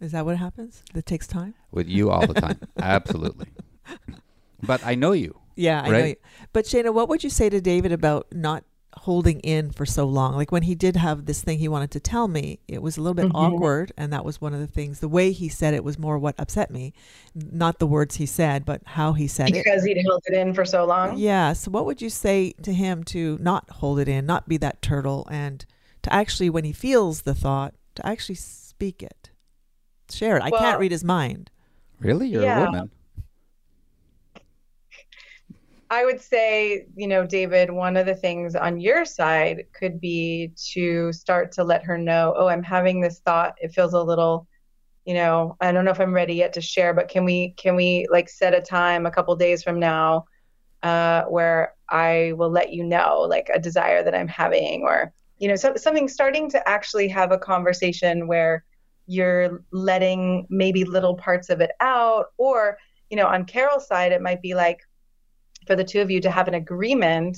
Is 0.02 0.12
that 0.12 0.26
what 0.26 0.38
happens? 0.38 0.84
That 0.94 1.06
takes 1.06 1.26
time? 1.26 1.56
With 1.72 1.88
you 1.88 2.12
all 2.12 2.28
the 2.28 2.34
time. 2.34 2.60
Absolutely. 2.78 3.48
But 4.62 4.86
I 4.86 4.96
know 4.96 5.14
you. 5.14 5.40
Yeah, 5.56 5.82
I 5.82 5.90
know. 5.90 6.06
You. 6.06 6.16
But 6.52 6.66
Shana, 6.66 6.94
what 6.94 7.08
would 7.08 7.24
you 7.24 7.30
say 7.30 7.50
to 7.50 7.62
David 7.62 7.92
about 7.92 8.28
not 8.32 8.66
holding 8.98 9.40
in 9.42 9.72
for 9.72 9.86
so 9.86 10.06
long? 10.06 10.36
Like 10.36 10.52
when 10.52 10.64
he 10.64 10.76
did 10.76 10.96
have 10.96 11.26
this 11.26 11.42
thing 11.44 11.60
he 11.60 11.68
wanted 11.68 11.92
to 11.92 12.00
tell 12.00 12.28
me, 12.28 12.60
it 12.68 12.82
was 12.82 12.98
a 12.98 13.02
little 13.02 13.14
bit 13.14 13.28
Mhm. 13.28 13.32
awkward, 13.36 13.92
and 13.98 14.12
that 14.14 14.26
was 14.26 14.40
one 14.42 14.54
of 14.54 14.60
the 14.60 14.68
things. 14.68 15.00
The 15.00 15.08
way 15.08 15.32
he 15.32 15.50
said 15.50 15.74
it 15.74 15.84
was 15.84 16.00
more 16.00 16.18
what 16.18 16.36
upset 16.38 16.72
me, 16.72 16.94
not 17.34 17.80
the 17.80 17.88
words 17.88 18.16
he 18.16 18.26
said, 18.26 18.66
but 18.66 18.82
how 18.86 19.14
he 19.14 19.28
said 19.28 19.50
it. 19.50 19.64
Because 19.64 19.84
he'd 19.84 20.02
held 20.06 20.24
it 20.28 20.34
in 20.34 20.54
for 20.54 20.66
so 20.66 20.86
long. 20.86 21.18
Yeah. 21.18 21.54
So, 21.54 21.72
what 21.72 21.86
would 21.86 22.02
you 22.02 22.10
say 22.10 22.54
to 22.64 22.74
him 22.74 23.04
to 23.06 23.38
not 23.42 23.70
hold 23.70 24.00
it 24.00 24.08
in, 24.08 24.26
not 24.26 24.48
be 24.48 24.58
that 24.58 24.82
turtle, 24.82 25.28
and 25.30 25.66
to 26.04 26.14
actually, 26.14 26.50
when 26.50 26.64
he 26.64 26.72
feels 26.74 27.22
the 27.24 27.36
thought, 27.36 27.74
to 27.96 28.06
actually 28.06 28.36
speak 28.36 29.02
it? 29.04 29.32
Share 30.12 30.38
it. 30.38 30.44
I 30.44 30.52
can't 30.52 30.80
read 30.80 30.92
his 30.92 31.04
mind. 31.04 31.50
Really? 32.00 32.28
You're 32.28 32.44
Yeah. 32.44 32.60
a 32.62 32.66
woman. 32.66 32.92
I 35.90 36.04
would 36.06 36.20
say, 36.20 36.88
you 36.96 37.08
know, 37.08 37.26
David, 37.26 37.70
one 37.70 37.96
of 37.96 38.08
the 38.08 38.16
things 38.16 38.56
on 38.56 38.80
your 38.80 39.06
side 39.06 39.66
could 39.74 40.02
be 40.02 40.52
to 40.72 41.14
start 41.14 41.52
to 41.54 41.64
let 41.64 41.84
her 41.84 41.98
know, 41.98 42.34
oh, 42.36 42.48
I'm 42.48 42.64
having 42.64 43.02
this 43.02 43.20
thought. 43.20 43.56
It 43.62 43.74
feels 43.74 43.94
a 43.94 44.02
little, 44.02 44.48
you 45.06 45.14
know, 45.14 45.56
I 45.62 45.72
don't 45.72 45.86
know 45.86 45.92
if 45.92 46.02
I'm 46.02 46.14
ready 46.14 46.34
yet 46.34 46.54
to 46.54 46.62
share, 46.62 46.94
but 46.94 47.08
can 47.08 47.24
we 47.24 47.54
can 47.58 47.76
we 47.76 48.08
like 48.10 48.30
set 48.30 48.56
a 48.56 48.62
time 48.62 49.06
a 49.06 49.12
couple 49.12 49.36
days 49.36 49.62
from 49.62 49.80
now 49.80 50.26
uh, 50.82 51.24
where 51.26 51.76
I 51.90 52.34
will 52.36 52.50
let 52.50 52.74
you 52.74 52.84
know 52.84 53.22
like 53.30 53.50
a 53.54 53.60
desire 53.60 54.04
that 54.04 54.16
I'm 54.16 54.28
having 54.28 54.84
or 54.84 55.14
you 55.38 55.50
know, 55.50 55.56
so, 55.56 55.76
something 55.76 56.08
starting 56.08 56.50
to 56.52 56.68
actually 56.68 57.10
have 57.10 57.32
a 57.32 57.38
conversation 57.38 58.28
where 58.28 58.64
you're 59.06 59.64
letting 59.72 60.48
maybe 60.50 60.84
little 60.84 61.16
parts 61.16 61.50
of 61.50 61.62
it 61.62 61.72
out 61.80 62.28
or, 62.38 62.78
you 63.10 63.18
know, 63.18 63.28
on 63.28 63.46
Carol's 63.46 63.88
side 63.88 64.12
it 64.12 64.22
might 64.22 64.42
be 64.42 64.56
like 64.56 64.80
for 65.66 65.76
the 65.76 65.84
two 65.84 66.02
of 66.02 66.12
you 66.12 66.22
to 66.22 66.32
have 66.32 66.48
an 66.48 66.54
agreement 66.54 67.38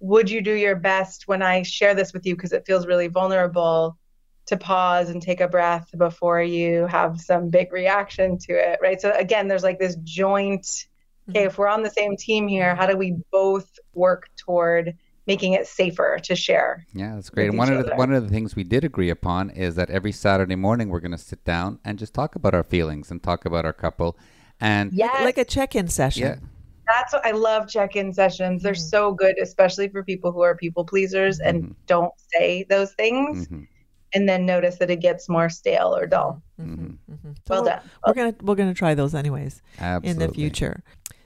would 0.00 0.30
you 0.30 0.40
do 0.40 0.52
your 0.52 0.76
best 0.76 1.28
when 1.28 1.42
i 1.42 1.62
share 1.62 1.94
this 1.94 2.12
with 2.12 2.26
you 2.26 2.34
because 2.34 2.52
it 2.52 2.66
feels 2.66 2.86
really 2.86 3.08
vulnerable 3.08 3.96
to 4.46 4.56
pause 4.56 5.08
and 5.08 5.22
take 5.22 5.40
a 5.40 5.48
breath 5.48 5.88
before 5.96 6.42
you 6.42 6.86
have 6.86 7.20
some 7.20 7.48
big 7.48 7.72
reaction 7.72 8.38
to 8.38 8.52
it 8.52 8.78
right 8.82 9.00
so 9.00 9.12
again 9.12 9.48
there's 9.48 9.62
like 9.62 9.78
this 9.78 9.96
joint 10.02 10.86
okay 11.28 11.40
mm-hmm. 11.40 11.48
if 11.48 11.58
we're 11.58 11.68
on 11.68 11.82
the 11.82 11.90
same 11.90 12.16
team 12.16 12.48
here 12.48 12.74
how 12.74 12.86
do 12.86 12.96
we 12.96 13.16
both 13.30 13.78
work 13.94 14.28
toward 14.36 14.96
making 15.26 15.52
it 15.52 15.66
safer 15.66 16.18
to 16.22 16.34
share 16.34 16.84
Yeah, 16.92 17.14
that's 17.14 17.30
great. 17.30 17.48
And 17.48 17.58
one 17.58 17.72
of 17.72 17.86
the, 17.86 17.94
one 17.94 18.12
of 18.12 18.22
the 18.22 18.28
things 18.28 18.56
we 18.56 18.64
did 18.64 18.84
agree 18.84 19.10
upon 19.10 19.50
is 19.50 19.76
that 19.76 19.90
every 19.90 20.12
Saturday 20.12 20.56
morning 20.56 20.88
we're 20.88 21.00
going 21.00 21.12
to 21.12 21.18
sit 21.18 21.44
down 21.44 21.78
and 21.84 21.98
just 21.98 22.14
talk 22.14 22.34
about 22.34 22.54
our 22.54 22.64
feelings 22.64 23.10
and 23.10 23.22
talk 23.22 23.44
about 23.44 23.64
our 23.64 23.72
couple. 23.72 24.18
And 24.60 24.92
yes 24.92 25.24
Like 25.24 25.38
a 25.38 25.44
check-in 25.44 25.88
session. 25.88 26.22
yeah, 26.22 26.36
that's 26.86 27.12
what 27.12 27.24
i 27.26 27.30
love 27.30 27.68
check-in 27.68 28.12
sessions 28.12 28.62
they're 28.62 28.74
so 28.74 29.12
good 29.12 29.36
especially 29.40 29.88
for 29.88 30.02
people 30.02 30.32
who 30.32 30.40
are 30.40 30.56
people 30.56 30.84
pleasers 30.84 31.38
and 31.40 31.62
Mhm. 31.64 31.74
don't 31.86 32.12
say 32.34 32.64
those 32.68 32.92
things 32.94 33.46
mhm, 33.48 33.66
and 34.14 34.28
then 34.28 34.44
notice 34.44 34.76
that 34.78 34.90
it 34.90 35.00
gets 35.00 35.28
more 35.28 35.48
stale 35.48 35.94
or 35.96 36.06
dull 36.06 36.42
mhm. 36.60 36.96
Mhm. 37.10 37.18
So 37.24 37.32
well 37.50 37.62
we're- 37.62 37.74
done 37.76 37.90
We're 38.06 38.14
gonna 38.14 38.34
we're 38.42 38.54
gonna 38.56 38.74
try 38.74 38.94
those 38.94 39.14
anyways 39.14 39.62
absolutely. 39.78 40.10
in 40.10 40.18
the 40.18 40.34
future. 40.34 40.82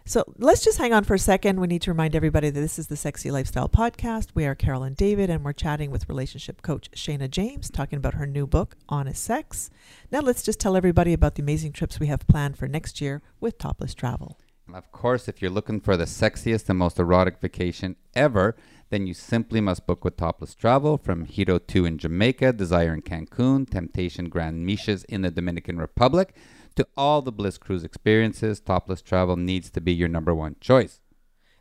So 0.08 0.22
let's 0.38 0.62
just 0.64 0.78
hang 0.78 0.92
on 0.92 1.02
for 1.02 1.14
a 1.14 1.18
second. 1.18 1.58
We 1.58 1.66
need 1.66 1.82
to 1.82 1.90
remind 1.90 2.14
everybody 2.14 2.48
that 2.50 2.60
this 2.60 2.78
is 2.78 2.86
the 2.86 2.94
Sexy 2.96 3.32
Lifestyle 3.32 3.68
Podcast. 3.68 4.28
We 4.34 4.46
are 4.46 4.54
Carol 4.54 4.84
and 4.84 4.96
David, 4.96 5.30
and 5.30 5.44
we're 5.44 5.52
chatting 5.52 5.90
with 5.90 6.08
relationship 6.08 6.62
coach 6.62 6.88
Shana 6.92 7.28
James, 7.28 7.70
talking 7.70 7.96
about 7.96 8.14
her 8.14 8.24
new 8.24 8.46
book, 8.46 8.76
Honest 8.88 9.24
Sex. 9.24 9.68
Now 10.12 10.20
let's 10.20 10.44
just 10.44 10.60
tell 10.60 10.76
everybody 10.76 11.12
about 11.12 11.34
the 11.34 11.42
amazing 11.42 11.72
trips 11.72 11.98
we 11.98 12.06
have 12.06 12.24
planned 12.28 12.56
for 12.56 12.68
next 12.68 13.00
year 13.00 13.20
with 13.40 13.58
Topless 13.58 13.94
Travel. 13.94 14.38
Of 14.74 14.90
course, 14.90 15.28
if 15.28 15.40
you're 15.40 15.50
looking 15.50 15.80
for 15.80 15.96
the 15.96 16.06
sexiest 16.06 16.68
and 16.68 16.78
most 16.78 16.98
erotic 16.98 17.38
vacation 17.38 17.94
ever, 18.14 18.56
then 18.90 19.06
you 19.06 19.14
simply 19.14 19.60
must 19.60 19.86
book 19.86 20.04
with 20.04 20.16
Topless 20.16 20.56
Travel 20.56 20.98
from 20.98 21.26
Hedo 21.26 21.64
2 21.64 21.84
in 21.86 21.98
Jamaica, 21.98 22.52
Desire 22.52 22.92
in 22.92 23.02
Cancun, 23.02 23.70
Temptation 23.70 24.28
Grand 24.28 24.66
Miches 24.66 25.04
in 25.04 25.22
the 25.22 25.30
Dominican 25.30 25.78
Republic, 25.78 26.34
to 26.74 26.86
all 26.96 27.22
the 27.22 27.32
Bliss 27.32 27.58
Cruise 27.58 27.84
experiences. 27.84 28.60
Topless 28.60 29.02
Travel 29.02 29.36
needs 29.36 29.70
to 29.70 29.80
be 29.80 29.94
your 29.94 30.08
number 30.08 30.34
one 30.34 30.56
choice. 30.60 31.00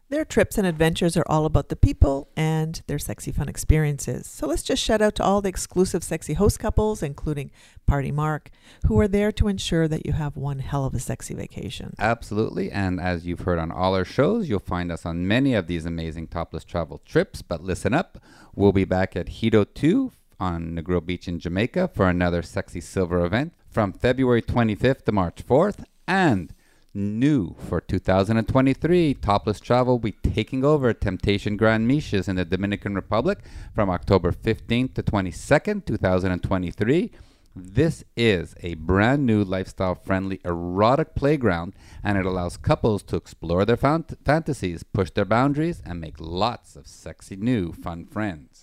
Their 0.07 0.23
trips 0.23 0.59
and 0.59 0.67
adventures 0.67 1.17
are 1.17 1.25
all 1.25 1.47
about 1.47 1.69
the 1.69 1.75
people 1.75 2.29
and 2.37 2.79
their 2.85 2.99
sexy 2.99 3.31
fun 3.31 3.49
experiences. 3.49 4.27
So 4.27 4.45
let's 4.45 4.61
just 4.61 4.83
shout 4.83 5.01
out 5.01 5.15
to 5.15 5.23
all 5.23 5.41
the 5.41 5.49
exclusive 5.49 6.03
sexy 6.03 6.33
host 6.33 6.59
couples, 6.59 7.01
including 7.01 7.49
Party 7.87 8.11
Mark, 8.11 8.51
who 8.85 8.99
are 8.99 9.07
there 9.07 9.31
to 9.31 9.47
ensure 9.47 9.87
that 9.87 10.05
you 10.05 10.13
have 10.13 10.37
one 10.37 10.59
hell 10.59 10.85
of 10.85 10.93
a 10.93 10.99
sexy 10.99 11.33
vacation. 11.33 11.95
Absolutely. 11.97 12.71
And 12.71 13.01
as 13.01 13.25
you've 13.25 13.41
heard 13.41 13.57
on 13.57 13.71
all 13.71 13.95
our 13.95 14.05
shows, 14.05 14.47
you'll 14.47 14.59
find 14.59 14.91
us 14.91 15.07
on 15.07 15.27
many 15.27 15.55
of 15.55 15.65
these 15.65 15.87
amazing 15.87 16.27
topless 16.27 16.63
travel 16.63 17.01
trips. 17.03 17.41
But 17.41 17.63
listen 17.63 17.95
up, 17.95 18.19
we'll 18.53 18.73
be 18.73 18.85
back 18.85 19.15
at 19.15 19.25
Hedo 19.25 19.65
2 19.73 20.11
on 20.39 20.75
Negril 20.75 21.03
Beach 21.03 21.27
in 21.27 21.39
Jamaica 21.39 21.87
for 21.87 22.07
another 22.07 22.43
Sexy 22.43 22.79
Silver 22.79 23.25
event 23.25 23.53
from 23.71 23.91
February 23.91 24.43
25th 24.43 25.05
to 25.05 25.11
March 25.11 25.43
4th. 25.43 25.83
And 26.07 26.53
new 26.95 27.55
for 27.67 27.81
2023, 27.81 29.13
Topless 29.15 29.59
Travel 29.59 29.95
will 29.95 29.99
be 29.99 30.13
taking 30.13 30.63
over 30.63 30.93
Temptation 30.93 31.57
Grand 31.57 31.89
Miches 31.89 32.29
in 32.29 32.37
the 32.37 32.45
Dominican 32.45 32.95
Republic 32.95 33.39
from 33.73 33.89
October 33.89 34.31
15th 34.31 34.95
to 34.95 35.03
22nd, 35.03 35.85
2023. 35.85 37.11
This 37.57 38.03
is 38.17 38.55
a 38.63 38.73
brand 38.73 39.25
new 39.25 39.43
lifestyle 39.43 39.95
friendly 39.95 40.39
erotic 40.43 41.15
playground 41.15 41.73
and 42.03 42.17
it 42.17 42.25
allows 42.25 42.57
couples 42.57 43.03
to 43.03 43.15
explore 43.15 43.65
their 43.65 43.77
fant- 43.77 44.17
fantasies, 44.25 44.83
push 44.83 45.11
their 45.11 45.25
boundaries, 45.25 45.81
and 45.85 46.01
make 46.01 46.15
lots 46.19 46.75
of 46.75 46.87
sexy 46.87 47.35
new 47.35 47.71
fun 47.71 48.05
friends. 48.05 48.54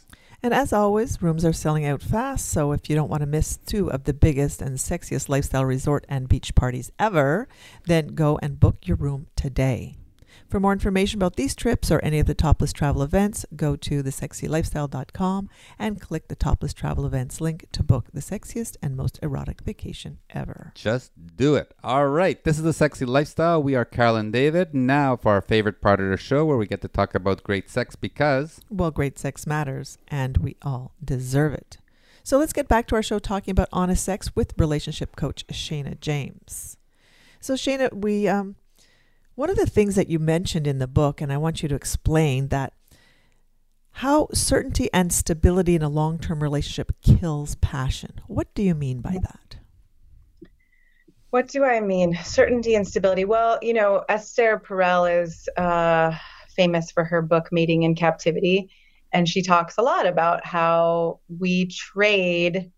And 0.45 0.53
as 0.53 0.73
always, 0.73 1.23
rooms 1.23 1.45
are 1.45 1.53
selling 1.53 1.87
out 1.87 2.03
fast, 2.03 2.49
so 2.49 2.73
if 2.73 2.91
you 2.91 2.97
don't 2.97 3.09
want 3.09 3.21
to 3.21 3.29
miss 3.29 3.59
two 3.59 3.93
of 3.93 4.05
the 4.05 4.13
biggest 4.13 4.61
and 4.61 4.77
sexiest 4.77 5.29
lifestyle 5.29 5.65
resort 5.65 6.05
and 6.09 6.29
beach 6.29 6.57
parties 6.57 6.91
ever, 6.99 7.47
then 7.87 8.09
go 8.09 8.41
and 8.43 8.59
book 8.59 8.79
your 8.89 8.97
room 8.97 9.29
today. 9.37 10.02
For 10.53 10.61
more 10.61 10.75
information 10.75 11.17
about 11.17 11.37
these 11.37 11.55
trips 11.55 11.91
or 11.91 11.99
any 12.01 12.19
of 12.19 12.27
the 12.27 12.35
Topless 12.35 12.75
Travel 12.75 13.03
events, 13.03 13.47
go 13.57 13.75
to 13.77 14.03
thesexylifestyle.com 14.03 15.49
and 15.79 15.99
click 15.99 16.29
the 16.29 16.37
Topless 16.37 16.75
Travel 16.75 17.07
events 17.07 17.41
link 17.41 17.65
to 17.73 17.83
book 17.83 18.09
the 18.13 18.21
sexiest 18.21 18.77
and 18.83 18.95
most 18.95 19.19
erotic 19.23 19.63
vacation 19.63 20.19
ever. 20.29 20.73
Just 20.75 21.13
do 21.37 21.55
it. 21.55 21.73
All 21.83 22.09
right. 22.09 22.45
This 22.45 22.59
is 22.59 22.65
the 22.65 22.75
sexy 22.75 23.07
lifestyle. 23.07 23.63
We 23.63 23.75
are 23.75 23.87
Carol 23.87 24.17
and 24.17 24.31
David. 24.31 24.75
Now 24.75 25.17
for 25.17 25.33
our 25.33 25.41
favorite 25.41 25.81
part 25.81 26.01
of 26.01 26.11
the 26.11 26.19
show 26.19 26.45
where 26.45 26.59
we 26.59 26.67
get 26.67 26.83
to 26.83 26.89
talk 26.89 27.15
about 27.15 27.43
great 27.43 27.71
sex 27.71 27.97
because 27.97 28.61
Well, 28.69 28.91
great 28.91 29.19
sex 29.19 29.47
matters, 29.47 29.97
and 30.09 30.37
we 30.37 30.57
all 30.61 30.93
deserve 31.03 31.55
it. 31.55 31.79
So 32.25 32.37
let's 32.37 32.53
get 32.53 32.69
back 32.69 32.87
to 32.89 32.95
our 32.97 33.03
show 33.03 33.19
talking 33.19 33.53
about 33.53 33.69
honest 33.73 34.05
sex 34.05 34.37
with 34.37 34.53
relationship 34.59 35.17
coach 35.17 35.47
Shana 35.47 35.99
James. 35.99 36.77
So 37.41 37.55
Shana, 37.55 37.91
we 37.95 38.29
um, 38.29 38.57
one 39.35 39.51
of 39.51 39.57
the 39.57 39.67
things 39.67 39.95
that 39.95 40.09
you 40.09 40.19
mentioned 40.19 40.67
in 40.67 40.79
the 40.79 40.87
book, 40.87 41.21
and 41.21 41.33
I 41.33 41.37
want 41.37 41.63
you 41.63 41.69
to 41.69 41.75
explain 41.75 42.49
that 42.49 42.73
how 43.97 44.29
certainty 44.33 44.89
and 44.93 45.13
stability 45.13 45.75
in 45.75 45.83
a 45.83 45.89
long-term 45.89 46.43
relationship 46.43 46.93
kills 47.03 47.55
passion. 47.57 48.21
What 48.27 48.55
do 48.55 48.63
you 48.63 48.75
mean 48.75 49.01
by 49.01 49.19
that? 49.23 49.57
What 51.31 51.49
do 51.49 51.65
I 51.65 51.81
mean? 51.81 52.19
Certainty 52.23 52.75
and 52.75 52.89
stability. 52.89 53.25
Well, 53.25 53.59
you 53.63 53.75
know, 53.75 54.05
Esther 54.09 54.59
Perel 54.59 55.23
is 55.23 55.49
uh, 55.57 56.15
famous 56.57 56.91
for 56.91 57.05
her 57.05 57.23
book 57.23 57.49
Mating 57.53 57.85
in 57.85 57.95
Captivity, 57.95 58.71
and 59.13 59.29
she 59.29 59.43
talks 59.43 59.77
a 59.79 59.83
lot 59.83 60.07
about 60.07 60.45
how 60.45 61.21
we 61.39 61.67
trade 61.67 62.72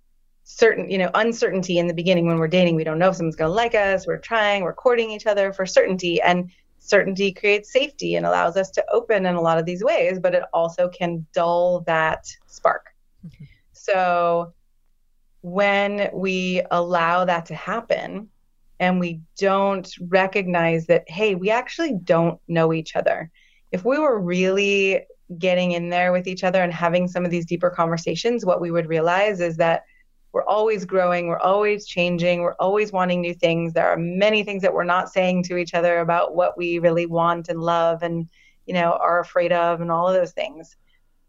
certain, 0.45 0.91
you 0.91 0.99
know, 0.99 1.11
uncertainty 1.15 1.79
in 1.79 1.87
the 1.87 1.95
beginning 1.95 2.27
when 2.27 2.39
we're 2.39 2.49
dating. 2.49 2.77
We 2.77 2.85
don't 2.85 2.99
know 2.99 3.09
if 3.09 3.17
someone's 3.17 3.37
going 3.37 3.51
to 3.51 3.55
like 3.55 3.75
us. 3.75 4.07
We're 4.07 4.19
trying, 4.19 4.63
we're 4.63 4.75
courting 4.75 5.11
each 5.11 5.27
other 5.27 5.53
for 5.53 5.67
certainty, 5.67 6.21
and 6.21 6.51
certainty 6.79 7.33
creates 7.33 7.73
safety 7.73 8.15
and 8.15 8.27
allows 8.27 8.57
us 8.57 8.71
to 8.73 8.85
open 8.93 9.25
in 9.25 9.35
a 9.35 9.41
lot 9.41 9.59
of 9.59 9.65
these 9.65 9.83
ways, 9.83 10.19
but 10.19 10.35
it 10.35 10.45
also 10.53 10.89
can 10.89 11.27
dull 11.33 11.81
that 11.87 12.27
spark. 12.47 12.95
Mm-hmm. 13.27 13.45
So 13.73 14.53
when 15.41 16.11
we 16.13 16.63
allow 16.71 17.25
that 17.25 17.47
to 17.47 17.55
happen 17.55 18.29
and 18.81 19.01
we 19.01 19.21
don't 19.39 19.91
recognize 20.09 20.87
that, 20.87 21.09
hey, 21.09 21.35
we 21.35 21.51
actually 21.51 21.95
don't 22.05 22.39
know 22.49 22.73
each 22.73 22.97
other. 22.97 23.31
If 23.73 23.85
we 23.85 23.99
were 23.99 24.21
really 24.21 25.05
getting 25.39 25.73
in 25.73 25.89
there 25.89 26.13
with 26.13 26.27
each 26.27 26.45
other 26.45 26.63
and 26.63 26.73
having 26.73 27.09
some 27.09 27.25
of 27.25 27.31
these 27.31 27.47
deeper 27.47 27.71
conversations, 27.71 28.45
what 28.45 28.61
we 28.61 28.71
would 28.71 28.89
realize 28.89 29.41
is 29.41 29.57
that 29.57 29.85
we're 30.35 30.45
always 30.45 30.85
growing, 30.85 31.29
we're 31.29 31.39
always 31.39 31.87
changing, 31.87 32.41
we're 32.43 32.55
always 32.55 32.91
wanting 32.91 33.21
new 33.21 33.33
things. 33.33 33.73
There 33.73 33.89
are 33.89 33.97
many 33.97 34.43
things 34.43 34.63
that 34.63 34.75
we're 34.75 34.83
not 34.83 35.09
saying 35.09 35.45
to 35.45 35.57
each 35.57 35.75
other 35.75 36.01
about 36.01 36.35
what 36.35 36.59
we 36.59 36.81
really 36.81 37.07
want 37.07 37.49
and 37.49 37.61
love 37.61 38.03
and, 38.03 38.29
you 38.67 38.75
know, 38.75 38.99
are 39.01 39.21
afraid 39.21 39.53
of 39.53 39.81
and 39.81 39.93
all 39.93 40.09
of 40.09 40.15
those 40.15 40.33
things. 40.33 40.77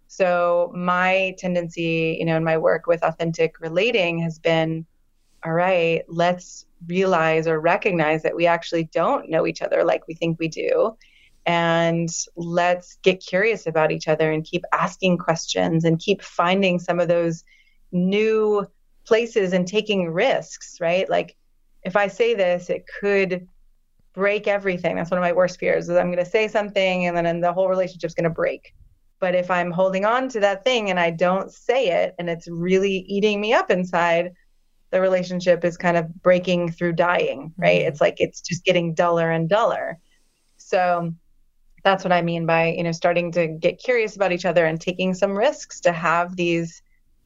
So 0.08 0.72
my 0.76 1.36
tendency, 1.38 2.18
you 2.20 2.26
know, 2.26 2.36
in 2.36 2.44
my 2.44 2.58
work 2.58 2.88
with 2.88 3.04
authentic 3.04 3.60
relating 3.60 4.18
has 4.20 4.40
been 4.40 4.88
all 5.46 5.54
right, 5.54 6.04
let's 6.08 6.66
realize 6.88 7.48
or 7.48 7.60
recognize 7.60 8.24
that 8.24 8.36
we 8.36 8.48
actually 8.48 8.86
don't 8.86 9.30
know 9.30 9.46
each 9.46 9.62
other 9.62 9.84
like 9.84 10.08
we 10.08 10.16
think 10.16 10.40
we 10.40 10.48
do. 10.48 10.98
And 11.46 12.10
let's 12.36 12.98
get 13.04 13.24
curious 13.24 13.68
about 13.68 13.92
each 13.92 14.08
other 14.08 14.32
and 14.32 14.44
keep 14.44 14.64
asking 14.74 15.20
questions 15.20 15.84
and 15.84 16.00
keep 16.00 16.24
finding 16.24 16.80
some 16.80 17.00
of 17.00 17.08
those 17.08 17.44
new 17.92 18.66
places 19.06 19.54
and 19.54 19.68
taking 19.68 20.10
risks, 20.10 20.78
right? 20.82 21.10
Like 21.10 21.36
if 21.84 21.96
I 21.96 22.08
say 22.08 22.34
this, 22.36 22.70
it 22.70 22.86
could 23.00 23.48
break 24.14 24.48
everything. 24.48 24.96
That's 24.96 25.12
one 25.12 25.18
of 25.18 25.24
my 25.24 25.34
worst 25.34 25.60
fears 25.60 25.90
is 25.90 25.98
I'm 25.98 26.12
going 26.12 26.24
to 26.24 26.30
say 26.30 26.48
something 26.48 27.06
and 27.06 27.18
then 27.26 27.42
the 27.42 27.54
whole 27.54 27.70
relationship's 27.70 28.14
going 28.14 28.24
to 28.26 28.30
break. 28.30 28.74
But 29.20 29.36
if 29.36 29.50
I'm 29.52 29.72
holding 29.72 30.06
on 30.06 30.30
to 30.30 30.40
that 30.42 30.64
thing 30.64 30.90
and 30.90 31.00
I 31.00 31.12
don't 31.12 31.52
say 31.52 32.04
it 32.04 32.16
and 32.20 32.30
it's 32.30 32.48
really 32.48 33.06
eating 33.08 33.42
me 33.42 33.54
up 33.54 33.72
inside, 33.72 34.34
the 34.92 35.02
relationship 35.02 35.66
is 35.66 35.78
kind 35.78 35.98
of 35.98 36.14
breaking 36.22 36.72
through 36.72 36.94
dying, 36.94 37.54
right? 37.58 37.82
Mhm. 37.82 37.88
It's 37.88 38.02
like 38.02 38.22
it's 38.22 38.42
just 38.42 38.64
getting 38.64 38.94
duller 38.94 39.32
and 39.32 39.50
duller. 39.50 40.00
So 40.58 41.14
that's 41.84 42.04
what 42.04 42.14
I 42.14 42.22
mean 42.22 42.46
by, 42.46 42.68
you 42.70 42.84
know, 42.84 42.92
starting 42.92 43.32
to 43.34 43.48
get 43.48 43.80
curious 43.80 44.16
about 44.16 44.32
each 44.32 44.46
other 44.46 44.66
and 44.66 44.80
taking 44.80 45.14
some 45.14 45.38
risks 45.38 45.82
to 45.82 45.92
have 45.92 46.36
these 46.36 46.82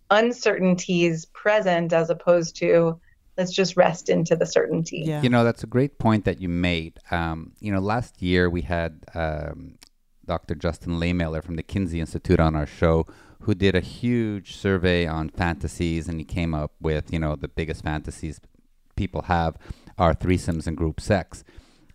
uncertainties 0.09 1.25
present 1.25 1.93
as 1.93 2.09
opposed 2.09 2.55
to 2.57 2.99
let's 3.37 3.53
just 3.53 3.77
rest 3.77 4.09
into 4.09 4.35
the 4.35 4.45
certainty. 4.45 5.03
Yeah. 5.05 5.21
You 5.21 5.29
know, 5.29 5.45
that's 5.45 5.63
a 5.63 5.67
great 5.67 5.97
point 5.97 6.25
that 6.25 6.41
you 6.41 6.49
made. 6.49 6.99
Um, 7.09 7.53
you 7.61 7.71
know, 7.71 7.79
last 7.79 8.21
year 8.21 8.49
we 8.49 8.61
had 8.63 9.05
um, 9.15 9.75
Dr. 10.25 10.55
Justin 10.55 10.99
Lehmiller 10.99 11.41
from 11.41 11.55
the 11.55 11.63
Kinsey 11.63 12.01
Institute 12.01 12.39
on 12.39 12.55
our 12.55 12.65
show 12.65 13.07
who 13.43 13.55
did 13.55 13.75
a 13.75 13.79
huge 13.79 14.57
survey 14.57 15.07
on 15.07 15.29
fantasies 15.29 16.09
and 16.09 16.19
he 16.19 16.25
came 16.25 16.53
up 16.53 16.73
with, 16.81 17.13
you 17.13 17.19
know, 17.19 17.37
the 17.37 17.47
biggest 17.47 17.83
fantasies 17.83 18.41
people 18.97 19.23
have 19.23 19.55
are 19.97 20.13
threesomes 20.13 20.67
and 20.67 20.75
group 20.75 20.99
sex. 20.99 21.43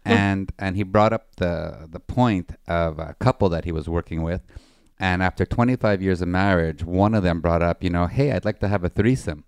And 0.07 0.53
and 0.59 0.77
he 0.77 0.83
brought 0.83 1.15
up 1.15 1.37
the 1.37 1.89
the 1.91 2.01
point 2.01 2.57
of 2.69 2.99
a 2.99 3.17
couple 3.19 3.49
that 3.49 3.65
he 3.65 3.73
was 3.73 3.89
working 3.89 4.23
with 4.23 4.43
and 4.99 5.23
after 5.23 5.45
25 5.45 6.01
years 6.03 6.23
of 6.23 6.29
marriage, 6.29 6.85
one 6.85 7.15
of 7.15 7.23
them 7.23 7.41
brought 7.41 7.63
up, 7.63 7.83
you 7.83 7.91
know, 7.91 8.07
hey, 8.07 8.33
I'd 8.33 8.45
like 8.45 8.61
to 8.61 8.69
have 8.69 8.85
a 8.85 8.89
threesome. 8.89 9.45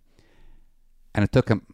And 1.15 1.25
it 1.25 1.33
took 1.33 1.49
him 1.49 1.67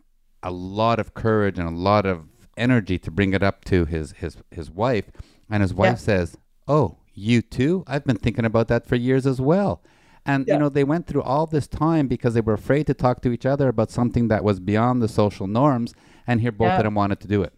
a 0.42 0.50
lot 0.50 0.98
of 1.00 1.14
courage 1.14 1.58
and 1.58 1.68
a 1.68 1.72
lot 1.72 2.04
of 2.06 2.26
energy 2.56 2.98
to 2.98 3.10
bring 3.10 3.32
it 3.32 3.42
up 3.42 3.64
to 3.64 3.86
his 3.86 4.12
his 4.12 4.36
his 4.50 4.70
wife 4.70 5.10
and 5.48 5.62
his 5.62 5.72
wife 5.72 5.92
Yeah. 5.92 5.94
says 5.94 6.36
oh 6.68 6.98
you 7.14 7.40
too 7.40 7.82
i've 7.86 8.04
been 8.04 8.16
thinking 8.18 8.44
about 8.44 8.68
that 8.68 8.86
for 8.86 8.94
years 8.94 9.26
as 9.26 9.40
well 9.40 9.82
and 10.26 10.46
you 10.46 10.58
know 10.58 10.68
they 10.68 10.84
went 10.84 11.06
through 11.06 11.22
all 11.22 11.46
this 11.46 11.66
time 11.66 12.08
because 12.08 12.34
they 12.34 12.42
were 12.42 12.52
afraid 12.52 12.86
to 12.88 12.94
talk 12.94 13.22
to 13.22 13.30
each 13.32 13.46
other 13.46 13.68
about 13.68 13.90
something 13.90 14.28
that 14.28 14.44
was 14.44 14.60
beyond 14.60 15.00
the 15.00 15.08
social 15.08 15.46
norms 15.46 15.94
and 16.26 16.42
here 16.42 16.52
both 16.52 16.66
Yeah. 16.68 16.76
of 16.78 16.84
them 16.84 16.94
wanted 16.94 17.20
to 17.20 17.26
do 17.28 17.42
it 17.42 17.54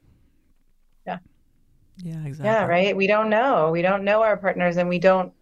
Yeah. 1.05 1.19
yeah, 1.97 2.25
exactly. 2.25 2.45
Yeah, 2.45 2.67
right. 2.67 2.97
We 2.97 3.09
don't 3.09 3.31
know. 3.31 3.71
We 3.73 3.83
don't 3.83 4.05
know 4.05 4.23
our 4.23 4.37
partners 4.37 4.77
and 4.77 4.89
we 4.89 5.01
don't 5.01 5.33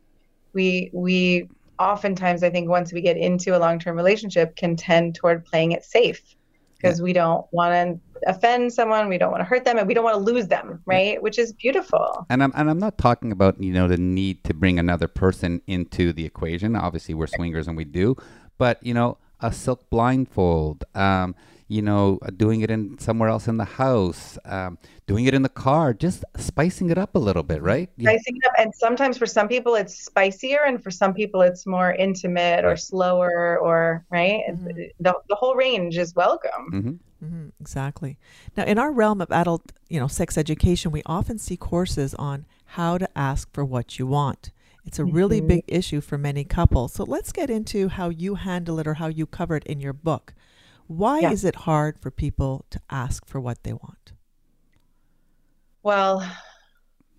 we 0.52 0.90
we 0.92 1.48
oftentimes 1.78 2.42
I 2.42 2.50
think 2.50 2.68
once 2.68 2.92
we 2.92 3.00
get 3.00 3.16
into 3.16 3.56
a 3.56 3.58
long-term 3.58 3.96
relationship 3.96 4.56
can 4.56 4.76
tend 4.76 5.14
toward 5.14 5.44
playing 5.44 5.72
it 5.72 5.84
safe 5.84 6.36
because 6.76 7.00
we 7.00 7.12
don't 7.12 7.46
want 7.52 7.72
to 7.72 8.00
offend 8.26 8.72
someone, 8.72 9.08
we 9.08 9.18
don't 9.18 9.30
want 9.30 9.40
to 9.40 9.44
hurt 9.44 9.64
them 9.64 9.78
and 9.78 9.86
we 9.86 9.94
don't 9.94 10.04
want 10.04 10.14
to 10.16 10.32
lose 10.32 10.48
them, 10.48 10.80
right? 10.84 11.22
Which 11.22 11.38
is 11.38 11.52
beautiful. 11.52 12.26
and 12.28 12.42
I'm 12.42 12.52
and 12.54 12.68
I'm 12.70 12.78
not 12.78 12.98
talking 12.98 13.32
about 13.32 13.60
you 13.62 13.72
know 13.72 13.88
the 13.88 13.96
need 13.96 14.44
to 14.44 14.54
bring 14.54 14.78
another 14.78 15.08
person 15.08 15.62
into 15.66 16.12
the 16.12 16.24
equation. 16.24 16.76
Obviously, 16.76 17.14
we're 17.14 17.26
swingers 17.26 17.68
and 17.68 17.76
we 17.76 17.84
do, 17.84 18.16
but 18.58 18.84
you 18.84 18.94
know 18.94 19.18
a 19.40 19.52
silk 19.52 19.90
blindfold, 19.90 20.84
um, 20.94 21.34
you 21.72 21.80
know, 21.80 22.18
uh, 22.20 22.28
doing 22.36 22.60
it 22.60 22.70
in 22.70 22.98
somewhere 22.98 23.30
else 23.30 23.48
in 23.48 23.56
the 23.56 23.64
house, 23.64 24.38
um, 24.44 24.76
doing 25.06 25.24
it 25.24 25.32
in 25.32 25.40
the 25.40 25.48
car, 25.48 25.94
just 25.94 26.22
spicing 26.36 26.90
it 26.90 26.98
up 26.98 27.14
a 27.14 27.18
little 27.18 27.42
bit, 27.42 27.62
right? 27.62 27.88
Spicing 27.98 28.36
it 28.36 28.44
up 28.44 28.52
and 28.58 28.74
sometimes 28.74 29.16
for 29.16 29.24
some 29.24 29.48
people 29.48 29.74
it's 29.74 29.94
spicier 30.08 30.60
and 30.66 30.82
for 30.84 30.90
some 30.90 31.14
people 31.14 31.40
it's 31.40 31.66
more 31.66 31.92
intimate 31.94 32.66
or 32.66 32.76
slower 32.76 33.58
or 33.58 34.04
right? 34.10 34.42
Mhm. 34.50 34.90
The 35.00 35.14
the 35.30 35.34
whole 35.34 35.54
range 35.54 35.96
is 35.96 36.14
welcome. 36.14 36.64
Mhm. 36.72 36.98
hmm 37.26 37.48
exactly. 37.58 38.18
Now, 38.56 38.64
in 38.64 38.78
our 38.78 38.92
realm 38.92 39.20
of 39.22 39.30
adult, 39.32 39.72
you 39.88 39.98
know, 39.98 40.08
sex 40.08 40.36
education, 40.36 40.92
we 40.92 41.02
often 41.06 41.38
see 41.38 41.56
courses 41.56 42.14
on 42.14 42.44
how 42.76 42.98
to 42.98 43.08
ask 43.16 43.48
for 43.54 43.64
what 43.64 43.98
you 43.98 44.06
want. 44.06 44.50
It's 44.84 44.98
a 44.98 45.04
really 45.04 45.40
Mhm. 45.40 45.48
big 45.48 45.64
issue 45.68 46.00
for 46.02 46.18
many 46.18 46.44
couples. 46.44 46.92
So 46.92 47.04
let's 47.04 47.32
get 47.32 47.48
into 47.48 47.88
how 47.88 48.08
you 48.10 48.34
handle 48.34 48.78
it 48.80 48.86
or 48.86 48.94
how 48.94 49.06
you 49.06 49.26
cover 49.26 49.56
it 49.56 49.64
in 49.64 49.80
your 49.80 49.94
book. 49.94 50.34
Why 50.86 51.20
Yeah. 51.20 51.32
is 51.32 51.44
it 51.44 51.56
hard 51.56 51.98
for 51.98 52.12
people 52.12 52.66
to 52.70 52.80
ask 52.88 53.26
for 53.26 53.40
what 53.40 53.64
they 53.64 53.72
want? 53.72 54.12
Well, 55.82 56.22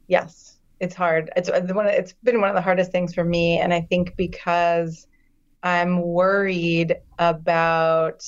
yes, 0.08 0.58
it's 0.80 0.96
hard. 0.96 1.32
It's 1.36 1.50
uh, 1.50 1.62
one. 1.72 1.88
It's 1.88 2.14
been 2.24 2.42
one 2.42 2.50
of 2.50 2.56
the 2.56 2.62
hardest 2.62 2.92
things 2.92 3.14
for 3.14 3.24
me, 3.24 3.60
and 3.60 3.74
I 3.74 3.82
think 3.82 4.16
because 4.18 5.08
I'm 5.64 6.02
worried 6.02 6.96
about. 7.20 8.24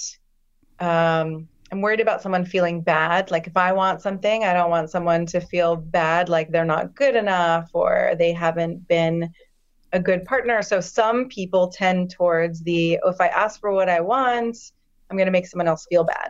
Um, 0.79 1.49
I'm 1.71 1.81
worried 1.81 2.01
about 2.01 2.21
someone 2.21 2.45
feeling 2.45 2.81
bad. 2.81 3.31
Like 3.31 3.47
if 3.47 3.57
I 3.57 3.73
want 3.73 4.01
something, 4.01 4.43
I 4.45 4.53
don't 4.53 4.69
want 4.71 4.89
someone 4.91 5.25
to 5.27 5.41
feel 5.41 5.75
bad, 5.77 6.29
like 6.29 6.51
they're 6.51 6.65
not 6.65 6.95
good 6.95 7.15
enough 7.15 7.69
or 7.73 8.13
they 8.19 8.33
haven't 8.33 8.87
been 8.87 9.31
a 9.93 9.99
good 9.99 10.25
partner. 10.25 10.61
So 10.63 10.81
some 10.81 11.29
people 11.29 11.69
tend 11.69 12.11
towards 12.11 12.61
the 12.63 12.99
oh, 13.03 13.09
if 13.09 13.21
I 13.21 13.27
ask 13.27 13.59
for 13.59 13.71
what 13.73 13.89
I 13.89 14.01
want, 14.01 14.57
I'm 15.09 15.17
going 15.17 15.27
to 15.27 15.31
make 15.31 15.47
someone 15.47 15.67
else 15.67 15.85
feel 15.89 16.03
bad. 16.03 16.29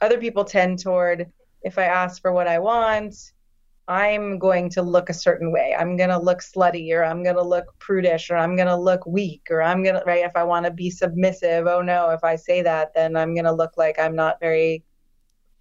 Other 0.00 0.18
people 0.18 0.44
tend 0.44 0.78
toward 0.78 1.30
if 1.62 1.78
I 1.78 1.84
ask 1.84 2.20
for 2.20 2.32
what 2.32 2.46
I 2.46 2.58
want, 2.58 3.14
I'm 3.88 4.38
going 4.38 4.68
to 4.70 4.82
look 4.82 5.10
a 5.10 5.14
certain 5.14 5.52
way. 5.52 5.74
I'm 5.78 5.96
going 5.96 6.10
to 6.10 6.18
look 6.18 6.40
slutty 6.40 6.92
or 6.92 7.04
I'm 7.04 7.22
going 7.22 7.36
to 7.36 7.42
look 7.42 7.66
prudish 7.78 8.30
or 8.30 8.36
I'm 8.36 8.56
going 8.56 8.68
to 8.68 8.76
look 8.76 9.06
weak 9.06 9.42
or 9.48 9.62
I'm 9.62 9.82
going 9.82 9.94
to, 9.94 10.02
right? 10.04 10.24
If 10.24 10.34
I 10.34 10.42
want 10.42 10.66
to 10.66 10.72
be 10.72 10.90
submissive, 10.90 11.66
oh 11.66 11.82
no, 11.82 12.10
if 12.10 12.24
I 12.24 12.36
say 12.36 12.62
that, 12.62 12.94
then 12.94 13.16
I'm 13.16 13.34
going 13.34 13.44
to 13.44 13.52
look 13.52 13.76
like 13.76 13.98
I'm 13.98 14.16
not 14.16 14.40
very 14.40 14.82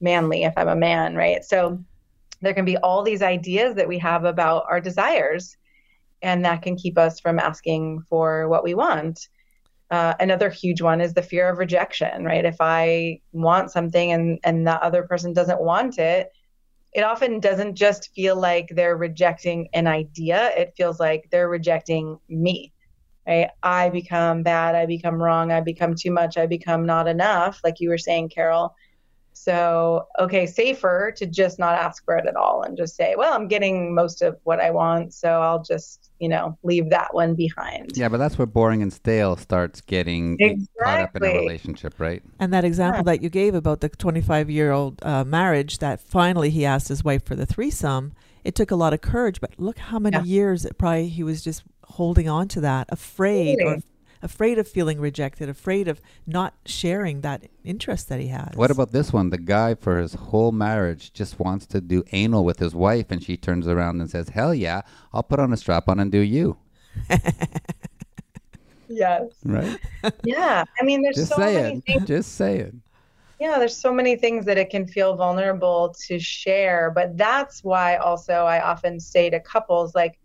manly 0.02 0.44
if 0.44 0.54
I'm 0.58 0.68
a 0.68 0.76
man, 0.76 1.16
right? 1.16 1.44
So 1.44 1.84
there 2.42 2.54
can 2.54 2.66
be 2.66 2.78
all 2.78 3.04
these 3.04 3.22
ideas 3.22 3.76
that 3.76 3.88
we 3.88 4.00
have 4.00 4.26
about 4.26 4.66
our 4.70 4.82
desires, 4.82 5.58
and 6.22 6.44
that 6.46 6.62
can 6.62 6.76
keep 6.76 6.98
us 6.98 7.20
from 7.20 7.40
asking 7.40 8.04
for 8.10 8.48
what 8.50 8.64
we 8.64 8.74
want. 8.74 9.28
Uh, 9.96 10.14
another 10.20 10.50
huge 10.50 10.82
one 10.82 11.00
is 11.00 11.14
the 11.14 11.22
fear 11.22 11.48
of 11.48 11.58
rejection, 11.58 12.26
right? 12.26 12.44
If 12.44 12.58
I 12.60 13.22
want 13.32 13.72
something 13.72 14.12
and 14.12 14.40
and 14.44 14.68
the 14.68 14.78
other 14.88 15.04
person 15.04 15.32
doesn't 15.32 15.62
want 15.62 16.00
it, 16.00 16.24
it 16.92 17.04
often 17.12 17.40
doesn't 17.40 17.76
just 17.76 18.10
feel 18.14 18.36
like 18.36 18.68
they're 18.72 18.98
rejecting 18.98 19.70
an 19.74 19.88
idea. 19.88 20.52
It 20.58 20.74
feels 20.76 21.00
like 21.00 21.30
they're 21.32 21.48
rejecting 21.48 22.20
me, 22.28 22.74
right? 23.26 23.50
I 23.64 23.88
become 23.88 24.44
bad. 24.44 24.76
I 24.76 24.86
become 24.86 25.16
wrong. 25.24 25.54
I 25.54 25.62
become 25.62 25.96
too 25.96 26.12
much. 26.12 26.38
I 26.38 26.46
become 26.46 26.86
not 26.86 27.08
enough, 27.08 27.62
like 27.64 27.80
you 27.80 27.88
were 27.88 27.98
saying, 27.98 28.28
Carol. 28.36 28.76
So, 29.32 30.08
okay, 30.20 30.46
safer 30.46 31.14
to 31.16 31.26
just 31.26 31.58
not 31.58 31.80
ask 31.80 32.04
for 32.04 32.18
it 32.18 32.28
at 32.28 32.36
all 32.36 32.64
and 32.64 32.76
just 32.76 32.98
say, 32.98 33.16
well, 33.18 33.34
I'm 33.34 33.48
getting 33.48 33.96
most 33.96 34.22
of 34.22 34.38
what 34.44 34.60
I 34.60 34.72
want. 34.72 35.14
So 35.14 35.30
I'll 35.30 35.64
just, 35.64 36.05
you 36.20 36.30
know, 36.30 36.58
leave 36.64 36.90
that 36.92 37.14
one 37.14 37.36
behind. 37.36 37.92
Yeah, 37.96 38.10
but 38.10 38.18
that's 38.18 38.38
where 38.38 38.46
boring 38.46 38.82
and 38.82 38.92
stale 38.92 39.36
starts 39.36 39.82
getting 39.82 40.38
caught 40.82 41.00
up 41.02 41.16
in 41.16 41.24
a 41.24 41.34
relationship, 41.34 42.00
right? 42.00 42.24
And 42.40 42.54
that 42.54 42.64
example 42.64 43.04
that 43.06 43.22
you 43.22 43.30
gave 43.30 43.54
about 43.56 43.82
the 43.82 43.90
25 43.90 44.50
year 44.50 44.72
old 44.72 45.04
uh, 45.04 45.24
marriage 45.26 45.80
that 45.80 46.00
finally 46.00 46.50
he 46.50 46.66
asked 46.66 46.88
his 46.88 47.04
wife 47.04 47.26
for 47.26 47.36
the 47.36 47.46
threesome, 47.46 48.14
it 48.44 48.56
took 48.56 48.72
a 48.72 48.76
lot 48.76 48.94
of 48.94 49.02
courage. 49.02 49.42
But 49.42 49.52
look 49.58 49.78
how 49.78 50.00
many 50.00 50.18
Yeah. 50.18 50.24
years 50.24 50.66
it 50.66 50.78
probably 50.78 51.10
he 51.10 51.24
was 51.24 51.44
just 51.44 51.64
holding 51.84 52.30
on 52.30 52.48
to 52.50 52.62
that, 52.62 52.88
afraid 52.90 53.60
or 53.60 53.64
Totally. 53.76 53.84
Afraid 54.22 54.60
of 54.60 54.68
feeling 54.68 55.00
rejected, 55.00 55.50
afraid 55.50 55.88
of 55.88 56.02
not 56.26 56.56
sharing 56.66 57.22
that 57.22 57.48
interest 57.64 58.10
that 58.10 58.20
he 58.20 58.28
has. 58.28 58.56
What 58.56 58.72
about 58.72 58.92
this 58.92 59.12
one? 59.14 59.30
The 59.30 59.38
guy 59.38 59.76
for 59.76 60.00
his 60.00 60.14
whole 60.14 60.52
marriage 60.52 61.14
just 61.14 61.40
wants 61.40 61.66
to 61.68 61.82
do 61.82 62.04
anal 62.12 62.46
with 62.46 62.60
his 62.60 62.76
wife, 62.76 63.08
and 63.10 63.24
she 63.24 63.38
turns 63.38 63.68
around 63.68 64.02
and 64.02 64.10
says, 64.10 64.30
"Hell 64.30 64.54
yeah, 64.54 64.82
I'll 65.14 65.24
put 65.24 65.40
on 65.40 65.54
a 65.54 65.58
strap 65.58 65.90
on 65.90 66.00
and 66.00 66.12
do 66.12 66.20
you." 66.20 66.58
Yes. 68.88 69.32
Right? 69.44 69.80
Yeah. 70.24 70.64
I 70.80 70.84
mean, 70.84 71.02
there's 71.02 71.16
just 71.16 71.32
so 71.32 71.38
many 71.38 71.54
saying. 71.54 71.82
things. 71.82 72.06
Just 72.06 72.36
saying. 72.36 72.82
Yeah, 73.40 73.60
there's 73.60 73.76
so 73.76 73.94
many 73.94 74.16
things 74.16 74.46
that 74.46 74.58
it 74.58 74.70
can 74.70 74.88
feel 74.88 75.16
vulnerable 75.16 75.96
to 76.08 76.20
share. 76.20 76.92
But 76.94 77.18
that's 77.18 77.64
why 77.64 77.98
also 77.98 78.34
I 78.34 78.62
often 78.62 79.00
say 79.00 79.30
to 79.30 79.40
couples, 79.40 79.94
like, 79.96 80.20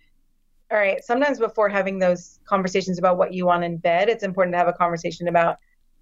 all 0.70 0.78
right, 0.78 1.02
sometimes 1.04 1.38
before 1.38 1.68
having 1.68 1.98
those 1.98 2.38
conversations 2.44 2.98
about 2.98 3.18
what 3.18 3.34
you 3.34 3.46
want 3.46 3.64
in 3.64 3.76
bed, 3.76 4.08
it's 4.08 4.22
important 4.22 4.54
to 4.54 4.58
have 4.58 4.68
a 4.68 4.72
conversation 4.72 5.26
about 5.26 5.56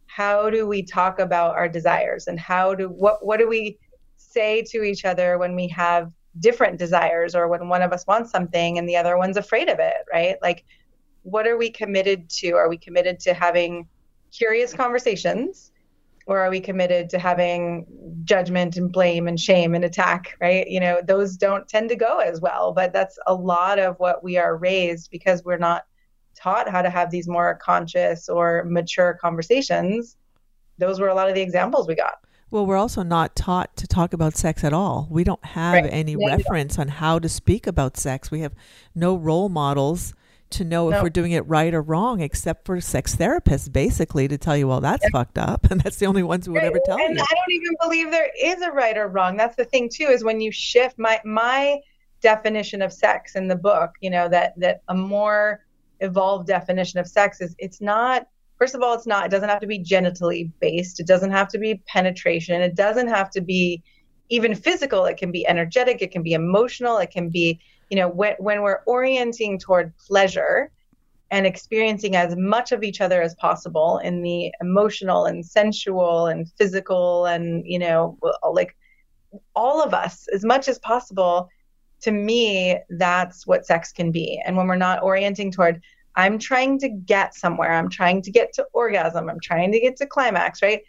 how 0.07 0.51
do 0.51 0.67
we 0.67 0.83
talk 0.83 1.19
about 1.19 1.55
our 1.55 1.69
desires 1.69 2.27
and 2.27 2.39
how 2.39 2.75
do 2.75 2.89
what 2.89 3.25
what 3.25 3.39
do 3.39 3.49
we 3.49 3.79
say 4.17 4.63
to 4.63 4.83
each 4.83 5.05
other 5.05 5.39
when 5.39 5.55
we 5.55 5.69
have 5.69 6.13
different 6.41 6.79
desires 6.79 7.35
or 7.35 7.49
when 7.49 7.69
one 7.69 7.83
of 7.83 7.93
us 7.93 8.07
wants 8.07 8.31
something 8.31 8.79
and 8.79 8.89
the 8.89 8.97
other 8.97 9.17
one's 9.17 9.37
afraid 9.37 9.69
of 9.69 9.79
it, 9.79 9.97
right? 10.13 10.37
Like 10.43 10.65
what 11.23 11.47
are 11.47 11.57
we 11.57 11.71
committed 11.71 12.29
to? 12.31 12.53
Are 12.53 12.69
we 12.69 12.79
committed 12.79 13.21
to 13.21 13.35
having 13.35 13.87
curious 14.33 14.73
conversations? 14.73 15.73
Or 16.29 16.39
are 16.39 16.51
we 16.51 16.61
committed 16.61 17.09
to 17.11 17.19
having 17.19 17.87
judgment 18.23 18.77
and 18.77 18.93
blame 18.93 19.27
and 19.27 19.41
shame 19.41 19.75
and 19.75 19.85
attack 19.85 20.37
right 20.41 20.69
you 20.69 20.79
know 20.79 21.01
those 21.05 21.37
don't 21.37 21.67
tend 21.69 21.89
to 21.89 21.97
go 21.97 22.19
as 22.19 22.41
well 22.41 22.73
but 22.73 22.93
that's 22.93 23.19
a 23.27 23.35
lot 23.35 23.79
of 23.79 23.99
what 23.99 24.23
we 24.23 24.37
are 24.37 24.57
raised 24.57 25.11
because 25.11 25.43
we're 25.45 25.57
not 25.59 25.85
taught 26.37 26.69
how 26.69 26.83
to 26.83 26.91
have 26.91 27.11
these 27.11 27.27
more 27.27 27.57
conscious 27.57 28.29
or 28.29 28.63
mature 28.65 29.19
conversations 29.21 30.17
those 30.77 31.01
were 31.01 31.09
a 31.09 31.15
lot 31.15 31.29
of 31.29 31.35
the 31.35 31.41
examples 31.41 31.89
we 31.89 31.95
got 31.97 32.15
Well, 32.51 32.65
we're 32.65 32.77
also 32.79 33.03
not 33.03 33.35
taught 33.37 33.77
to 33.77 33.87
talk 33.87 34.15
about 34.15 34.35
sex 34.35 34.65
at 34.65 34.73
all. 34.73 35.07
We 35.11 35.23
don't 35.23 35.45
have 35.45 35.75
Right. 35.85 35.93
any 35.93 36.15
Yeah, 36.19 36.37
reference 36.37 36.79
on 36.79 36.89
how 36.89 37.19
to 37.19 37.29
speak 37.29 37.67
about 37.67 37.99
sex. 37.99 38.31
We 38.31 38.41
have 38.41 38.55
no 38.95 39.11
role 39.29 39.51
models 39.51 40.15
to 40.51 40.65
know 40.65 40.89
No. 40.89 40.97
if 40.97 41.03
we're 41.03 41.11
doing 41.11 41.33
it 41.33 41.47
right 41.47 41.73
or 41.73 41.83
wrong, 41.83 42.21
except 42.21 42.67
for 42.67 42.81
sex 42.81 43.17
therapists, 43.17 43.73
basically, 43.73 44.29
to 44.29 44.39
tell 44.39 44.57
you, 44.57 44.69
well, 44.69 44.81
that's 44.81 45.09
fucked 45.11 45.39
up. 45.39 45.67
And 45.71 45.81
that's 45.81 45.97
the 45.97 46.07
only 46.07 46.23
ones 46.23 46.47
who 46.47 46.53
would 46.53 46.63
ever 46.63 46.81
tell 46.85 46.99
you. 46.99 47.07
and 47.07 47.17
you. 47.17 47.23
I 47.23 47.35
don't 47.35 47.53
even 47.53 47.75
believe 47.81 48.11
there 48.11 48.31
is 48.43 48.63
a 48.63 48.71
right 48.71 48.97
or 48.97 49.09
wrong. 49.09 49.37
That's 49.37 49.57
the 49.57 49.65
thing 49.65 49.89
too, 49.93 50.05
is 50.07 50.25
when 50.25 50.41
you 50.41 50.51
shift 50.51 50.99
my 50.99 51.21
my 51.25 51.79
definition 52.21 52.83
of 52.83 52.93
sex 52.93 53.37
in 53.37 53.47
the 53.49 53.57
book, 53.57 53.93
you 54.01 54.11
know, 54.11 54.29
that 54.29 54.59
that 54.59 54.83
a 54.89 54.95
more 54.95 55.65
evolved 56.01 56.47
definition 56.47 56.99
of 57.01 57.07
sex 57.07 57.41
is 57.41 57.55
it's 57.59 57.81
not 57.81 58.27
first 58.59 58.75
of 58.75 58.83
all, 58.83 58.93
it's 58.93 59.07
not, 59.07 59.25
it 59.25 59.31
doesn't 59.31 59.49
have 59.49 59.61
to 59.61 59.67
be 59.67 59.79
genitally 59.79 60.51
based. 60.61 60.99
It 60.99 61.07
doesn't 61.07 61.31
have 61.31 61.49
to 61.49 61.59
be 61.59 61.81
penetration. 61.87 62.61
It 62.61 62.75
doesn't 62.75 63.07
have 63.09 63.31
to 63.31 63.41
be 63.41 63.83
even 64.31 64.55
physical. 64.55 65.05
It 65.05 65.17
can 65.17 65.31
be 65.31 65.47
energetic, 65.47 66.03
it 66.03 66.11
can 66.11 66.23
be 66.23 66.33
emotional, 66.33 66.99
it 66.99 67.11
can 67.11 67.31
be, 67.31 67.61
you 67.91 67.97
know, 67.97 68.09
when 68.09 68.35
when 68.39 68.63
we're 68.63 68.83
orienting 68.87 69.59
toward 69.59 69.97
pleasure 69.99 70.71
and 71.31 71.47
experiencing 71.47 72.17
as 72.17 72.37
much 72.37 72.73
of 72.73 72.83
each 72.83 73.01
other 73.01 73.21
as 73.21 73.35
possible 73.35 73.99
in 73.99 74.23
the 74.23 74.53
emotional 74.61 75.27
and 75.27 75.45
sensual 75.45 76.27
and 76.27 76.51
physical 76.57 77.27
and 77.27 77.67
you 77.67 77.79
know 77.79 78.19
like 78.53 78.77
all 79.55 79.83
of 79.83 79.93
us 79.93 80.27
as 80.33 80.45
much 80.45 80.69
as 80.69 80.79
possible 80.79 81.49
to 82.01 82.13
me 82.13 82.79
that's 82.91 83.47
what 83.47 83.67
sex 83.67 83.93
can 83.93 84.11
be. 84.13 84.41
And 84.47 84.57
when 84.57 84.67
we're 84.67 84.77
not 84.77 85.03
orienting 85.03 85.51
toward 85.51 85.83
i'm 86.17 86.39
trying 86.39 86.79
to 86.79 86.89
get 86.89 87.35
somewhere 87.35 87.73
i'm 87.75 87.91
trying 87.91 88.23
to 88.23 88.31
get 88.31 88.53
to 88.55 88.67
orgasm 88.73 89.29
i'm 89.29 89.41
trying 89.41 89.71
to 89.73 89.81
get 89.81 89.97
to 89.97 90.07
climax 90.07 90.63
right? 90.63 90.83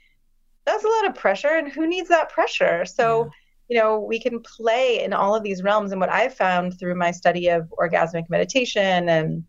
That's 0.65 0.83
a 0.83 0.87
lot 0.87 1.07
of 1.07 1.15
pressure 1.15 1.55
and 1.55 1.71
who 1.71 1.87
needs 1.87 2.09
that 2.09 2.29
pressure? 2.29 2.85
So 2.85 3.29
you 3.69 3.77
know 3.77 3.99
we 3.99 4.19
can 4.19 4.41
play 4.41 5.03
in 5.03 5.13
all 5.13 5.35
of 5.35 5.43
these 5.43 5.63
realms. 5.63 5.91
And 5.91 6.01
what 6.01 6.11
i've 6.11 6.33
found 6.33 6.77
through 6.77 6.95
my 6.95 7.11
study 7.11 7.47
of 7.47 7.71
orgasmic 7.79 8.29
meditation 8.29 9.07
and 9.07 9.43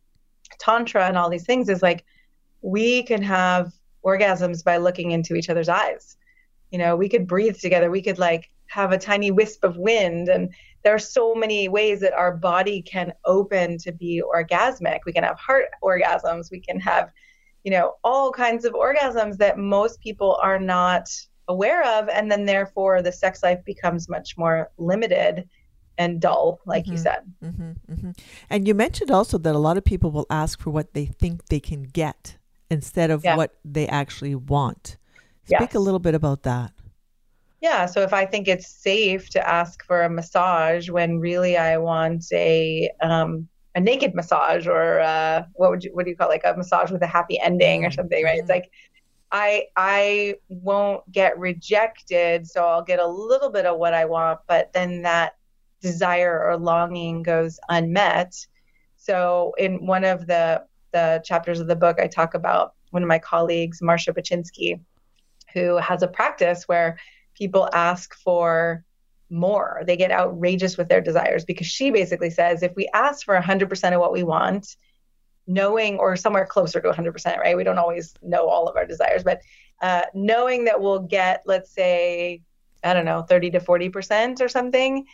tantra 0.58 1.06
and 1.06 1.16
all 1.16 1.30
these 1.30 1.46
things 1.46 1.68
is 1.68 1.82
like 1.82 2.04
we 2.60 3.02
can 3.02 3.22
have 3.22 3.72
orgasms 4.04 4.62
by 4.62 4.76
looking 4.76 5.10
into 5.10 5.34
each 5.34 5.50
other's 5.50 5.68
eyes. 5.68 6.16
You 6.70 6.78
know 6.78 6.94
we 6.94 7.08
could 7.08 7.26
breathe 7.26 7.58
together. 7.58 7.90
We 7.90 8.02
could 8.02 8.18
like 8.18 8.50
have 8.66 8.92
a 8.92 8.98
tiny 8.98 9.32
wisp 9.32 9.64
of 9.64 9.76
wind. 9.76 10.28
And 10.28 10.54
there 10.84 10.94
are 10.94 10.98
so 10.98 11.34
many 11.34 11.68
ways 11.68 12.00
that 12.00 12.12
our 12.12 12.36
body 12.36 12.82
can 12.82 13.12
open 13.24 13.76
to 13.78 13.90
be 13.90 14.22
orgasmic. 14.22 15.00
We 15.04 15.12
can 15.12 15.24
have 15.24 15.38
heart 15.38 15.66
orgasms. 15.82 16.50
We 16.50 16.60
can 16.60 16.78
have 16.80 17.10
you 17.64 17.70
know 17.70 17.94
all 18.04 18.30
kinds 18.30 18.66
of 18.66 18.74
orgasms 18.74 19.38
that 19.38 19.58
most 19.58 20.00
people 20.00 20.38
are 20.42 20.58
not 20.58 21.08
aware 21.52 21.82
of 21.98 22.08
and 22.08 22.30
then 22.30 22.44
therefore 22.46 23.02
the 23.02 23.12
sex 23.12 23.42
life 23.42 23.62
becomes 23.64 24.08
much 24.08 24.36
more 24.42 24.70
limited 24.78 25.48
and 25.98 26.20
dull 26.20 26.60
like 26.66 26.86
you 26.90 26.96
Mhm. 26.96 27.02
said 27.06 27.20
hmm 27.42 27.72
hmm 27.88 28.10
And 28.48 28.66
you 28.68 28.74
mentioned 28.74 29.10
also 29.10 29.38
that 29.38 29.54
a 29.54 29.58
lot 29.58 29.76
of 29.76 29.84
people 29.84 30.10
will 30.10 30.26
ask 30.30 30.60
for 30.60 30.70
what 30.70 30.94
they 30.94 31.06
think 31.06 31.46
they 31.46 31.60
can 31.60 31.82
get 31.84 32.36
instead 32.70 33.10
of 33.10 33.20
Yeah. 33.24 33.36
what 33.36 33.50
they 33.64 33.86
actually 33.88 34.34
want. 34.34 34.96
Speak 35.44 35.70
Yes. 35.70 35.74
a 35.74 35.80
little 35.80 35.98
bit 36.00 36.14
about 36.14 36.42
that. 36.42 36.72
Yeah, 37.60 37.84
so 37.86 38.00
if 38.00 38.12
I 38.14 38.24
think 38.24 38.48
it's 38.48 38.68
safe 38.68 39.28
to 39.30 39.46
ask 39.48 39.84
for 39.84 40.02
a 40.02 40.10
massage 40.10 40.88
when 40.88 41.18
really 41.18 41.56
I 41.58 41.76
want 41.76 42.24
a 42.32 42.90
um, 43.02 43.48
a 43.74 43.80
naked 43.80 44.14
massage 44.14 44.66
or 44.66 45.00
uh, 45.00 45.44
what 45.54 45.70
would 45.70 45.84
you 45.84 45.90
what 45.94 46.04
do 46.04 46.10
you 46.10 46.16
call 46.16 46.28
it? 46.28 46.32
like 46.42 46.42
a 46.44 46.56
massage 46.56 46.90
with 46.90 47.02
a 47.02 47.06
happy 47.06 47.38
ending 47.40 47.84
or 47.84 47.90
Mm, 47.90 47.90
something, 47.90 48.24
right? 48.24 48.38
It's 48.38 48.48
mhm. 48.48 48.48
like 48.48 48.70
I 49.32 49.66
I 49.76 50.36
won't 50.48 51.10
get 51.12 51.38
rejected, 51.38 52.46
so 52.46 52.64
I'll 52.64 52.82
get 52.82 52.98
a 52.98 53.06
little 53.06 53.50
bit 53.50 53.66
of 53.66 53.78
what 53.78 53.94
I 53.94 54.04
want, 54.04 54.40
but 54.48 54.72
then 54.72 55.02
that 55.02 55.36
desire 55.80 56.42
or 56.44 56.56
longing 56.56 57.22
goes 57.22 57.58
unmet. 57.68 58.34
So 58.96 59.54
in 59.58 59.86
one 59.86 60.04
of 60.04 60.26
the 60.26 60.64
the 60.92 61.22
chapters 61.24 61.60
of 61.60 61.68
the 61.68 61.76
book, 61.76 61.98
I 62.00 62.06
talk 62.08 62.34
about 62.34 62.74
one 62.90 63.02
of 63.02 63.08
my 63.08 63.18
colleagues, 63.18 63.80
Marcia 63.80 64.12
Baczynski, 64.12 64.80
who 65.54 65.76
has 65.76 66.02
a 66.02 66.08
practice 66.08 66.64
where 66.66 66.98
people 67.34 67.68
ask 67.72 68.14
for 68.16 68.84
more. 69.30 69.82
They 69.86 69.96
get 69.96 70.10
outrageous 70.10 70.76
with 70.76 70.88
their 70.88 71.00
desires 71.00 71.44
because 71.44 71.68
she 71.68 71.90
basically 71.90 72.30
says 72.30 72.62
if 72.62 72.74
we 72.74 72.88
ask 72.92 73.24
for 73.24 73.38
100% 73.38 73.92
of 73.94 74.00
what 74.00 74.12
we 74.12 74.24
want, 74.24 74.76
knowing 75.46 75.98
or 75.98 76.16
somewhere 76.16 76.46
closer 76.46 76.80
to 76.80 76.90
100%, 76.90 77.38
right? 77.38 77.56
We 77.56 77.64
don't 77.64 77.78
always 77.78 78.14
know 78.22 78.48
all 78.48 78.68
of 78.68 78.76
our 78.76 78.86
desires, 78.86 79.22
but 79.24 79.40
uh, 79.82 80.02
knowing 80.14 80.64
that 80.66 80.80
we'll 80.80 81.00
get, 81.00 81.42
let's 81.46 81.70
say, 81.70 82.42
I 82.84 82.92
don't 82.94 83.04
know, 83.04 83.22
30 83.22 83.50
to 83.52 83.60
40% 83.60 84.40
or 84.40 84.48
something, 84.48 85.06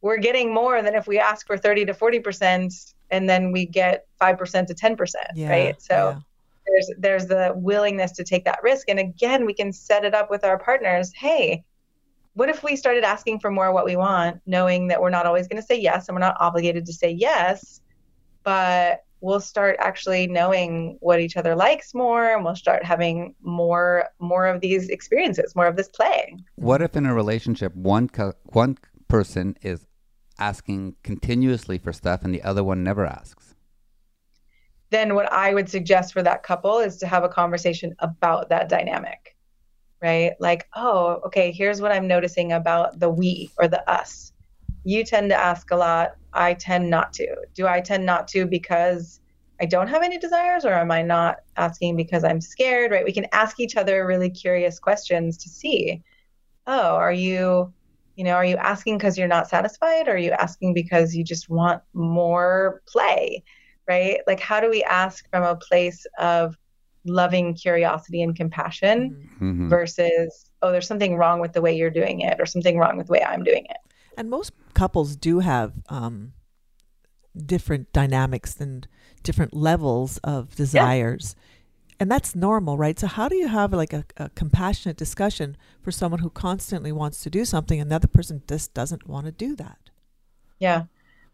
we're 0.00 0.18
getting 0.18 0.52
more 0.52 0.82
than 0.82 0.94
if 0.94 1.06
we 1.06 1.18
ask 1.18 1.46
for 1.46 1.56
30 1.58 1.86
to 1.86 1.94
40% 1.94 2.94
and 3.10 3.28
then 3.28 3.52
we 3.52 3.66
get 3.66 4.06
5% 4.20 4.66
to 4.66 4.74
10%, 4.74 5.14
Yeah. 5.34 5.48
right? 5.50 5.82
So 5.82 5.94
yeah. 5.94 6.20
there's 6.66 6.90
there's 6.98 7.26
the 7.26 7.52
willingness 7.56 8.12
to 8.12 8.24
take 8.24 8.44
that 8.44 8.62
risk 8.62 8.88
and 8.88 8.98
again 8.98 9.44
we 9.44 9.54
can 9.54 9.72
set 9.72 10.04
it 10.04 10.14
up 10.14 10.30
with 10.30 10.44
our 10.44 10.58
partners 10.58 11.10
hey 11.14 11.64
what 12.34 12.48
if 12.48 12.62
we 12.62 12.76
started 12.76 13.02
asking 13.02 13.40
for 13.40 13.50
more 13.50 13.72
what 13.72 13.84
we 13.84 13.96
want 13.96 14.40
knowing 14.46 14.86
that 14.86 15.00
we're 15.00 15.10
not 15.10 15.26
always 15.26 15.48
going 15.48 15.60
to 15.60 15.66
say 15.66 15.78
yes 15.80 16.08
and 16.08 16.14
we're 16.14 16.20
not 16.20 16.36
obligated 16.38 16.86
to 16.86 16.92
say 16.92 17.10
yes 17.10 17.80
but 18.44 19.04
we'll 19.20 19.40
start 19.40 19.76
actually 19.80 20.26
knowing 20.26 20.96
what 21.00 21.20
each 21.20 21.36
other 21.36 21.54
likes 21.54 21.94
more 21.94 22.34
and 22.34 22.44
we'll 22.44 22.56
start 22.56 22.84
having 22.84 23.34
more 23.42 24.08
more 24.18 24.46
of 24.46 24.60
these 24.60 24.88
experiences 24.88 25.54
more 25.54 25.66
of 25.66 25.76
this 25.76 25.88
play 25.88 26.36
What 26.56 26.82
if 26.82 26.96
in 26.96 27.06
a 27.06 27.14
relationship 27.14 27.74
one 27.74 28.08
co- 28.08 28.34
one 28.44 28.78
person 29.08 29.56
is 29.62 29.86
asking 30.38 30.96
continuously 31.02 31.78
for 31.78 31.92
stuff 31.92 32.22
and 32.24 32.34
the 32.34 32.42
other 32.42 32.64
one 32.64 32.82
never 32.82 33.04
asks? 33.04 33.54
then 34.90 35.14
what 35.14 35.32
I 35.32 35.54
would 35.54 35.68
suggest 35.68 36.12
for 36.12 36.22
that 36.22 36.42
couple 36.42 36.78
is 36.78 36.96
to 36.98 37.06
have 37.06 37.24
a 37.24 37.28
conversation 37.28 37.94
about 38.00 38.48
that 38.48 38.68
dynamic, 38.68 39.36
right? 40.02 40.32
Like, 40.40 40.68
oh, 40.74 41.20
okay, 41.26 41.52
here's 41.52 41.80
what 41.80 41.92
I'm 41.92 42.08
noticing 42.08 42.52
about 42.52 42.98
the 42.98 43.08
we 43.08 43.50
or 43.56 43.68
the 43.68 43.88
us. 43.88 44.32
You 44.84 45.04
tend 45.04 45.30
to 45.30 45.36
ask 45.36 45.70
a 45.70 45.76
lot. 45.76 46.16
I 46.32 46.54
tend 46.54 46.90
not 46.90 47.12
to. 47.14 47.26
Do 47.54 47.66
I 47.66 47.80
tend 47.80 48.06
not 48.06 48.28
to 48.28 48.46
because 48.46 49.20
I 49.60 49.66
don't 49.66 49.88
have 49.88 50.02
any 50.02 50.18
desires 50.18 50.64
or 50.64 50.72
am 50.72 50.90
I 50.90 51.02
not 51.02 51.36
asking 51.56 51.96
because 51.96 52.24
I'm 52.24 52.40
scared, 52.40 52.92
right? 52.92 53.04
We 53.04 53.12
can 53.12 53.26
ask 53.32 53.60
each 53.60 53.76
other 53.76 54.06
really 54.06 54.30
curious 54.30 54.78
questions 54.78 55.36
to 55.38 55.48
see, 55.48 56.02
oh, 56.66 56.96
are 56.96 57.12
you, 57.12 57.72
you 58.16 58.24
know, 58.24 58.32
are 58.32 58.44
you 58.44 58.56
asking 58.56 58.98
because 58.98 59.18
you're 59.18 59.28
not 59.28 59.48
satisfied? 59.48 60.08
Or 60.08 60.12
are 60.12 60.18
you 60.18 60.30
asking 60.32 60.74
because 60.74 61.14
you 61.14 61.24
just 61.24 61.48
want 61.48 61.82
more 61.92 62.82
play? 62.88 63.42
right? 63.88 64.20
Like, 64.26 64.38
how 64.38 64.60
do 64.60 64.70
we 64.70 64.84
ask 64.84 65.28
from 65.30 65.42
a 65.42 65.56
place 65.56 66.06
of 66.18 66.56
loving 67.04 67.54
curiosity 67.54 68.22
and 68.22 68.36
compassion 68.36 69.28
Mhm. 69.40 69.68
versus, 69.68 70.50
oh, 70.62 70.70
there's 70.70 70.86
something 70.86 71.16
wrong 71.16 71.40
with 71.40 71.52
the 71.52 71.60
way 71.60 71.74
you're 71.74 71.90
doing 71.90 72.20
it 72.20 72.40
or 72.40 72.46
something 72.46 72.78
wrong 72.78 72.96
with 72.96 73.08
the 73.08 73.12
way 73.14 73.24
I'm 73.24 73.42
doing 73.42 73.66
it? 73.68 73.78
And 74.20 74.28
most 74.28 74.52
couples 74.74 75.16
do 75.16 75.38
have 75.38 75.72
um, 75.88 76.34
different 77.34 77.90
dynamics 77.94 78.60
and 78.60 78.86
different 79.22 79.54
levels 79.54 80.18
of 80.18 80.54
desires. 80.54 81.34
And 81.98 82.10
that's 82.10 82.36
normal, 82.36 82.76
right? 82.76 82.98
So, 82.98 83.06
how 83.06 83.30
do 83.30 83.36
you 83.36 83.48
have 83.48 83.72
like 83.72 83.94
a, 83.94 84.04
a 84.18 84.28
compassionate 84.28 84.98
discussion 84.98 85.56
for 85.80 85.90
someone 85.90 86.20
who 86.20 86.28
constantly 86.28 86.92
wants 86.92 87.22
to 87.22 87.30
do 87.30 87.46
something 87.46 87.80
and 87.80 87.90
the 87.90 87.94
other 87.94 88.08
person 88.08 88.42
just 88.46 88.74
doesn't 88.74 89.08
want 89.08 89.24
to 89.24 89.32
do 89.32 89.56
that? 89.56 89.88
Yeah. 90.58 90.84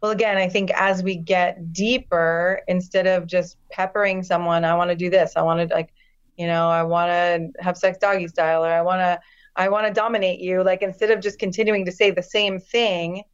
Well, 0.00 0.12
again, 0.12 0.36
I 0.36 0.48
think 0.48 0.70
as 0.70 1.02
we 1.02 1.16
get 1.16 1.72
deeper, 1.72 2.62
instead 2.68 3.08
of 3.08 3.26
just 3.26 3.56
peppering 3.68 4.22
someone, 4.22 4.64
I 4.64 4.76
want 4.76 4.90
to 4.90 4.96
do 4.96 5.10
this, 5.10 5.32
I 5.34 5.42
want 5.42 5.68
to 5.68 5.74
like, 5.74 5.92
you 6.38 6.46
know, 6.46 6.68
I 6.68 6.84
want 6.84 7.10
to 7.10 7.50
have 7.64 7.76
sex 7.76 7.98
doggy 7.98 8.28
style, 8.28 8.64
or 8.64 8.70
I 8.70 8.82
want 8.82 9.00
to, 9.00 9.18
I 9.56 9.68
want 9.68 9.86
to 9.86 9.92
dominate 9.92 10.40
you. 10.40 10.62
Like 10.62 10.82
instead 10.82 11.10
of 11.10 11.20
just 11.20 11.38
continuing 11.38 11.84
to 11.86 11.92
say 11.92 12.10
the 12.10 12.22
same 12.22 12.60
thing, 12.60 13.24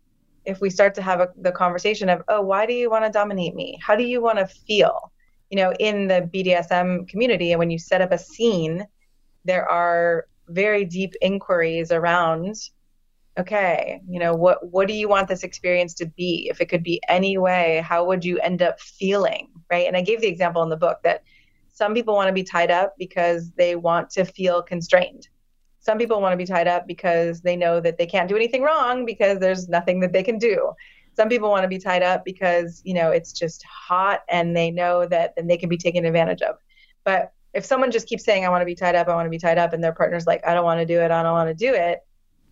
if 0.45 0.61
we 0.61 0.71
start 0.71 0.95
to 0.95 1.03
have 1.03 1.21
a, 1.21 1.29
the 1.37 1.53
conversation 1.53 2.09
of, 2.09 2.23
oh, 2.29 2.41
why 2.41 2.67
do 2.67 2.73
you 2.73 2.91
want 2.91 3.05
to 3.05 3.11
dominate 3.11 3.55
me? 3.55 3.79
How 3.85 3.97
do 3.97 4.05
you 4.05 4.21
want 4.21 4.39
to 4.39 4.47
feel? 4.47 5.13
You 5.51 5.57
know, 5.57 5.73
in 5.79 6.09
the 6.09 6.29
BDSM 6.33 7.09
community, 7.09 7.53
and 7.53 7.59
when 7.59 7.71
you 7.71 7.79
set 7.79 8.01
up 8.01 8.13
a 8.13 8.19
scene, 8.19 8.87
there 9.45 9.69
are 9.69 10.27
very 10.49 10.85
deep 10.85 11.15
inquiries 11.21 11.93
around 11.93 12.57
okay 13.39 14.01
you 14.07 14.21
know 14.21 14.35
what 14.35 14.71
what 14.71 14.87
do 14.87 14.93
you 14.93 15.09
want 15.09 15.27
this 15.27 15.43
experience 15.43 15.95
to 15.95 16.07
be 16.07 16.49
if 16.51 16.61
it 16.61 16.69
could 16.69 16.83
be 16.83 17.01
any 17.09 17.39
way 17.39 17.83
how 17.87 18.05
would 18.05 18.23
you 18.25 18.39
end 18.41 18.61
up 18.61 18.79
feeling 18.79 19.49
right 19.71 19.87
and 19.87 19.97
i 19.97 20.03
gave 20.03 20.21
the 20.21 20.27
example 20.27 20.63
in 20.63 20.69
the 20.69 20.77
book 20.77 20.99
that 21.03 21.23
some 21.73 21.95
people 21.95 22.15
want 22.15 22.29
to 22.29 22.35
be 22.35 22.43
tied 22.43 22.71
up 22.71 22.95
because 22.99 23.51
they 23.53 23.75
want 23.75 24.11
to 24.11 24.25
feel 24.25 24.63
constrained 24.63 25.29
some 25.83 25.99
people 25.99 26.21
want 26.21 26.33
to 26.33 26.37
be 26.37 26.47
tied 26.47 26.67
up 26.69 26.87
because 26.87 27.43
they 27.43 27.57
know 27.57 27.81
that 27.81 27.99
they 27.99 28.07
can't 28.07 28.29
do 28.29 28.37
anything 28.37 28.63
wrong 28.63 29.05
because 29.05 29.39
there's 29.39 29.69
nothing 29.69 30.01
that 30.01 30.13
they 30.13 30.23
can 30.23 30.39
do 30.39 30.73
some 31.15 31.29
people 31.29 31.51
want 31.51 31.63
to 31.63 31.69
be 31.69 31.79
tied 31.79 32.03
up 32.03 32.25
because 32.25 32.81
you 32.85 32.95
know 32.95 33.11
it's 33.11 33.33
just 33.33 33.63
hot 33.65 34.21
and 34.31 34.57
they 34.57 34.71
know 34.71 35.07
that 35.07 35.35
then 35.37 35.47
they 35.47 35.59
can 35.59 35.69
be 35.69 35.77
taken 35.77 36.05
advantage 36.05 36.43
of 36.43 36.57
but 37.05 37.33
if 37.53 37.65
someone 37.65 37.91
just 37.91 38.09
keeps 38.09 38.25
saying 38.25 38.45
i 38.45 38.49
want 38.49 38.63
to 38.63 38.67
be 38.67 38.75
tied 38.75 38.95
up 38.95 39.09
i 39.09 39.15
want 39.15 39.27
to 39.27 39.31
be 39.31 39.39
tied 39.39 39.59
up 39.59 39.73
and 39.73 39.85
their 39.85 39.93
partner's 39.93 40.27
like 40.27 40.47
i 40.47 40.55
don't 40.55 40.65
want 40.65 40.81
to 40.81 40.87
do 40.87 41.01
it 41.01 41.11
i 41.11 41.23
don't 41.23 41.33
want 41.33 41.49
to 41.49 41.55
do 41.55 41.75
it 41.75 42.01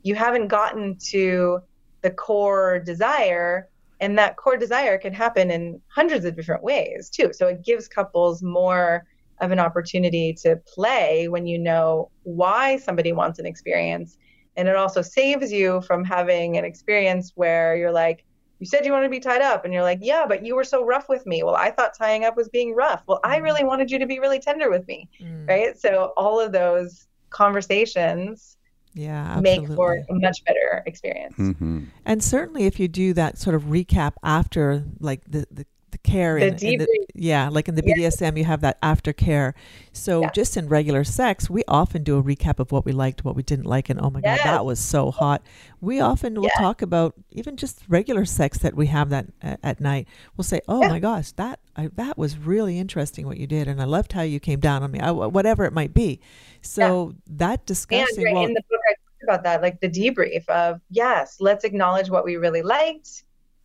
you 0.03 0.15
haven't 0.15 0.49
gotten 0.49 0.97
to 0.97 1.61
the 2.03 2.11
core 2.11 2.79
desire 2.79 3.69
And 4.01 4.19
that 4.19 4.37
core 4.37 4.57
desire 4.57 4.99
can 4.99 5.13
happen 5.13 5.51
in 5.51 5.81
hundreds 5.89 6.25
of 6.25 6.35
different 6.35 6.63
ways 6.63 7.11
too. 7.11 7.33
So 7.33 7.49
it 7.49 7.63
gives 7.63 7.87
couples 7.87 8.43
more 8.43 9.05
of 9.41 9.51
an 9.51 9.59
opportunity 9.59 10.33
to 10.43 10.57
play 10.67 11.29
when 11.29 11.47
you 11.47 11.59
know 11.59 12.11
why 12.23 12.77
somebody 12.77 13.13
wants 13.13 13.39
an 13.39 13.47
experience. 13.47 14.19
And 14.57 14.69
it 14.69 14.77
also 14.77 15.03
saves 15.03 15.53
you 15.53 15.81
from 15.83 16.05
having 16.05 16.57
an 16.57 16.65
experience 16.65 17.33
where 17.35 17.77
you're 17.77 17.93
like, 17.93 18.25
you 18.61 18.67
said 18.67 18.85
you 18.85 18.93
wanted 18.93 19.07
to 19.07 19.11
be 19.11 19.21
tied 19.21 19.41
up 19.41 19.65
and 19.65 19.75
you're 19.75 19.83
like 19.83 19.99
yeah 20.03 20.27
but 20.27 20.45
you 20.45 20.55
were 20.55 20.65
so 20.65 20.85
rough 20.85 21.09
with 21.09 21.27
me 21.27 21.43
well 21.43 21.57
i 21.57 21.71
thought 21.71 21.97
tying 21.97 22.25
up 22.25 22.37
was 22.37 22.49
being 22.51 22.75
rough 22.75 23.03
well 23.07 23.19
i 23.25 23.39
mm. 23.39 23.43
really 23.43 23.65
wanted 23.65 23.91
you 23.91 23.99
to 23.99 24.07
be 24.07 24.21
really 24.21 24.39
tender 24.39 24.71
with 24.71 24.87
me 24.87 25.09
mm. 25.21 25.49
right 25.49 25.79
so 25.81 26.13
all 26.17 26.39
of 26.39 26.53
those 26.53 27.07
conversations 27.31 28.59
yeah 28.93 29.39
make 29.41 29.67
for 29.69 30.05
a 30.09 30.15
much 30.15 30.45
better 30.45 30.83
experience 30.87 31.37
mm-hmm. 31.39 31.85
and 32.05 32.23
certainly 32.23 32.67
if 32.67 32.79
you 32.79 32.89
do 32.89 33.13
that 33.13 33.39
sort 33.39 33.55
of 33.55 33.63
recap 33.65 34.13
after 34.23 34.85
like 34.99 35.23
the, 35.29 35.47
the 35.51 35.65
the 35.93 35.99
care 35.99 36.39
the 36.39 36.47
and, 36.47 36.63
and 36.63 36.81
the, 36.81 37.07
yeah 37.15 37.49
like 37.49 37.69
in 37.69 37.75
the 37.75 37.83
bdsm 37.83 38.37
you 38.37 38.45
have 38.45 38.61
that 38.61 38.81
aftercare 38.83 39.55
so 39.93 40.23
yeah. 40.23 40.31
just 40.31 40.57
in 40.57 40.69
regular 40.69 41.05
sex 41.05 41.49
we 41.49 41.63
often 41.67 42.03
do 42.03 42.19
a 42.19 42.23
recap 42.23 42.59
of 42.59 42.73
what 42.73 42.85
we 42.85 42.93
liked 42.93 43.25
what 43.25 43.35
we 43.35 43.43
didn't 43.43 43.67
like 43.67 43.89
and 43.89 44.01
oh 44.01 44.11
my 44.11 44.21
god 44.21 44.41
that 44.45 44.65
was 44.65 44.81
so 44.81 45.11
hot. 45.11 45.43
We 45.81 46.01
often 46.01 46.35
will 46.35 46.45
yeah. 46.45 46.61
talk 46.61 46.83
about 46.83 47.15
even 47.31 47.57
just 47.57 47.83
regular 47.89 48.25
sex 48.25 48.59
that 48.59 48.75
we 48.75 48.87
have 48.89 49.09
that 49.11 49.27
uh, 49.43 49.57
at 49.63 49.81
night. 49.81 50.09
We'll 50.37 50.45
say 50.45 50.61
oh 50.69 50.83
yeah. 50.83 50.89
my 50.89 50.99
gosh 50.99 51.33
that 51.33 51.61
I, 51.77 51.89
that 51.95 52.19
was 52.19 52.37
really 52.37 52.79
interesting 52.79 53.27
what 53.27 53.39
you 53.39 53.47
did 53.47 53.69
and 53.69 53.81
i 53.81 53.85
loved 53.85 54.13
how 54.13 54.23
you 54.23 54.41
came 54.41 54.61
down 54.61 54.83
on 54.83 54.91
me 54.91 55.01
I, 55.01 55.11
whatever 55.11 55.65
it 55.65 55.73
might 55.73 55.95
be. 55.95 56.21
So 56.63 57.15
that 57.27 57.65
discussing 57.67 58.35
well, 58.35 58.45
in 58.45 58.53
the 58.53 58.63
book 58.69 58.81
i 58.89 58.93
talk 58.93 59.23
about 59.23 59.43
that 59.45 59.63
like 59.63 59.81
the 59.81 59.89
debrief 59.89 60.47
of 60.49 60.81
yes 60.91 61.37
let's 61.41 61.65
acknowledge 61.65 62.11
what 62.11 62.25
we 62.25 62.37
really 62.37 62.63
liked 62.63 63.25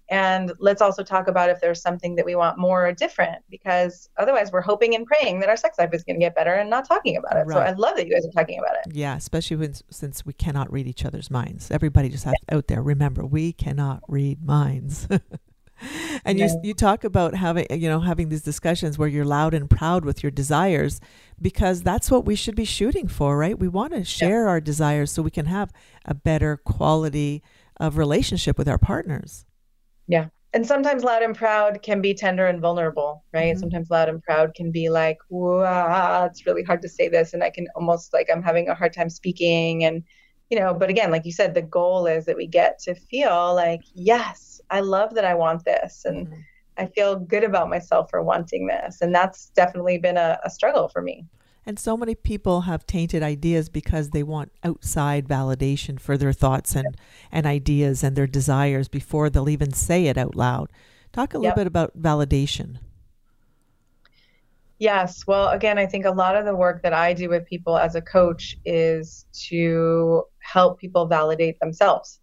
and 0.09 0.51
let's 0.59 0.81
also 0.81 1.03
talk 1.03 1.27
about 1.27 1.49
if 1.49 1.59
there's 1.59 1.81
something 1.81 2.15
that 2.15 2.25
we 2.25 2.35
want 2.35 2.57
more 2.57 2.87
or 2.87 2.91
different, 2.91 3.43
because 3.49 4.09
otherwise 4.17 4.51
we're 4.51 4.61
hoping 4.61 4.95
and 4.95 5.05
praying 5.05 5.39
that 5.39 5.49
our 5.49 5.57
sex 5.57 5.79
life 5.79 5.89
is 5.93 6.03
going 6.03 6.19
to 6.19 6.23
get 6.23 6.35
better 6.35 6.53
and 6.53 6.69
not 6.69 6.87
talking 6.87 7.17
about 7.17 7.37
it. 7.37 7.47
Right. 7.47 7.55
So 7.55 7.59
I 7.59 7.71
love 7.71 7.95
that 7.95 8.05
you 8.05 8.13
guys 8.13 8.25
are 8.25 8.31
talking 8.31 8.59
about 8.59 8.75
it. 8.75 8.95
Yeah, 8.95 9.15
especially 9.15 9.57
when, 9.57 9.73
since 9.89 10.25
we 10.25 10.33
cannot 10.33 10.71
read 10.71 10.87
each 10.87 11.05
other's 11.05 11.31
minds. 11.31 11.71
Everybody 11.71 12.09
just 12.09 12.25
has 12.25 12.35
out 12.51 12.67
there. 12.67 12.81
Remember, 12.83 13.25
we 13.25 13.51
cannot 13.51 14.03
read 14.07 14.45
minds. 14.45 15.07
and 16.25 16.39
you 16.39 16.49
you 16.63 16.73
talk 16.73 17.03
about 17.03 17.35
having 17.35 17.65
you 17.69 17.89
know 17.89 17.99
having 17.99 18.29
these 18.29 18.41
discussions 18.41 18.97
where 18.97 19.09
you're 19.09 19.25
loud 19.25 19.53
and 19.53 19.69
proud 19.69 20.05
with 20.05 20.23
your 20.23 20.31
desires 20.31 21.01
because 21.41 21.81
that's 21.81 22.09
what 22.09 22.25
we 22.25 22.35
should 22.35 22.55
be 22.55 22.65
shooting 22.65 23.07
for, 23.07 23.37
right? 23.37 23.59
We 23.59 23.67
want 23.67 23.93
to 23.93 24.03
share 24.05 24.43
yeah. 24.43 24.49
our 24.49 24.61
desires 24.61 25.11
so 25.11 25.21
we 25.21 25.31
can 25.31 25.47
have 25.47 25.73
a 26.05 26.13
better 26.13 26.57
quality 26.57 27.43
of 27.77 27.97
relationship 27.97 28.57
with 28.57 28.69
our 28.69 28.77
partners. 28.77 29.45
Yeah. 30.07 30.27
And 30.53 30.65
sometimes 30.65 31.03
loud 31.03 31.21
and 31.21 31.35
proud 31.35 31.81
can 31.83 31.99
be 31.99 32.13
tender 32.13 32.47
and 32.47 32.61
vulnerable, 32.61 33.25
right? 33.33 33.53
Mm-hmm. 33.53 33.59
Sometimes 33.59 33.89
loud 33.89 34.07
and 34.07 34.23
proud 34.23 34.53
can 34.55 34.71
be 34.71 34.89
like, 34.89 35.17
wow, 35.29 36.25
it's 36.25 36.45
really 36.45 36.63
hard 36.63 36.81
to 36.83 36.89
say 36.89 37.09
this. 37.09 37.33
And 37.33 37.43
I 37.43 37.49
can 37.49 37.67
almost 37.75 38.13
like, 38.13 38.29
I'm 38.31 38.41
having 38.41 38.69
a 38.69 38.75
hard 38.75 38.93
time 38.93 39.09
speaking. 39.09 39.83
And, 39.83 40.01
you 40.49 40.57
know, 40.57 40.73
but 40.73 40.89
again, 40.89 41.11
like 41.11 41.25
you 41.25 41.33
said, 41.33 41.53
the 41.53 41.61
goal 41.61 42.07
is 42.07 42.25
that 42.25 42.37
we 42.37 42.47
get 42.47 42.79
to 42.83 42.95
feel 42.95 43.53
like, 43.53 43.81
yes, 43.93 44.61
I 44.69 44.79
love 44.79 45.13
that 45.15 45.25
I 45.25 45.35
want 45.35 45.65
this. 45.65 46.05
And 46.05 46.27
mm-hmm. 46.27 46.39
I 46.77 46.85
feel 46.85 47.17
good 47.17 47.43
about 47.43 47.69
myself 47.69 48.09
for 48.09 48.23
wanting 48.23 48.67
this. 48.67 49.01
And 49.01 49.13
that's 49.13 49.49
definitely 49.57 49.97
been 49.97 50.17
a, 50.17 50.39
a 50.45 50.49
struggle 50.49 50.87
for 50.87 51.01
me. 51.01 51.25
And 51.65 51.79
so 51.79 51.97
many 51.97 52.13
people 52.13 52.61
have 52.61 52.85
tainted 52.85 53.23
ideas 53.23 53.69
because 53.69 54.11
they 54.11 54.21
want 54.21 54.51
outside 54.63 55.27
validation 55.27 55.99
for 55.99 56.15
their 56.15 56.33
thoughts 56.33 56.75
and, 56.75 56.95
and 57.31 57.47
ideas 57.47 58.03
and 58.03 58.15
their 58.15 58.27
desires 58.27 58.87
before 58.87 59.29
they'll 59.29 59.49
even 59.49 59.73
say 59.73 60.05
it 60.05 60.17
out 60.17 60.35
loud. 60.35 60.69
Talk 61.11 61.33
a 61.33 61.37
little 61.37 61.49
yep. 61.49 61.55
bit 61.55 61.67
about 61.67 61.99
validation. 61.99 62.77
Yes. 64.77 65.25
Well, 65.25 65.49
again, 65.49 65.79
I 65.79 65.87
think 65.87 66.05
a 66.05 66.11
lot 66.11 66.35
of 66.35 66.45
the 66.45 66.55
work 66.55 66.83
that 66.83 66.93
I 66.93 67.13
do 67.13 67.29
with 67.29 67.45
people 67.45 67.77
as 67.77 67.95
a 67.95 68.01
coach 68.01 68.57
is 68.65 69.25
to 69.47 70.23
help 70.39 70.79
people 70.79 71.07
validate 71.07 71.59
themselves, 71.59 72.19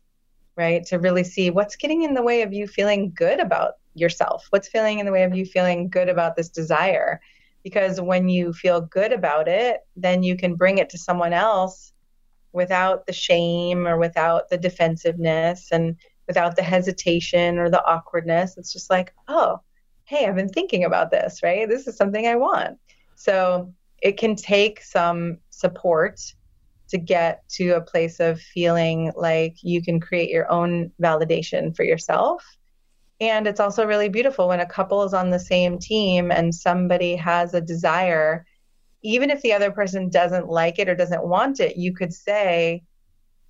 right? 0.57 0.85
To 0.87 0.99
really 0.99 1.25
see 1.25 1.51
what's 1.51 1.75
getting 1.75 2.03
in 2.03 2.15
the 2.15 2.23
way 2.23 2.43
of 2.43 2.53
you 2.53 2.69
feeling 2.69 3.11
good 3.15 3.41
about 3.41 3.75
yourself, 3.95 4.47
what's 4.51 4.69
feeling 4.69 5.01
in 5.01 5.07
the 5.07 5.13
way 5.13 5.25
of 5.25 5.35
you 5.35 5.47
feeling 5.47 5.89
good 5.89 6.09
about 6.09 6.37
this 6.37 6.49
desire 6.49 7.21
because 7.63 8.01
when 8.01 8.29
you 8.29 8.53
feel 8.53 8.81
good 8.81 9.13
about 9.13 9.49
it, 9.49 9.81
then 9.97 10.23
you 10.23 10.37
can 10.37 10.55
bring 10.55 10.79
it 10.79 10.91
to 10.91 10.99
someone 10.99 11.33
else 11.33 11.93
without 12.53 13.07
the 13.07 13.13
shame 13.13 13.87
or 13.87 13.99
without 13.99 14.49
the 14.51 14.59
defensiveness 14.59 15.69
and 15.73 15.97
without 16.27 16.57
the 16.57 16.63
hesitation 16.63 17.59
or 17.59 17.71
the 17.71 17.85
awkwardness. 17.85 18.57
It's 18.59 18.73
just 18.73 18.91
like, 18.91 19.13
oh, 19.29 19.61
hey, 20.05 20.27
I've 20.27 20.37
been 20.37 20.49
thinking 20.49 20.85
about 20.85 21.11
this, 21.11 21.43
right? 21.43 21.69
This 21.69 21.87
is 21.87 21.97
something 21.97 22.27
I 22.27 22.37
want. 22.37 22.79
So 23.15 23.73
it 24.03 24.19
can 24.19 24.37
take 24.37 24.83
some 24.83 25.39
support 25.51 26.21
to 26.89 26.99
get 26.99 27.49
to 27.49 27.71
a 27.71 27.81
place 27.81 28.21
of 28.21 28.41
feeling 28.41 29.13
like 29.17 29.57
you 29.63 29.83
can 29.83 30.01
create 30.01 30.29
your 30.29 30.51
own 30.51 30.91
validation 31.01 31.75
for 31.75 31.85
yourself 31.85 32.45
and 33.23 33.47
it's 33.47 33.61
also 33.61 33.87
really 33.87 34.09
beautiful 34.09 34.49
when 34.49 34.59
a 34.59 34.67
couple 34.67 35.05
is 35.05 35.15
on 35.15 35.31
the 35.31 35.39
same 35.39 35.79
team 35.79 36.33
and 36.33 36.53
somebody 36.53 37.15
has 37.15 37.55
a 37.55 37.61
desire, 37.61 38.45
even 39.03 39.31
if 39.31 39.41
the 39.43 39.53
other 39.53 39.71
person 39.71 40.11
doesn't 40.11 40.49
like 40.49 40.81
it 40.81 40.89
or 40.89 40.97
doesn't 40.97 41.25
want 41.25 41.61
it, 41.61 41.77
you 41.77 41.95
could 41.95 42.13
say, 42.13 42.83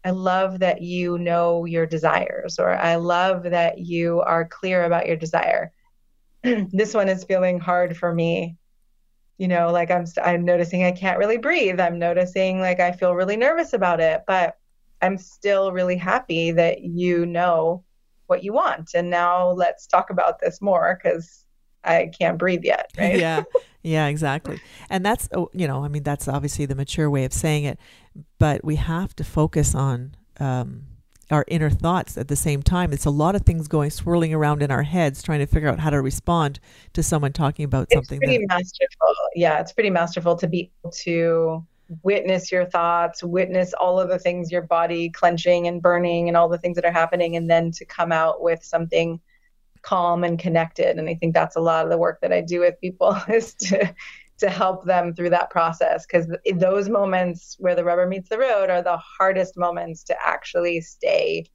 I 0.05 0.11
love 0.11 0.59
that 0.59 0.83
you 0.83 1.17
know 1.17 1.65
your 1.65 1.87
desires, 1.87 2.59
or 2.59 2.69
I 2.69 2.97
love 2.97 3.45
that 3.45 3.79
you 3.79 4.21
are 4.21 4.47
clear 4.47 4.85
about 4.85 5.07
your 5.07 5.17
desire. 5.17 5.73
this 6.43 6.93
one 6.93 7.09
is 7.09 7.25
feeling 7.25 7.59
hard 7.59 7.97
for 7.97 8.13
me. 8.13 8.59
You 9.39 9.49
know, 9.49 9.73
like 9.73 9.91
I'm, 9.91 10.05
I'm 10.23 10.45
noticing 10.45 10.85
I 10.85 10.93
can't 10.93 11.19
really 11.19 11.39
breathe. 11.39 11.81
I'm 11.81 11.99
noticing 11.99 12.61
like 12.61 12.79
I 12.79 12.93
feel 12.93 13.15
really 13.15 13.39
nervous 13.39 13.73
about 13.73 14.01
it, 14.01 14.25
but 14.27 14.59
I'm 15.01 15.17
still 15.17 15.73
really 15.73 15.97
happy 15.97 16.51
that 16.51 16.83
you 16.83 17.25
know 17.25 17.85
what 18.27 18.43
you 18.43 18.53
want. 18.53 18.91
And 18.95 19.11
now 19.11 19.51
let's 19.51 19.87
talk 19.87 20.11
about 20.11 20.41
this 20.41 20.61
more 20.61 20.99
because 21.03 21.45
I 21.85 22.11
can't 22.19 22.39
breathe 22.39 22.65
yet. 22.65 22.91
Right? 22.99 23.19
yeah. 23.19 23.43
Yeah, 23.85 24.07
exactly. 24.07 24.61
And 24.91 25.05
that's, 25.05 25.29
oh, 25.35 25.51
you 25.53 25.67
know, 25.67 25.85
I 25.85 25.89
mean, 25.89 26.05
that's 26.05 26.29
obviously 26.29 26.67
the 26.67 26.77
mature 26.77 27.11
way 27.11 27.25
of 27.25 27.33
saying 27.33 27.65
it, 27.65 27.81
but 28.39 28.65
we 28.65 28.77
have 28.77 29.17
to 29.17 29.25
focus 29.25 29.75
on, 29.75 30.15
um, 30.39 30.85
our 31.33 31.45
inner 31.49 31.71
thoughts 31.71 32.17
at 32.17 32.29
the 32.29 32.37
same 32.37 32.63
time. 32.63 32.93
It's 32.93 33.07
a 33.07 33.11
lot 33.11 33.35
of 33.35 33.43
things 33.43 33.67
going 33.67 33.91
swirling 33.91 34.35
around 34.35 34.63
in 34.63 34.71
our 34.71 34.83
heads, 34.83 35.23
trying 35.23 35.41
to 35.41 35.47
figure 35.47 35.69
out 35.69 35.81
how 35.81 35.91
to 35.91 36.01
respond 36.01 36.61
to 36.93 37.03
someone 37.03 37.33
talking 37.33 37.65
about 37.65 37.85
it's 37.85 37.95
something. 37.95 38.19
It's 38.23 38.29
pretty 38.29 38.47
that... 38.47 38.55
masterful. 38.55 39.15
Yeah, 39.35 39.59
it's 39.59 39.73
pretty 39.73 39.91
masterful 39.91 40.37
to 40.37 40.47
be 40.47 40.71
able 40.85 40.93
to 40.93 41.67
witness 42.03 42.51
your 42.51 42.65
thoughts, 42.65 43.23
witness 43.23 43.73
all 43.75 44.01
of 44.01 44.09
the 44.09 44.19
things, 44.19 44.51
your 44.51 44.63
body 44.63 45.11
clenching 45.11 45.67
and 45.67 45.83
burning 45.83 46.29
and 46.29 46.37
all 46.37 46.49
the 46.49 46.59
things 46.59 46.77
that 46.77 46.85
are 46.85 46.93
happening, 46.93 47.37
and 47.37 47.51
then 47.51 47.71
to 47.73 47.85
come 47.85 48.13
out 48.13 48.43
with 48.43 48.63
something 48.65 49.21
calm 49.83 50.25
and 50.25 50.39
connected. 50.39 50.99
And 50.99 51.09
I 51.09 51.15
think 51.15 51.35
that's 51.35 51.57
a 51.57 51.61
lot 51.61 51.85
of 51.85 51.91
the 51.91 51.99
work 51.99 52.21
that 52.23 52.33
I 52.33 52.41
do 52.41 52.61
with 52.61 52.81
people 52.81 53.17
is 53.29 53.55
to 53.55 53.95
to 54.39 54.51
help 54.51 54.85
them 54.85 55.15
through 55.15 55.31
that 55.31 55.51
process. 55.51 56.05
Because 56.05 56.27
those 56.57 56.89
moments 56.89 57.57
where 57.61 57.77
the 57.77 57.85
rubber 57.85 58.07
meets 58.07 58.29
the 58.29 58.39
road 58.39 58.71
are 58.71 58.83
the 58.83 58.97
hardest 58.97 59.57
moments 59.57 60.03
to 60.05 60.17
actually 60.25 60.81
stay 60.81 61.47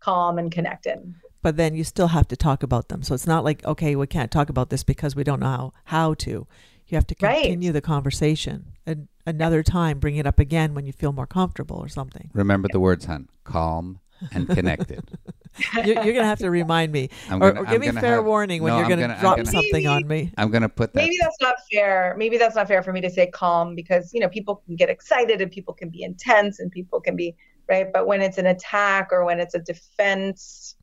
calm 0.00 0.38
and 0.38 0.50
connected. 0.50 1.14
But 1.42 1.58
then 1.58 1.74
you 1.74 1.84
still 1.84 2.08
have 2.08 2.26
to 2.28 2.36
talk 2.36 2.62
about 2.62 2.88
them. 2.88 3.02
So 3.02 3.14
it's 3.14 3.26
not 3.26 3.44
like 3.44 3.64
okay 3.66 3.94
we 3.94 4.06
can't 4.06 4.30
talk 4.30 4.48
about 4.48 4.70
this 4.70 4.82
because 4.82 5.14
we 5.14 5.24
don't 5.24 5.40
know 5.40 5.46
how, 5.46 5.72
how 5.84 6.14
to 6.14 6.46
you 6.86 6.96
have 6.96 7.06
to 7.08 7.14
continue 7.14 7.68
right. 7.68 7.72
the 7.72 7.80
conversation 7.80 8.72
and 8.86 9.08
another 9.26 9.62
time 9.62 9.98
bring 9.98 10.16
it 10.16 10.26
up 10.26 10.38
again 10.38 10.74
when 10.74 10.86
you 10.86 10.92
feel 10.92 11.12
more 11.12 11.26
comfortable 11.26 11.76
or 11.76 11.88
something. 11.88 12.30
Remember 12.34 12.68
the 12.70 12.80
words, 12.80 13.06
hon. 13.06 13.28
Calm 13.44 14.00
and 14.32 14.48
connected. 14.48 15.02
you're, 15.74 16.02
you're, 16.02 16.14
gonna 16.14 16.24
have 16.24 16.38
to 16.38 16.50
remind 16.50 16.92
me, 16.92 17.10
gonna, 17.28 17.44
or, 17.44 17.58
or, 17.58 17.64
give 17.64 17.74
I'm 17.74 17.94
me 17.94 18.00
fair 18.00 18.16
have, 18.16 18.24
warning 18.24 18.62
when 18.62 18.72
no, 18.72 18.78
you're 18.78 18.88
gonna, 18.88 19.02
gonna 19.02 19.20
drop 19.20 19.36
gonna, 19.36 19.50
something 19.50 19.72
maybe, 19.72 19.86
on 19.86 20.06
me. 20.06 20.32
I'm 20.36 20.50
gonna 20.50 20.68
put 20.68 20.92
that. 20.92 21.00
Maybe 21.00 21.16
that's 21.20 21.40
not 21.40 21.56
fair. 21.72 22.14
Maybe 22.18 22.38
that's 22.38 22.56
not 22.56 22.68
fair 22.68 22.82
for 22.82 22.92
me 22.92 23.00
to 23.02 23.10
say 23.10 23.26
calm 23.28 23.74
because 23.74 24.12
you 24.12 24.20
know 24.20 24.28
people 24.28 24.56
can 24.66 24.76
get 24.76 24.88
excited 24.88 25.40
and 25.40 25.50
people 25.50 25.74
can 25.74 25.90
be 25.90 26.02
intense 26.02 26.58
and 26.58 26.70
people 26.70 27.00
can 27.00 27.16
be 27.16 27.34
right. 27.68 27.92
But 27.92 28.06
when 28.06 28.20
it's 28.20 28.38
an 28.38 28.46
attack 28.46 29.08
or 29.12 29.24
when 29.24 29.40
it's 29.40 29.54
a 29.54 29.60
defense, 29.60 30.76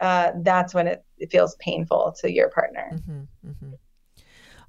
uh, 0.00 0.32
that's 0.36 0.74
when 0.74 0.86
it, 0.86 1.04
it 1.18 1.30
feels 1.30 1.56
painful 1.56 2.14
to 2.20 2.32
your 2.32 2.48
partner. 2.50 2.90
Mm-hmm, 2.94 3.48
mm-hmm. 3.48 3.72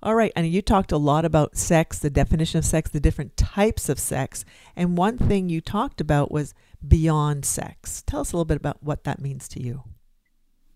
All 0.03 0.13
right, 0.13 0.31
and 0.35 0.47
you 0.47 0.61
talked 0.61 0.91
a 0.91 0.97
lot 0.97 1.25
about 1.25 1.57
sex, 1.57 1.97
the 1.97 2.11
definition 2.11 2.59
of 2.59 2.65
sex, 2.65 2.91
the 2.91 2.99
different 2.99 3.35
types 3.35 3.89
of 3.89 3.99
sex. 3.99 4.45
And 4.75 4.95
one 4.95 5.17
thing 5.17 5.49
you 5.49 5.59
talked 5.59 5.99
about 5.99 6.31
was 6.31 6.53
beyond 6.87 7.45
sex. 7.45 8.03
Tell 8.05 8.19
us 8.19 8.31
a 8.31 8.35
little 8.35 8.45
bit 8.45 8.57
about 8.57 8.83
what 8.83 9.05
that 9.05 9.19
means 9.19 9.47
to 9.49 9.61
you. 9.61 9.83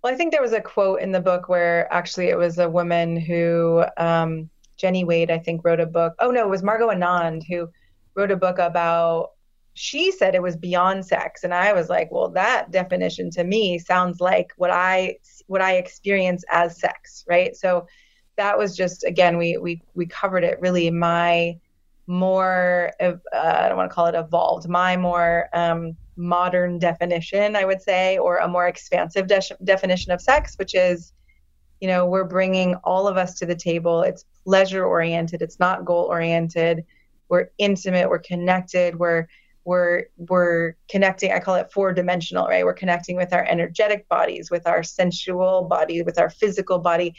Well, 0.03 0.11
I 0.11 0.17
think 0.17 0.31
there 0.31 0.41
was 0.41 0.53
a 0.53 0.61
quote 0.61 1.01
in 1.01 1.11
the 1.11 1.19
book 1.19 1.49
where 1.49 1.91
actually 1.93 2.29
it 2.29 2.37
was 2.37 2.57
a 2.57 2.67
woman 2.67 3.15
who, 3.15 3.83
um, 3.97 4.49
Jenny 4.77 5.03
Wade, 5.03 5.29
I 5.29 5.37
think, 5.37 5.63
wrote 5.63 5.79
a 5.79 5.85
book. 5.85 6.15
Oh, 6.17 6.31
no, 6.31 6.41
it 6.41 6.49
was 6.49 6.63
Margot 6.63 6.89
Anand 6.89 7.43
who 7.47 7.69
wrote 8.15 8.31
a 8.31 8.35
book 8.35 8.57
about 8.57 9.31
she 9.73 10.11
said 10.11 10.35
it 10.35 10.41
was 10.41 10.57
beyond 10.57 11.05
sex 11.05 11.45
and 11.45 11.53
i 11.53 11.71
was 11.71 11.89
like 11.89 12.11
well 12.11 12.29
that 12.29 12.71
definition 12.71 13.29
to 13.31 13.43
me 13.43 13.79
sounds 13.79 14.19
like 14.19 14.51
what 14.57 14.69
i 14.69 15.15
what 15.47 15.61
i 15.61 15.75
experience 15.75 16.43
as 16.51 16.77
sex 16.77 17.23
right 17.27 17.55
so 17.55 17.87
that 18.37 18.57
was 18.57 18.75
just 18.75 19.03
again 19.03 19.37
we 19.37 19.57
we 19.57 19.81
we 19.93 20.05
covered 20.05 20.43
it 20.43 20.59
really 20.61 20.89
my 20.89 21.57
more 22.07 22.91
uh, 22.99 23.13
i 23.33 23.67
don't 23.67 23.77
want 23.77 23.89
to 23.89 23.93
call 23.93 24.07
it 24.07 24.15
evolved 24.15 24.67
my 24.67 24.97
more 24.97 25.47
um, 25.53 25.95
modern 26.17 26.79
definition 26.79 27.55
i 27.55 27.63
would 27.63 27.81
say 27.81 28.17
or 28.17 28.37
a 28.37 28.47
more 28.47 28.67
expansive 28.67 29.27
de- 29.27 29.57
definition 29.63 30.11
of 30.11 30.21
sex 30.21 30.55
which 30.57 30.75
is 30.75 31.13
you 31.81 31.87
know 31.87 32.05
we're 32.05 32.23
bringing 32.23 32.75
all 32.83 33.07
of 33.07 33.17
us 33.17 33.33
to 33.39 33.45
the 33.45 33.55
table. 33.55 34.03
It's 34.03 34.23
pleasure 34.45 34.85
oriented. 34.85 35.41
It's 35.41 35.59
not 35.59 35.83
goal 35.83 36.05
oriented. 36.05 36.85
We're 37.27 37.49
intimate. 37.57 38.07
We're 38.07 38.19
connected. 38.19 38.97
We're 38.97 39.27
we're 39.63 40.05
we're 40.17 40.73
connecting 40.89 41.31
i 41.31 41.39
call 41.39 41.53
it 41.53 41.71
four 41.71 41.93
dimensional 41.93 42.47
right? 42.47 42.65
We're 42.65 42.73
connecting 42.73 43.15
with 43.15 43.31
our 43.31 43.43
energetic 43.43 44.09
bodies 44.09 44.49
with 44.49 44.65
our 44.65 44.81
sensual 44.81 45.65
body 45.65 46.01
with 46.01 46.17
our 46.17 46.31
physical 46.31 46.79
body 46.79 47.13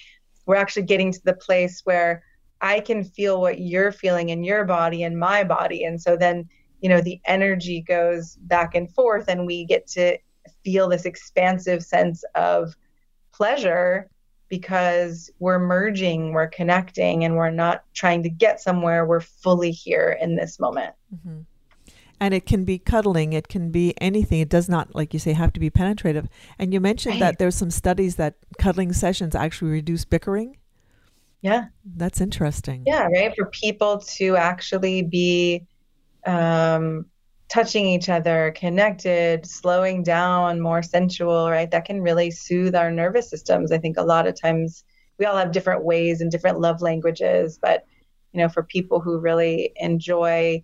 we're 0.46 0.56
actually 0.56 0.82
getting 0.82 1.12
to 1.12 1.20
the 1.24 1.34
place 1.34 1.80
where 1.84 2.22
i 2.60 2.80
can 2.80 3.04
feel 3.04 3.40
what 3.40 3.60
you're 3.60 3.92
feeling 3.92 4.30
in 4.30 4.44
your 4.44 4.64
body 4.64 5.02
and 5.02 5.18
my 5.18 5.42
body 5.44 5.84
and 5.84 6.00
so 6.00 6.16
then 6.16 6.48
you 6.80 6.88
know 6.88 7.00
the 7.00 7.20
energy 7.26 7.80
goes 7.80 8.36
back 8.42 8.74
and 8.74 8.92
forth 8.92 9.28
and 9.28 9.46
we 9.46 9.64
get 9.64 9.86
to 9.86 10.16
feel 10.64 10.88
this 10.88 11.04
expansive 11.04 11.82
sense 11.82 12.24
of 12.34 12.74
pleasure 13.32 14.08
because 14.52 15.30
we're 15.38 15.58
merging, 15.58 16.32
we're 16.32 16.46
connecting, 16.46 17.24
and 17.24 17.36
we're 17.36 17.50
not 17.50 17.84
trying 17.94 18.22
to 18.22 18.28
get 18.28 18.60
somewhere. 18.60 19.06
We're 19.06 19.20
fully 19.20 19.70
here 19.70 20.18
in 20.20 20.36
this 20.36 20.60
moment. 20.60 20.94
Mm-hmm. 21.14 21.40
And 22.20 22.32
it 22.32 22.46
can 22.46 22.64
be 22.64 22.78
cuddling, 22.78 23.32
it 23.32 23.48
can 23.48 23.70
be 23.70 23.94
anything. 24.00 24.40
It 24.40 24.48
does 24.48 24.68
not, 24.68 24.94
like 24.94 25.12
you 25.12 25.18
say, 25.18 25.32
have 25.32 25.52
to 25.54 25.60
be 25.60 25.70
penetrative. 25.70 26.28
And 26.58 26.72
you 26.72 26.80
mentioned 26.80 27.14
right. 27.14 27.20
that 27.20 27.38
there's 27.38 27.56
some 27.56 27.70
studies 27.70 28.16
that 28.16 28.34
cuddling 28.58 28.92
sessions 28.92 29.34
actually 29.34 29.72
reduce 29.72 30.04
bickering. 30.04 30.56
Yeah. 31.40 31.66
That's 31.96 32.20
interesting. 32.20 32.84
Yeah, 32.86 33.08
right. 33.08 33.34
For 33.36 33.46
people 33.46 33.98
to 33.98 34.36
actually 34.36 35.02
be 35.02 35.66
um, 36.24 37.06
touching 37.48 37.86
each 37.86 38.08
other, 38.08 38.54
connected, 38.56 39.44
slowing 39.44 40.04
down, 40.04 40.60
more 40.60 40.82
sensual, 40.82 41.50
right? 41.50 41.70
That 41.70 41.84
can 41.84 42.00
really 42.00 42.30
soothe 42.30 42.76
our 42.76 42.90
nervous 42.90 43.28
systems. 43.28 43.72
I 43.72 43.78
think 43.78 43.98
a 43.98 44.02
lot 44.02 44.28
of 44.28 44.40
times 44.40 44.84
we 45.18 45.26
all 45.26 45.36
have 45.36 45.52
different 45.52 45.84
ways 45.84 46.20
and 46.20 46.30
different 46.30 46.60
love 46.60 46.80
languages, 46.80 47.58
but 47.60 47.84
you 48.32 48.38
know, 48.40 48.48
for 48.48 48.62
people 48.62 49.00
who 49.00 49.18
really 49.18 49.72
enjoy 49.76 50.62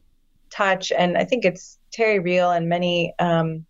touch, 0.50 0.92
and 0.92 1.16
I 1.16 1.24
think 1.24 1.44
it's 1.44 1.78
Terry 1.90 2.18
Real 2.18 2.50
and 2.50 2.68
many 2.68 3.14
um, 3.18 3.64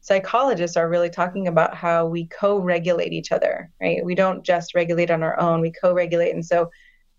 psychologists 0.00 0.76
are 0.76 0.88
really 0.88 1.10
talking 1.10 1.48
about 1.48 1.74
how 1.74 2.06
we 2.06 2.26
co-regulate 2.26 3.12
each 3.12 3.32
other, 3.32 3.70
right? 3.80 4.04
We 4.04 4.14
don't 4.14 4.44
just 4.44 4.74
regulate 4.74 5.10
on 5.10 5.22
our 5.22 5.38
own; 5.40 5.60
we 5.60 5.72
co-regulate, 5.72 6.32
and 6.34 6.44
so 6.44 6.70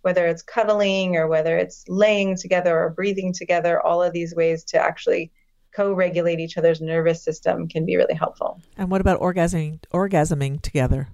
whether 0.02 0.28
it's 0.28 0.44
cuddling 0.44 1.16
or 1.16 1.28
whether 1.28 1.58
it's 1.58 1.84
laying 1.88 2.38
together 2.38 2.78
or 2.80 2.92
breathing 2.92 3.34
together, 3.34 3.82
all 3.82 4.04
of 4.04 4.14
these 4.14 4.36
ways 4.36 4.64
to 4.64 4.78
actually 4.78 5.32
co-regulate 5.76 6.40
each 6.40 6.58
other's 6.58 6.80
nervous 6.80 7.24
system 7.24 7.68
can 7.68 7.86
be 7.86 7.98
really 7.98 8.14
helpful. 8.14 8.62
And 8.78 8.90
what 8.92 9.02
about 9.02 9.20
orgasming 9.20 9.80
orgasming 9.92 10.62
together? 10.62 11.10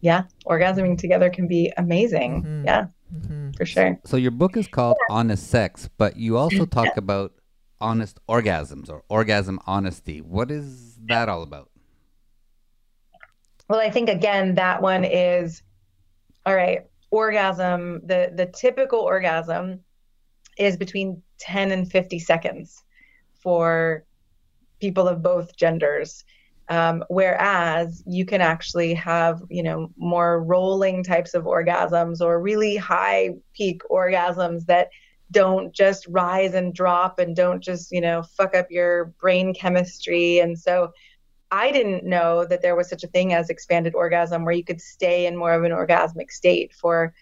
Yeah, 0.00 0.24
orgasming 0.46 0.98
together 0.98 1.28
can 1.28 1.48
be 1.48 1.72
amazing. 1.76 2.42
Mm-hmm. 2.42 2.64
Yeah. 2.66 2.86
Mm-hmm. 3.14 3.50
For 3.52 3.66
sure. 3.66 3.98
So 4.04 4.16
your 4.16 4.30
book 4.30 4.56
is 4.56 4.66
called 4.66 4.96
yeah. 5.08 5.14
Honest 5.14 5.48
Sex, 5.48 5.88
but 5.96 6.16
you 6.16 6.36
also 6.36 6.66
talk 6.66 6.86
yeah. 6.86 6.92
about 6.96 7.32
honest 7.80 8.18
orgasms 8.28 8.90
or 8.90 9.02
orgasm 9.08 9.60
honesty. 9.66 10.20
What 10.20 10.50
is 10.50 10.96
that 11.06 11.28
all 11.28 11.42
about? 11.42 11.70
Well, 13.68 13.80
I 13.80 13.90
think 13.90 14.08
again 14.08 14.54
that 14.56 14.82
one 14.82 15.04
is 15.04 15.62
all 16.44 16.54
right 16.54 16.82
orgasm, 17.14 18.00
the 18.04 18.32
the 18.34 18.46
typical 18.46 19.00
orgasm 19.00 19.80
is 20.58 20.76
between 20.76 21.22
10 21.38 21.72
and 21.72 21.90
50 21.90 22.18
seconds 22.18 22.82
for 23.40 24.04
people 24.80 25.08
of 25.08 25.22
both 25.22 25.56
genders. 25.56 26.24
Um, 26.68 27.04
whereas 27.08 28.02
you 28.06 28.24
can 28.24 28.40
actually 28.40 28.94
have, 28.94 29.42
you 29.50 29.62
know, 29.62 29.90
more 29.96 30.42
rolling 30.42 31.02
types 31.04 31.34
of 31.34 31.44
orgasms 31.44 32.20
or 32.20 32.40
really 32.40 32.76
high 32.76 33.30
peak 33.54 33.82
orgasms 33.90 34.64
that 34.66 34.88
don't 35.30 35.74
just 35.74 36.06
rise 36.08 36.54
and 36.54 36.74
drop 36.74 37.18
and 37.18 37.36
don't 37.36 37.62
just, 37.62 37.92
you 37.92 38.00
know, 38.00 38.22
fuck 38.22 38.54
up 38.54 38.70
your 38.70 39.06
brain 39.20 39.52
chemistry. 39.52 40.38
And 40.38 40.58
so 40.58 40.92
I 41.50 41.70
didn't 41.70 42.04
know 42.04 42.46
that 42.46 42.62
there 42.62 42.76
was 42.76 42.88
such 42.88 43.04
a 43.04 43.08
thing 43.08 43.34
as 43.34 43.50
expanded 43.50 43.94
orgasm 43.94 44.44
where 44.44 44.54
you 44.54 44.64
could 44.64 44.80
stay 44.80 45.26
in 45.26 45.36
more 45.36 45.52
of 45.52 45.64
an 45.64 45.72
orgasmic 45.72 46.30
state 46.30 46.72
for 46.72 47.14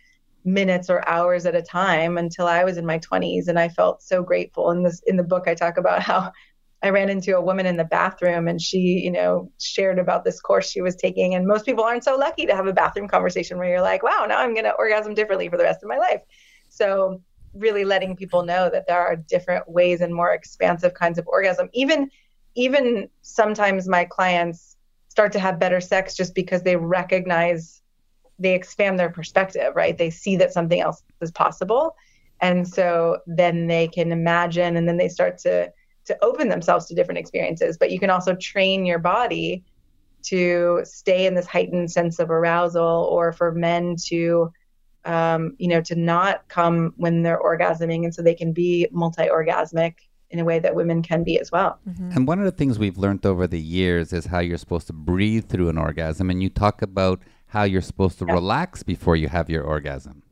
minutes 0.45 0.91
or 0.91 1.07
hours 1.09 1.47
at 1.47 1.55
a 1.55 1.63
time 1.63 2.19
until 2.19 2.47
I 2.47 2.65
was 2.65 2.77
in 2.77 2.87
my 2.87 2.99
20s 2.99 3.49
and 3.49 3.59
I 3.59 3.69
felt 3.69 4.03
so 4.03 4.23
grateful 4.23 4.71
in 4.71 4.83
this 4.83 5.03
in 5.07 5.17
the 5.17 5.23
book 5.23 5.47
I 5.47 5.55
talk 5.55 5.77
about 5.77 6.03
how 6.11 6.33
I 6.83 6.91
ran 6.91 7.09
into 7.09 7.37
a 7.37 7.41
woman 7.41 7.67
in 7.67 7.77
the 7.77 7.85
bathroom 7.85 8.49
and 8.49 8.61
she, 8.61 8.79
you 8.79 9.11
know, 9.11 9.51
shared 9.61 9.99
about 9.99 10.25
this 10.25 10.41
course 10.41 10.69
she 10.69 10.83
was 10.83 10.97
taking 10.97 11.35
and 11.35 11.47
most 11.47 11.65
people 11.65 11.85
aren't 11.85 12.05
so 12.05 12.17
lucky 12.17 12.45
to 12.47 12.57
have 12.57 12.67
a 12.67 12.73
bathroom 12.73 13.07
conversation 13.07 13.57
where 13.57 13.69
you're 13.69 13.83
like, 13.83 14.03
wow, 14.03 14.25
now 14.29 14.39
I'm 14.39 14.53
going 14.53 14.65
to 14.65 14.75
orgasm 14.75 15.15
differently 15.15 15.49
for 15.49 15.57
the 15.57 15.65
rest 15.65 15.83
of 15.83 15.89
my 15.89 15.99
life. 15.99 16.23
So 16.69 17.23
really 17.55 17.85
letting 17.85 18.17
people 18.17 18.43
know 18.45 18.69
that 18.71 18.87
there 18.89 19.01
are 19.01 19.15
different 19.15 19.69
ways 19.69 20.01
and 20.01 20.13
more 20.13 20.33
expansive 20.33 20.95
kinds 20.95 21.19
of 21.19 21.27
orgasm. 21.29 21.69
Even 21.73 22.11
even 22.55 23.09
sometimes 23.23 23.89
my 23.89 24.05
clients 24.05 24.77
start 25.09 25.33
to 25.33 25.39
have 25.39 25.59
better 25.59 25.81
sex 25.81 26.15
just 26.15 26.35
because 26.35 26.63
they 26.63 26.77
recognize 26.77 27.81
they 28.39 28.55
expand 28.55 28.99
their 28.99 29.11
perspective 29.11 29.75
right 29.75 29.99
they 29.99 30.11
see 30.11 30.37
that 30.37 30.53
something 30.53 30.81
else 30.81 31.03
is 31.21 31.31
possible 31.31 31.97
and 32.41 32.67
so 32.67 33.19
then 33.27 33.67
they 33.67 33.89
can 33.89 34.11
imagine 34.11 34.77
and 34.77 34.89
then 34.89 34.97
they 34.97 35.09
start 35.09 35.39
to 35.39 35.71
to 36.05 36.17
open 36.23 36.49
themselves 36.49 36.87
to 36.87 36.95
different 36.95 37.19
experiences 37.19 37.77
but 37.79 37.91
you 37.91 37.99
can 37.99 38.11
also 38.11 38.35
train 38.35 38.85
your 38.85 38.99
body 38.99 39.65
to 40.23 40.81
stay 40.85 41.27
in 41.27 41.35
this 41.35 41.47
heightened 41.47 41.91
sense 41.91 42.19
of 42.19 42.31
arousal 42.31 43.09
or 43.11 43.33
for 43.33 43.53
men 43.53 43.97
to 43.97 44.53
um, 45.05 45.57
you 45.59 45.67
know 45.67 45.81
to 45.81 45.97
not 45.97 46.47
come 46.49 46.95
when 46.97 47.23
they're 47.23 47.41
orgasming 47.41 48.05
and 48.05 48.15
so 48.15 48.23
they 48.23 48.35
can 48.35 48.53
be 48.53 48.87
multi-orgasmic 48.93 49.95
in 50.33 50.39
a 50.39 50.45
way 50.45 50.59
that 50.59 50.75
women 50.75 51.03
can 51.03 51.23
be 51.23 51.39
as 51.39 51.53
well. 51.53 51.79
Mm-hmm. 51.87 52.11
And 52.13 52.27
one 52.27 52.39
of 52.39 52.47
the 52.47 52.51
things 52.51 52.79
we've 52.79 52.97
learned 52.97 53.25
over 53.27 53.47
the 53.47 53.61
years 53.61 54.13
is 54.13 54.27
how 54.27 54.39
you're 54.39 54.59
supposed 54.59 54.87
to 54.87 54.93
breathe 54.95 55.49
through 55.49 55.69
an 55.69 55.77
orgasm. 55.77 56.31
And 56.31 56.43
you 56.43 56.49
talk 56.49 56.81
about 56.81 57.21
how 57.49 57.65
you're 57.65 57.83
supposed 57.83 58.19
to 58.21 58.25
yeah. 58.27 58.33
relax 58.33 58.83
before 58.83 59.15
you 59.15 59.29
have 59.29 59.51
your 59.51 59.63
orgasm. 59.63 60.23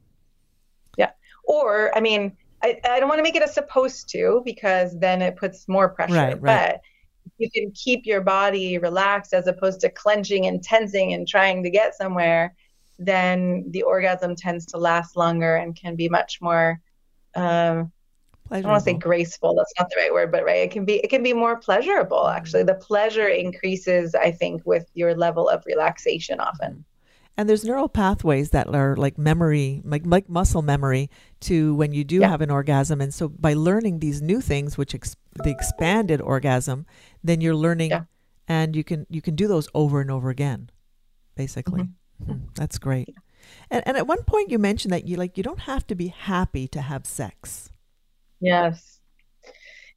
Yeah. 0.97 1.11
Or, 1.45 1.95
I 1.95 2.01
mean, 2.01 2.35
I, 2.63 2.79
I 2.85 3.01
don't 3.01 3.09
want 3.09 3.19
to 3.19 3.23
make 3.23 3.37
it 3.37 3.43
a 3.43 3.49
supposed 3.49 4.09
to 4.11 4.43
because 4.45 4.99
then 4.99 5.23
it 5.23 5.37
puts 5.37 5.69
more 5.69 5.89
pressure. 5.89 6.15
Right, 6.15 6.43
right. 6.43 6.73
But 6.73 6.81
if 7.27 7.33
you 7.39 7.51
can 7.51 7.73
keep 7.73 8.07
your 8.07 8.21
body 8.21 8.79
relaxed 8.79 9.33
as 9.33 9.47
opposed 9.47 9.81
to 9.81 9.91
clenching 9.91 10.47
and 10.47 10.63
tensing 10.63 11.15
and 11.15 11.27
trying 11.27 11.63
to 11.63 11.71
get 11.71 11.95
somewhere, 11.95 12.55
then 12.99 13.65
the 13.71 13.83
orgasm 13.83 14.37
tends 14.37 14.67
to 14.67 14.79
last 14.79 15.17
longer 15.17 15.57
and 15.57 15.75
can 15.75 15.97
be 15.97 16.09
much 16.09 16.39
more 16.41 16.81
um, 17.35 17.93
I 18.51 18.61
don't 18.61 18.71
want 18.71 18.85
to 18.85 18.91
say 18.91 18.97
graceful. 18.97 19.55
That's 19.55 19.73
not 19.79 19.89
the 19.91 20.01
right 20.01 20.13
word, 20.13 20.33
but 20.33 20.45
right, 20.45 20.59
it 20.59 20.71
can 20.73 20.85
be 20.85 20.95
it 20.95 21.09
can 21.09 21.23
be 21.23 21.33
more 21.33 21.57
pleasurable. 21.57 22.27
Actually, 22.27 22.65
the 22.65 22.75
pleasure 22.75 23.29
increases, 23.29 24.15
I 24.15 24.33
think, 24.33 24.63
with 24.67 24.91
your 24.95 25.15
level 25.15 25.49
of 25.49 25.63
relaxation 25.67 26.41
often. 26.41 26.85
And 27.41 27.49
there's 27.49 27.65
neural 27.65 27.89
pathways 27.89 28.51
that 28.51 28.67
are 28.67 28.95
like 28.97 29.17
memory, 29.17 29.81
like 29.83 30.03
like 30.05 30.29
muscle 30.29 30.61
memory, 30.61 31.09
to 31.49 31.75
when 31.75 31.95
you 31.95 32.05
do 32.05 32.17
yeah. 32.17 32.29
have 32.29 32.43
an 32.43 32.51
orgasm. 32.51 33.01
And 33.01 33.15
so 33.15 33.31
by 33.31 33.55
learning 33.55 34.01
these 34.01 34.21
new 34.21 34.43
things, 34.43 34.77
which 34.77 34.95
ex- 34.95 35.17
the 35.43 35.49
expanded 35.49 36.21
orgasm, 36.21 36.85
then 37.25 37.41
you're 37.41 37.55
learning, 37.55 37.93
yeah. 37.93 38.03
and 38.47 38.77
you 38.77 38.85
can 38.85 39.07
you 39.09 39.23
can 39.23 39.37
do 39.37 39.49
those 39.49 39.71
over 39.73 40.03
and 40.03 40.11
over 40.11 40.29
again, 40.29 40.69
basically. 41.35 41.85
Mm-hmm. 41.85 42.31
Mm, 42.31 42.55
that's 42.57 42.77
great. 42.77 43.09
And 43.71 43.83
and 43.87 43.97
at 43.97 44.07
one 44.07 44.23
point 44.25 44.51
you 44.51 44.59
mentioned 44.59 44.93
that 44.93 45.09
you 45.09 45.17
like 45.17 45.39
you 45.39 45.43
don't 45.43 45.61
have 45.61 45.87
to 45.87 45.95
be 45.95 46.09
happy 46.09 46.69
to 46.69 46.83
have 46.83 47.07
sex. 47.07 47.73
Yes. 48.39 49.00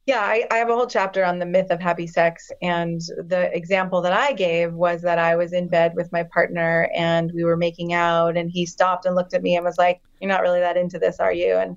Yeah, 0.06 0.20
I, 0.20 0.46
I, 0.50 0.56
have 0.56 0.68
a 0.68 0.74
whole 0.74 0.86
chapter 0.86 1.24
on 1.24 1.38
the 1.38 1.46
myth 1.46 1.70
of 1.70 1.80
happy 1.80 2.06
sex. 2.06 2.50
And 2.60 3.00
the 3.26 3.50
example 3.56 4.02
that 4.02 4.12
I 4.12 4.32
gave 4.32 4.74
was 4.74 5.00
that 5.00 5.18
I 5.18 5.34
was 5.34 5.54
in 5.54 5.66
bed 5.66 5.94
with 5.96 6.12
my 6.12 6.24
partner 6.24 6.90
and 6.94 7.32
we 7.32 7.42
were 7.42 7.56
making 7.56 7.94
out, 7.94 8.36
and 8.36 8.50
he 8.50 8.66
stopped 8.66 9.06
and 9.06 9.14
looked 9.14 9.32
at 9.32 9.42
me 9.42 9.56
and 9.56 9.64
was 9.64 9.78
like, 9.78 10.02
You're 10.20 10.28
not 10.28 10.42
really 10.42 10.60
that 10.60 10.76
into 10.76 10.98
this, 10.98 11.20
are 11.20 11.32
you? 11.32 11.56
And 11.56 11.76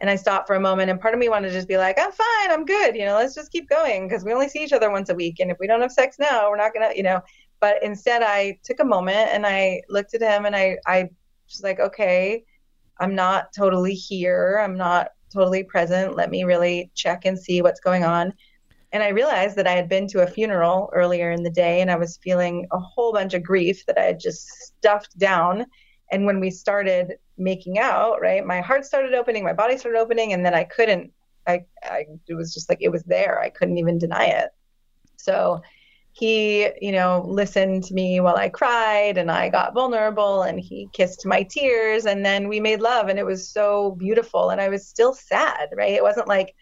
and 0.00 0.10
I 0.10 0.16
stopped 0.16 0.48
for 0.48 0.56
a 0.56 0.60
moment, 0.60 0.90
and 0.90 1.00
part 1.00 1.14
of 1.14 1.20
me 1.20 1.28
wanted 1.28 1.48
to 1.48 1.54
just 1.54 1.68
be 1.68 1.78
like, 1.78 1.96
I'm 1.96 2.10
fine, 2.10 2.50
I'm 2.50 2.64
good, 2.64 2.96
you 2.96 3.04
know, 3.04 3.14
let's 3.14 3.36
just 3.36 3.52
keep 3.52 3.68
going 3.68 4.08
because 4.08 4.24
we 4.24 4.32
only 4.32 4.48
see 4.48 4.64
each 4.64 4.72
other 4.72 4.90
once 4.90 5.10
a 5.10 5.14
week. 5.14 5.38
And 5.38 5.48
if 5.48 5.58
we 5.60 5.68
don't 5.68 5.80
have 5.80 5.92
sex 5.92 6.18
now, 6.18 6.50
we're 6.50 6.56
not 6.56 6.74
going 6.74 6.90
to, 6.90 6.96
you 6.96 7.04
know. 7.04 7.20
But 7.60 7.80
instead, 7.84 8.22
I 8.24 8.58
took 8.64 8.80
a 8.80 8.84
moment 8.84 9.28
and 9.30 9.46
I 9.46 9.82
looked 9.88 10.14
at 10.14 10.20
him 10.20 10.46
and 10.46 10.56
I, 10.56 10.78
I 10.86 11.08
was 11.46 11.62
like, 11.62 11.78
Okay, 11.78 12.44
I'm 12.98 13.14
not 13.14 13.52
totally 13.56 13.94
here. 13.94 14.60
I'm 14.62 14.76
not 14.76 15.10
totally 15.32 15.64
present. 15.64 16.16
Let 16.16 16.30
me 16.30 16.44
really 16.44 16.90
check 16.94 17.24
and 17.24 17.38
see 17.38 17.62
what's 17.62 17.80
going 17.80 18.04
on. 18.04 18.32
And 18.92 19.02
I 19.02 19.08
realized 19.08 19.56
that 19.56 19.66
I 19.66 19.72
had 19.72 19.88
been 19.88 20.06
to 20.08 20.22
a 20.22 20.26
funeral 20.26 20.90
earlier 20.92 21.30
in 21.30 21.42
the 21.42 21.50
day 21.50 21.80
and 21.80 21.90
I 21.90 21.96
was 21.96 22.18
feeling 22.18 22.66
a 22.72 22.78
whole 22.78 23.12
bunch 23.12 23.32
of 23.32 23.42
grief 23.42 23.86
that 23.86 23.98
I 23.98 24.02
had 24.02 24.20
just 24.20 24.48
stuffed 24.48 25.18
down. 25.18 25.64
And 26.10 26.26
when 26.26 26.40
we 26.40 26.50
started 26.50 27.14
making 27.38 27.78
out, 27.78 28.20
right, 28.20 28.44
my 28.44 28.60
heart 28.60 28.84
started 28.84 29.14
opening, 29.14 29.44
my 29.44 29.54
body 29.54 29.78
started 29.78 29.98
opening, 29.98 30.34
and 30.34 30.44
then 30.44 30.54
I 30.54 30.64
couldn't, 30.64 31.10
I, 31.46 31.64
I, 31.82 32.04
it 32.28 32.34
was 32.34 32.52
just 32.52 32.68
like 32.68 32.78
it 32.82 32.90
was 32.90 33.02
there. 33.04 33.40
I 33.40 33.48
couldn't 33.48 33.78
even 33.78 33.98
deny 33.98 34.26
it. 34.26 34.50
So 35.16 35.62
he, 36.12 36.68
you 36.80 36.92
know, 36.92 37.24
listened 37.26 37.84
to 37.84 37.94
me 37.94 38.20
while 38.20 38.36
I 38.36 38.48
cried 38.48 39.16
and 39.16 39.30
I 39.30 39.48
got 39.48 39.74
vulnerable 39.74 40.42
and 40.42 40.60
he 40.60 40.88
kissed 40.92 41.24
my 41.24 41.42
tears 41.42 42.04
and 42.04 42.24
then 42.24 42.48
we 42.48 42.60
made 42.60 42.80
love 42.80 43.08
and 43.08 43.18
it 43.18 43.26
was 43.26 43.48
so 43.48 43.92
beautiful. 43.92 44.50
And 44.50 44.60
I 44.60 44.68
was 44.68 44.86
still 44.86 45.14
sad, 45.14 45.70
right? 45.74 45.92
It 45.92 46.02
wasn't 46.02 46.28
like, 46.28 46.54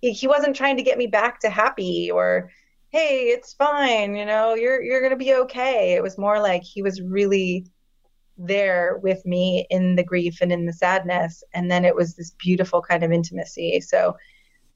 he 0.00 0.26
wasn't 0.26 0.56
trying 0.56 0.76
to 0.76 0.82
get 0.82 0.98
me 0.98 1.06
back 1.06 1.40
to 1.40 1.50
happy 1.50 2.10
or 2.10 2.50
hey 2.90 3.24
it's 3.24 3.52
fine 3.52 4.16
you 4.16 4.24
know 4.24 4.54
you're 4.54 4.82
you're 4.82 5.00
going 5.00 5.10
to 5.10 5.16
be 5.16 5.34
okay 5.34 5.92
it 5.92 6.02
was 6.02 6.16
more 6.16 6.40
like 6.40 6.62
he 6.62 6.82
was 6.82 7.02
really 7.02 7.66
there 8.38 8.98
with 9.02 9.24
me 9.26 9.66
in 9.70 9.96
the 9.96 10.04
grief 10.04 10.38
and 10.40 10.52
in 10.52 10.64
the 10.64 10.72
sadness 10.72 11.42
and 11.52 11.70
then 11.70 11.84
it 11.84 11.94
was 11.94 12.14
this 12.14 12.30
beautiful 12.38 12.80
kind 12.80 13.02
of 13.02 13.12
intimacy 13.12 13.80
so 13.80 14.16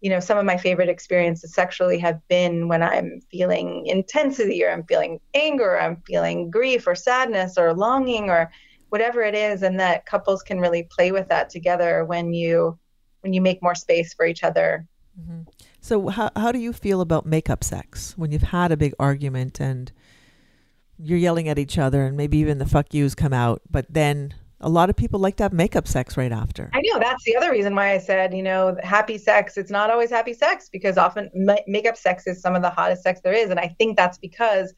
you 0.03 0.11
know 0.11 0.21
some 0.21 0.37
of 0.37 0.45
my 0.45 0.59
favorite 0.59 0.91
experiences 0.91 1.55
sexually 1.55 1.99
have 1.99 2.21
been 2.29 2.69
when 2.69 2.83
i'm 2.83 3.21
feeling 3.31 3.87
intensity 3.87 4.63
or 4.63 4.71
i'm 4.71 4.85
feeling 4.85 5.19
anger 5.35 5.73
or 5.73 5.81
i'm 5.81 5.97
feeling 6.07 6.51
grief 6.51 6.87
or 6.87 6.95
sadness 6.95 7.57
or 7.57 7.73
longing 7.73 8.29
or 8.29 8.51
whatever 8.91 9.23
it 9.23 9.35
is 9.35 9.63
and 9.63 9.81
that 9.81 10.05
couples 10.05 10.43
can 10.43 10.61
really 10.61 10.83
play 10.91 11.11
with 11.13 11.29
that 11.29 11.49
together 11.49 12.05
when 12.05 12.35
you 12.35 12.79
when 13.23 13.33
you 13.33 13.41
make 13.41 13.63
more 13.63 13.75
space 13.75 14.13
for 14.13 14.27
each 14.27 14.45
other 14.45 14.87
Mm-hmm. 15.21 15.43
So, 15.81 16.09
how, 16.09 16.31
how 16.37 16.53
do 16.53 16.59
you 16.59 16.73
feel 16.73 17.01
about 17.01 17.27
makeup 17.27 17.65
sex 17.65 18.17
when 18.17 18.33
you've 18.33 18.43
had 18.43 18.73
a 18.73 18.77
big 18.77 18.95
argument 18.99 19.61
and 19.61 19.93
you're 20.99 21.19
yelling 21.19 21.49
at 21.49 21.59
each 21.59 21.79
other 21.79 22.05
and 22.05 22.17
maybe 22.17 22.39
even 22.39 22.59
the 22.59 22.67
fuck 22.67 22.95
yous 22.95 23.15
come 23.15 23.33
out, 23.33 23.63
but 23.71 23.87
then 23.91 24.35
a 24.63 24.69
lot 24.69 24.91
of 24.91 24.97
people 24.97 25.19
like 25.21 25.37
to 25.37 25.43
have 25.43 25.53
makeup 25.53 25.87
sex 25.89 26.17
right 26.17 26.33
after. 26.33 26.71
I 26.73 26.81
know 26.85 26.99
that's 26.99 27.25
the 27.25 27.37
other 27.37 27.51
reason 27.51 27.75
why 27.75 27.93
I 27.93 27.99
said, 27.99 28.33
you 28.33 28.43
know, 28.43 28.77
happy 28.83 29.19
sex, 29.19 29.57
it's 29.57 29.71
not 29.71 29.91
always 29.91 30.11
happy 30.11 30.33
sex 30.33 30.69
because 30.73 30.97
often 30.97 31.31
ma- 31.35 31.57
makeup 31.67 31.97
sex 31.97 32.27
is 32.27 32.41
some 32.41 32.55
of 32.55 32.63
the 32.63 32.71
hottest 32.71 33.03
sex 33.03 33.21
there 33.23 33.33
is. 33.33 33.51
And 33.51 33.59
I 33.59 33.75
think 33.79 33.97
that's 33.97 34.19
because 34.19 34.73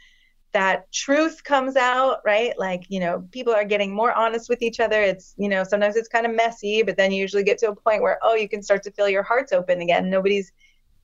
that 0.52 0.90
truth 0.92 1.42
comes 1.42 1.76
out, 1.76 2.20
right? 2.24 2.56
Like, 2.58 2.84
you 2.88 3.00
know, 3.00 3.26
people 3.32 3.52
are 3.52 3.64
getting 3.64 3.92
more 3.92 4.12
honest 4.12 4.48
with 4.48 4.62
each 4.62 4.80
other. 4.80 5.02
It's, 5.02 5.34
you 5.36 5.48
know, 5.48 5.64
sometimes 5.64 5.96
it's 5.96 6.08
kind 6.08 6.26
of 6.26 6.34
messy, 6.34 6.82
but 6.82 6.96
then 6.96 7.10
you 7.10 7.20
usually 7.20 7.42
get 7.42 7.58
to 7.58 7.70
a 7.70 7.76
point 7.76 8.02
where, 8.02 8.18
oh, 8.22 8.34
you 8.34 8.48
can 8.48 8.62
start 8.62 8.82
to 8.84 8.92
feel 8.92 9.08
your 9.08 9.24
hearts 9.24 9.52
open 9.52 9.80
again. 9.80 10.08
Nobody's 10.08 10.52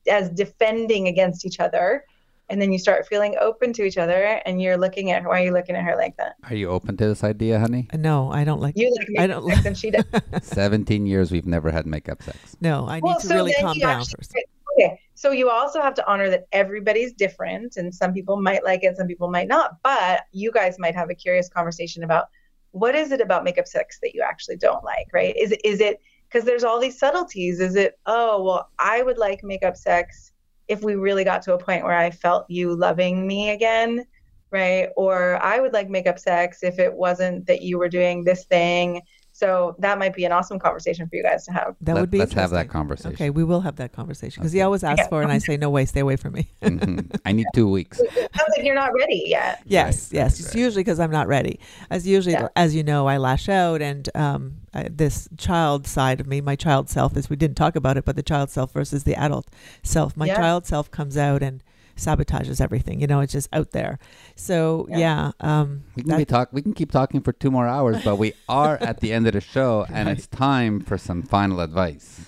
as 0.07 0.29
defending 0.29 1.07
against 1.07 1.45
each 1.45 1.59
other. 1.59 2.05
And 2.51 2.61
then 2.61 2.71
you 2.71 2.77
start 2.79 3.07
feeling 3.07 3.35
open 3.39 3.71
to 3.73 3.83
each 3.83 3.97
other 3.97 4.41
and 4.45 4.61
you're 4.61 4.77
looking 4.77 5.09
at 5.11 5.23
her. 5.23 5.29
Why 5.29 5.41
are 5.41 5.45
you 5.45 5.53
looking 5.53 5.75
at 5.75 5.83
her 5.85 5.95
like 5.95 6.17
that? 6.17 6.35
Are 6.49 6.53
you 6.55 6.69
open 6.69 6.97
to 6.97 7.07
this 7.07 7.23
idea, 7.23 7.57
honey? 7.59 7.87
Uh, 7.93 7.97
No, 7.97 8.29
I 8.31 8.43
don't 8.43 8.59
like. 8.61 8.75
You 8.77 8.91
like 8.91 9.07
I 9.17 9.27
makeup 9.27 9.41
don't 9.43 9.49
sex 9.53 9.65
and 9.65 9.77
she 9.77 9.91
does. 9.91 10.03
17 10.41 11.05
years 11.05 11.31
we've 11.31 11.45
never 11.47 11.71
had 11.71 11.85
makeup 11.87 12.21
sex. 12.21 12.37
No, 12.59 12.85
I 12.87 12.95
need 12.95 13.03
Well, 13.03 13.19
to 13.21 13.27
so 13.27 13.35
really 13.35 13.53
calm 13.59 13.77
down 13.77 14.01
actually- 14.01 14.15
first. 14.17 14.33
Okay, 14.77 14.99
so 15.15 15.31
you 15.31 15.49
also 15.49 15.81
have 15.81 15.93
to 15.95 16.07
honor 16.09 16.29
that 16.29 16.47
everybody's 16.53 17.11
different, 17.13 17.75
and 17.75 17.93
some 17.93 18.13
people 18.13 18.41
might 18.41 18.63
like 18.63 18.83
it, 18.85 18.95
some 18.95 19.05
people 19.07 19.29
might 19.29 19.47
not. 19.49 19.75
But 19.83 20.21
you 20.31 20.49
guys 20.51 20.79
might 20.79 20.95
have 20.95 21.09
a 21.09 21.13
curious 21.15 21.49
conversation 21.49 22.03
about 22.03 22.25
what 22.71 22.95
is 22.95 23.11
it 23.11 23.19
about 23.19 23.43
makeup 23.43 23.67
sex 23.67 23.99
that 24.01 24.13
you 24.15 24.21
actually 24.21 24.55
don't 24.55 24.83
like, 24.83 25.07
right? 25.13 25.35
Is 25.37 25.51
it 25.51 25.59
is 25.65 25.81
it 25.81 25.99
because 26.29 26.45
there's 26.45 26.63
all 26.63 26.79
these 26.79 26.97
subtleties? 26.97 27.59
Is 27.59 27.75
it 27.75 27.99
oh 28.05 28.41
well, 28.43 28.69
I 28.79 29.03
would 29.03 29.17
like 29.17 29.43
makeup 29.43 29.75
sex 29.75 30.30
if 30.71 30.81
we 30.81 30.95
really 30.95 31.25
got 31.25 31.41
to 31.41 31.53
a 31.53 31.57
point 31.57 31.83
where 31.83 31.97
I 31.97 32.11
felt 32.11 32.45
you 32.49 32.73
loving 32.73 33.27
me 33.27 33.49
again, 33.49 34.05
right? 34.51 34.87
Or 34.95 35.35
I 35.43 35.59
would 35.59 35.73
like 35.73 35.89
makeup 35.89 36.17
sex 36.17 36.63
if 36.63 36.79
it 36.79 36.93
wasn't 36.93 37.45
that 37.47 37.61
you 37.61 37.77
were 37.77 37.89
doing 37.89 38.23
this 38.23 38.45
thing. 38.45 39.01
So 39.41 39.75
that 39.79 39.97
might 39.97 40.13
be 40.13 40.23
an 40.25 40.31
awesome 40.31 40.59
conversation 40.59 41.09
for 41.09 41.15
you 41.15 41.23
guys 41.23 41.45
to 41.45 41.51
have. 41.51 41.75
That 41.81 41.95
Let- 41.95 42.01
would 42.01 42.11
be 42.11 42.19
let's 42.19 42.33
have 42.33 42.51
that 42.51 42.69
conversation. 42.69 43.13
Okay, 43.13 43.31
we 43.31 43.43
will 43.43 43.61
have 43.61 43.75
that 43.77 43.91
conversation 43.91 44.39
because 44.41 44.51
he 44.51 44.61
always 44.61 44.83
asks 44.83 45.01
Okay. 45.01 45.09
for 45.09 45.21
it, 45.21 45.23
and 45.23 45.31
I 45.33 45.39
say, 45.39 45.57
"No 45.57 45.71
way, 45.71 45.85
stay 45.85 45.99
away 46.01 46.15
from 46.15 46.33
me." 46.33 46.47
Mhm. 46.61 47.09
I 47.25 47.31
need 47.31 47.47
two 47.55 47.67
weeks. 47.67 47.99
It 47.99 48.11
sounds 48.13 48.51
like 48.55 48.63
you're 48.63 48.75
not 48.75 48.93
ready 48.93 49.23
yet. 49.25 49.63
Yes, 49.65 50.11
Right, 50.11 50.17
yes. 50.19 50.31
right, 50.39 50.45
It's 50.45 50.53
usually 50.55 50.83
because 50.83 50.99
I'm 50.99 51.09
not 51.09 51.27
ready. 51.27 51.59
As 51.89 52.05
usually, 52.05 52.33
Yeah. 52.33 52.49
as 52.55 52.75
you 52.75 52.83
know, 52.83 53.07
I 53.07 53.17
lash 53.17 53.49
out, 53.49 53.81
and 53.81 54.07
um, 54.15 54.57
I, 54.75 54.89
this 54.91 55.27
child 55.37 55.87
side 55.87 56.19
of 56.21 56.27
me, 56.27 56.39
my 56.39 56.55
child 56.55 56.87
self, 56.87 57.17
is 57.17 57.27
we 57.27 57.35
didn't 57.35 57.57
talk 57.57 57.75
about 57.75 57.97
it, 57.97 58.05
but 58.05 58.15
the 58.15 58.23
child 58.23 58.51
self 58.51 58.71
versus 58.73 59.05
the 59.05 59.15
adult 59.15 59.47
self. 59.81 60.15
My 60.15 60.27
Yeah. 60.27 60.35
child 60.35 60.67
self 60.67 60.91
comes 60.91 61.17
out 61.17 61.41
and 61.41 61.63
sabotages 61.95 62.59
everything. 62.61 62.99
You 63.01 63.07
know, 63.07 63.19
it's 63.19 63.33
just 63.33 63.49
out 63.53 63.71
there. 63.71 63.99
So 64.35 64.87
Yeah. 64.89 64.97
yeah, 64.97 65.31
um, 65.39 65.83
We 65.95 66.03
can 66.03 66.09
that- 66.11 66.17
be 66.17 66.25
talk. 66.25 66.49
We 66.51 66.61
can 66.61 66.73
keep 66.73 66.91
talking 66.91 67.21
for 67.21 67.33
two 67.33 67.51
more 67.51 67.67
hours, 67.67 68.03
but 68.03 68.17
we 68.17 68.33
are 68.49 68.77
at 68.81 68.99
the 68.99 69.13
end 69.13 69.27
of 69.27 69.33
the 69.33 69.41
show, 69.41 69.85
and 69.91 70.09
it's 70.09 70.27
time 70.27 70.79
for 70.79 70.97
some 70.97 71.21
final 71.23 71.59
advice. 71.59 72.21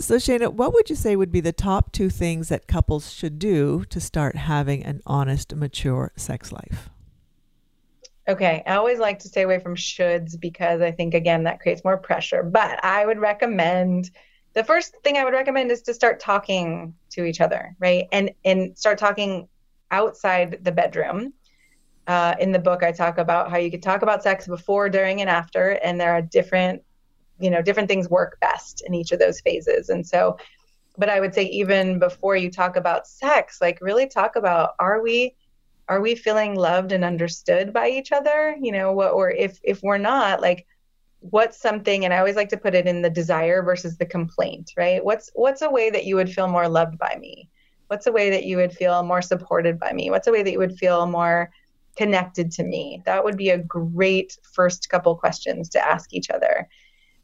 So 0.00 0.16
Shana, 0.16 0.52
what 0.52 0.74
would 0.74 0.90
you 0.90 0.96
say 0.96 1.14
would 1.14 1.30
be 1.30 1.40
the 1.40 1.52
top 1.52 1.92
two 1.92 2.10
things 2.10 2.48
that 2.48 2.66
couples 2.66 3.12
should 3.12 3.38
do 3.38 3.84
to 3.90 4.00
start 4.00 4.34
having 4.34 4.82
an 4.82 5.00
honest, 5.06 5.54
mature 5.54 6.10
sex 6.16 6.50
life? 6.50 6.90
Okay, 8.26 8.62
I 8.66 8.76
always 8.76 8.98
like 8.98 9.18
to 9.20 9.28
stay 9.28 9.42
away 9.42 9.58
from 9.60 9.76
shoulds 9.76 10.38
because 10.40 10.80
I 10.80 10.90
think 10.90 11.12
again 11.14 11.44
that 11.44 11.60
creates 11.60 11.84
more 11.84 11.98
pressure. 11.98 12.42
But 12.42 12.82
I 12.82 13.04
would 13.04 13.18
recommend 13.18 14.10
the 14.54 14.64
first 14.64 14.94
thing 15.02 15.16
I 15.16 15.24
would 15.24 15.32
recommend 15.32 15.70
is 15.70 15.82
to 15.82 15.94
start 15.94 16.20
talking 16.20 16.94
to 17.10 17.24
each 17.24 17.40
other, 17.40 17.74
right? 17.80 18.06
And 18.12 18.30
and 18.44 18.76
start 18.78 18.98
talking 18.98 19.48
outside 19.90 20.58
the 20.62 20.72
bedroom. 20.72 21.34
Uh, 22.06 22.34
in 22.38 22.52
the 22.52 22.58
book, 22.58 22.82
I 22.82 22.92
talk 22.92 23.16
about 23.18 23.50
how 23.50 23.56
you 23.56 23.70
could 23.70 23.82
talk 23.82 24.02
about 24.02 24.22
sex 24.22 24.46
before, 24.46 24.90
during, 24.90 25.22
and 25.22 25.30
after, 25.30 25.70
and 25.82 25.98
there 25.98 26.12
are 26.12 26.20
different, 26.20 26.82
you 27.38 27.48
know, 27.48 27.62
different 27.62 27.88
things 27.88 28.10
work 28.10 28.38
best 28.40 28.82
in 28.86 28.92
each 28.92 29.10
of 29.10 29.18
those 29.18 29.40
phases. 29.40 29.88
And 29.88 30.06
so, 30.06 30.36
but 30.98 31.08
I 31.08 31.18
would 31.18 31.34
say 31.34 31.44
even 31.44 31.98
before 31.98 32.36
you 32.36 32.50
talk 32.50 32.76
about 32.76 33.06
sex, 33.06 33.58
like 33.62 33.78
really 33.80 34.06
talk 34.06 34.36
about 34.36 34.74
are 34.78 35.00
we 35.00 35.34
are 35.88 36.00
we 36.00 36.14
feeling 36.14 36.54
loved 36.54 36.92
and 36.92 37.04
understood 37.04 37.72
by 37.72 37.88
each 37.88 38.10
other 38.10 38.56
you 38.60 38.72
know 38.72 38.92
what 38.92 39.12
or 39.12 39.30
if 39.30 39.58
if 39.62 39.82
we're 39.82 39.98
not 39.98 40.40
like 40.40 40.66
what's 41.30 41.58
something 41.58 42.04
and 42.04 42.12
i 42.12 42.18
always 42.18 42.36
like 42.36 42.50
to 42.50 42.56
put 42.56 42.74
it 42.74 42.86
in 42.86 43.00
the 43.00 43.08
desire 43.08 43.62
versus 43.62 43.96
the 43.96 44.04
complaint 44.04 44.72
right? 44.76 45.04
What's 45.04 45.30
what's 45.34 45.62
a 45.62 45.70
way 45.70 45.90
that 45.90 46.04
you 46.04 46.16
would 46.16 46.30
feel 46.30 46.48
more 46.48 46.68
loved 46.68 46.98
by 46.98 47.16
me? 47.18 47.48
What's 47.88 48.06
a 48.06 48.12
way 48.12 48.30
that 48.30 48.44
you 48.44 48.56
would 48.58 48.72
feel 48.72 49.02
more 49.02 49.22
supported 49.22 49.78
by 49.78 49.92
me? 49.92 50.10
What's 50.10 50.26
a 50.26 50.32
way 50.32 50.42
that 50.42 50.52
you 50.52 50.58
would 50.58 50.76
feel 50.76 51.06
more 51.06 51.50
connected 51.96 52.50
to 52.52 52.64
me? 52.64 53.02
That 53.06 53.24
would 53.24 53.36
be 53.36 53.50
a 53.50 53.58
great 53.58 54.36
first 54.52 54.88
couple 54.88 55.16
questions 55.16 55.68
to 55.70 55.86
ask 55.86 56.12
each 56.12 56.30
other. 56.30 56.68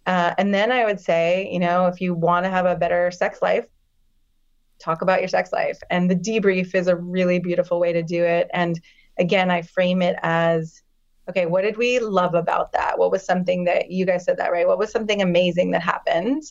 Uh, 0.06 0.34
and 0.38 0.54
then 0.54 0.72
i 0.72 0.82
would 0.86 0.98
say 0.98 1.46
you 1.52 1.58
know 1.58 1.86
if 1.86 2.00
you 2.00 2.14
want 2.14 2.44
to 2.44 2.50
have 2.50 2.64
a 2.64 2.74
better 2.74 3.10
sex 3.10 3.42
life 3.42 3.66
talk 4.80 5.02
about 5.02 5.20
your 5.20 5.28
sex 5.28 5.52
life. 5.52 5.78
And 5.90 6.10
the 6.10 6.16
debrief 6.16 6.74
is 6.74 6.88
a 6.88 6.96
really 6.96 7.38
beautiful 7.38 7.78
way 7.78 7.92
to 7.92 8.02
do 8.02 8.24
it. 8.24 8.48
And 8.52 8.80
again, 9.18 9.50
I 9.50 9.62
frame 9.62 10.02
it 10.02 10.16
as 10.22 10.82
okay, 11.30 11.46
what 11.46 11.62
did 11.62 11.76
we 11.76 11.98
love 11.98 12.34
about 12.34 12.72
that? 12.72 12.98
What 12.98 13.10
was 13.10 13.24
something 13.24 13.64
that 13.64 13.90
you 13.90 14.06
guys 14.06 14.24
said 14.24 14.36
that, 14.38 14.52
right? 14.52 14.66
What 14.66 14.78
was 14.78 14.92
something 14.92 15.22
amazing 15.22 15.70
that 15.72 15.82
happened? 15.82 16.42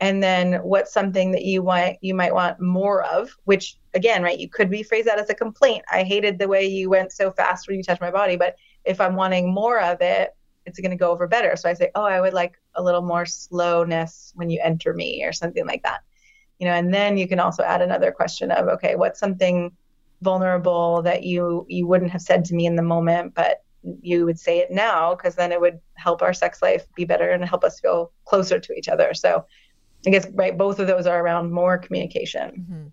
And 0.00 0.22
then 0.22 0.54
what's 0.54 0.92
something 0.92 1.30
that 1.32 1.44
you 1.44 1.62
want 1.62 1.98
you 2.00 2.14
might 2.14 2.34
want 2.34 2.60
more 2.60 3.04
of, 3.04 3.36
which 3.44 3.76
again, 3.94 4.22
right, 4.22 4.38
you 4.38 4.48
could 4.48 4.70
rephrase 4.70 5.04
that 5.04 5.20
as 5.20 5.30
a 5.30 5.34
complaint. 5.34 5.84
I 5.90 6.02
hated 6.02 6.38
the 6.38 6.48
way 6.48 6.66
you 6.66 6.90
went 6.90 7.12
so 7.12 7.30
fast 7.30 7.68
when 7.68 7.76
you 7.76 7.82
touched 7.84 8.00
my 8.00 8.10
body, 8.10 8.36
but 8.36 8.56
if 8.84 9.00
I'm 9.00 9.14
wanting 9.14 9.52
more 9.52 9.80
of 9.80 10.00
it, 10.00 10.34
it's 10.66 10.80
going 10.80 10.90
to 10.90 10.96
go 10.96 11.10
over 11.10 11.26
better. 11.28 11.54
So 11.56 11.68
I 11.68 11.74
say, 11.74 11.90
"Oh, 11.94 12.04
I 12.04 12.20
would 12.20 12.32
like 12.32 12.54
a 12.74 12.82
little 12.82 13.02
more 13.02 13.26
slowness 13.26 14.32
when 14.34 14.50
you 14.50 14.60
enter 14.62 14.94
me 14.94 15.24
or 15.24 15.32
something 15.32 15.66
like 15.66 15.82
that." 15.82 16.00
you 16.62 16.68
know 16.68 16.74
and 16.74 16.94
then 16.94 17.16
you 17.16 17.26
can 17.26 17.40
also 17.40 17.64
add 17.64 17.82
another 17.82 18.12
question 18.12 18.52
of 18.52 18.68
okay 18.68 18.94
what's 18.94 19.18
something 19.18 19.72
vulnerable 20.20 21.02
that 21.02 21.24
you 21.24 21.66
you 21.68 21.88
wouldn't 21.88 22.12
have 22.12 22.22
said 22.22 22.44
to 22.44 22.54
me 22.54 22.66
in 22.66 22.76
the 22.76 22.82
moment 22.82 23.34
but 23.34 23.64
you 24.00 24.24
would 24.24 24.38
say 24.38 24.58
it 24.58 24.70
now 24.70 25.14
because 25.14 25.34
then 25.34 25.50
it 25.52 25.60
would 25.60 25.80
help 25.94 26.22
our 26.22 26.32
sex 26.32 26.62
life 26.62 26.86
be 26.94 27.04
better 27.04 27.30
and 27.30 27.44
help 27.44 27.64
us 27.64 27.80
feel 27.80 28.12
closer 28.24 28.58
to 28.58 28.72
each 28.74 28.88
other 28.88 29.12
so 29.14 29.44
i 30.06 30.10
guess 30.10 30.26
right 30.34 30.56
both 30.56 30.78
of 30.78 30.86
those 30.86 31.06
are 31.06 31.20
around 31.20 31.50
more 31.52 31.78
communication 31.78 32.64
hmm 32.68 32.86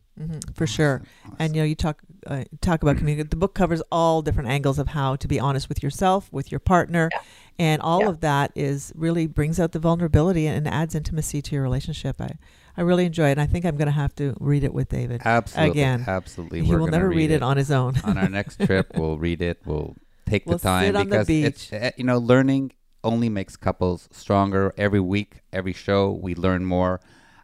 for 0.54 0.68
sure. 0.68 1.02
And 1.40 1.56
you 1.56 1.62
know, 1.62 1.66
you 1.66 1.76
talk 1.76 2.02
uh, 2.28 2.44
talk 2.60 2.82
about 2.84 2.98
community. 2.98 3.26
The 3.30 3.38
book 3.38 3.54
covers 3.56 3.82
all 3.90 4.22
different 4.22 4.50
angles 4.50 4.78
of 4.78 4.90
how 4.90 5.16
to 5.16 5.28
be 5.30 5.40
honest 5.40 5.70
with 5.70 5.82
yourself, 5.82 6.28
with 6.34 6.52
your 6.52 6.60
partner, 6.60 7.08
Yeah. 7.14 7.22
and 7.58 7.82
all 7.82 8.02
Yeah. 8.02 8.10
of 8.10 8.20
that 8.20 8.52
is 8.54 8.92
really 8.96 9.28
brings 9.28 9.62
out 9.62 9.72
the 9.72 9.80
vulnerability 9.80 10.46
and 10.46 10.68
adds 10.68 10.94
intimacy 10.94 11.42
to 11.44 11.56
your 11.56 11.64
relationship. 11.64 12.20
I 12.20 12.32
I 12.76 12.82
really 12.82 13.06
enjoy 13.06 13.30
it. 13.30 13.32
and 13.32 13.42
I 13.42 13.46
think 13.46 13.64
I'm 13.64 13.78
going 13.78 13.86
to 13.86 13.94
have 13.94 14.14
to 14.16 14.36
read 14.42 14.66
it 14.66 14.74
with 14.74 14.90
David. 14.90 15.22
Absolutely, 15.24 15.72
Again, 15.72 16.04
absolutely. 16.06 16.64
he 16.64 16.70
We're 16.70 16.80
will 16.80 16.88
gonna 16.88 16.98
never 16.98 17.10
read 17.10 17.32
it 17.32 17.42
on 17.42 17.56
his 17.56 17.72
own. 17.72 17.96
on 18.04 18.18
our 18.18 18.28
next 18.28 18.60
trip. 18.66 18.92
We'll 18.98 19.18
read 19.18 19.42
it. 19.42 19.62
We'll 19.66 19.96
take 20.30 20.46
We'll 20.46 20.58
the 20.58 20.64
time 20.64 20.96
on 20.96 21.10
the 21.10 21.18
because 21.18 21.30
it's 21.30 21.74
uh, 21.74 21.92
you 21.98 22.04
know 22.04 22.18
learning 22.18 22.72
only 23.04 23.30
makes 23.30 23.56
couples 23.56 24.10
stronger. 24.12 24.74
Every 24.78 25.00
week, 25.00 25.42
every 25.54 25.74
show, 25.74 26.12
we 26.12 26.36
learn 26.36 26.66
more. 26.66 27.00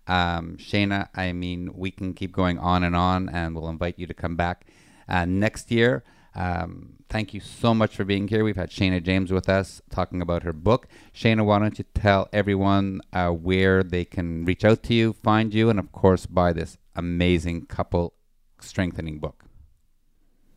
Um, 0.08 0.58
Shana, 0.58 1.10
I 1.16 1.34
mean, 1.34 1.72
we 1.74 1.92
can 1.92 2.14
keep 2.14 2.32
going 2.32 2.60
on 2.60 2.84
and 2.84 2.96
on, 2.96 3.30
and 3.30 3.56
we'll 3.56 3.70
invite 3.70 3.98
you 3.98 4.06
to 4.08 4.14
come 4.14 4.36
back 4.36 4.68
uh, 5.08 5.26
next 5.26 5.72
year. 5.72 6.04
Um, 6.36 6.98
thank 7.10 7.34
you 7.34 7.40
so 7.40 7.74
much 7.74 7.96
for 7.96 8.04
being 8.04 8.28
here. 8.28 8.44
We've 8.44 8.58
had 8.58 8.70
Shana 8.70 9.02
James 9.02 9.32
with 9.32 9.48
us 9.48 9.82
talking 9.90 10.22
about 10.22 10.44
her 10.44 10.54
book. 10.54 10.88
Shana, 11.14 11.46
why 11.46 11.60
don't 11.60 11.78
you 11.80 11.86
tell 11.94 12.28
everyone 12.34 13.02
uh, 13.14 13.30
where 13.30 13.84
they 13.84 14.06
can 14.06 14.46
reach 14.46 14.66
out 14.66 14.84
to 14.84 14.94
you, 14.94 15.14
find 15.14 15.54
you, 15.54 15.70
and 15.70 15.80
of 15.80 15.92
course, 15.92 16.26
buy 16.26 16.52
this 16.54 16.78
amazing 16.96 17.66
couple 17.68 18.14
strengthening 18.60 19.20
book? 19.20 19.45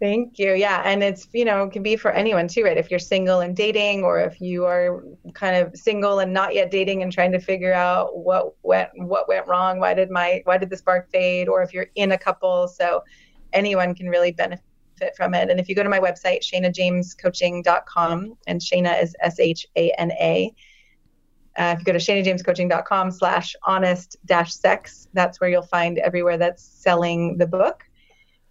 Thank 0.00 0.38
you. 0.38 0.54
Yeah. 0.54 0.82
And 0.84 1.02
it's, 1.02 1.26
you 1.32 1.44
know, 1.44 1.68
can 1.68 1.82
be 1.82 1.96
for 1.96 2.12
anyone 2.12 2.46
too, 2.46 2.62
right? 2.62 2.76
If 2.76 2.88
you're 2.88 3.00
single 3.00 3.40
and 3.40 3.56
dating, 3.56 4.04
or 4.04 4.20
if 4.20 4.40
you 4.40 4.64
are 4.64 5.02
kind 5.34 5.56
of 5.56 5.76
single 5.76 6.20
and 6.20 6.32
not 6.32 6.54
yet 6.54 6.70
dating 6.70 7.02
and 7.02 7.12
trying 7.12 7.32
to 7.32 7.40
figure 7.40 7.72
out 7.72 8.16
what 8.16 8.54
went, 8.62 8.90
what 8.94 9.26
went 9.26 9.48
wrong, 9.48 9.80
why 9.80 9.94
did 9.94 10.08
my, 10.08 10.40
why 10.44 10.56
did 10.56 10.70
the 10.70 10.76
spark 10.76 11.10
fade? 11.10 11.48
Or 11.48 11.62
if 11.62 11.74
you're 11.74 11.88
in 11.96 12.12
a 12.12 12.18
couple. 12.18 12.68
So 12.68 13.02
anyone 13.52 13.94
can 13.94 14.08
really 14.08 14.30
benefit 14.30 14.62
from 15.16 15.34
it. 15.34 15.50
And 15.50 15.58
if 15.58 15.68
you 15.68 15.74
go 15.74 15.82
to 15.82 15.88
my 15.88 16.00
website, 16.00 16.42
ShanaJamesCoaching.com, 16.42 18.38
and 18.46 18.60
Shana 18.60 19.02
is 19.02 19.16
S 19.20 19.40
H 19.40 19.66
A 19.76 19.90
N 19.98 20.12
A. 20.12 20.54
Uh, 21.56 21.74
if 21.76 21.80
you 21.80 21.84
go 21.84 21.92
to 21.92 21.98
ShanaJamesCoaching.com 21.98 23.10
slash 23.10 23.56
honest 23.64 24.16
dash 24.26 24.54
sex, 24.54 25.08
that's 25.12 25.40
where 25.40 25.50
you'll 25.50 25.62
find 25.62 25.98
everywhere 25.98 26.38
that's 26.38 26.62
selling 26.62 27.36
the 27.36 27.46
book. 27.46 27.87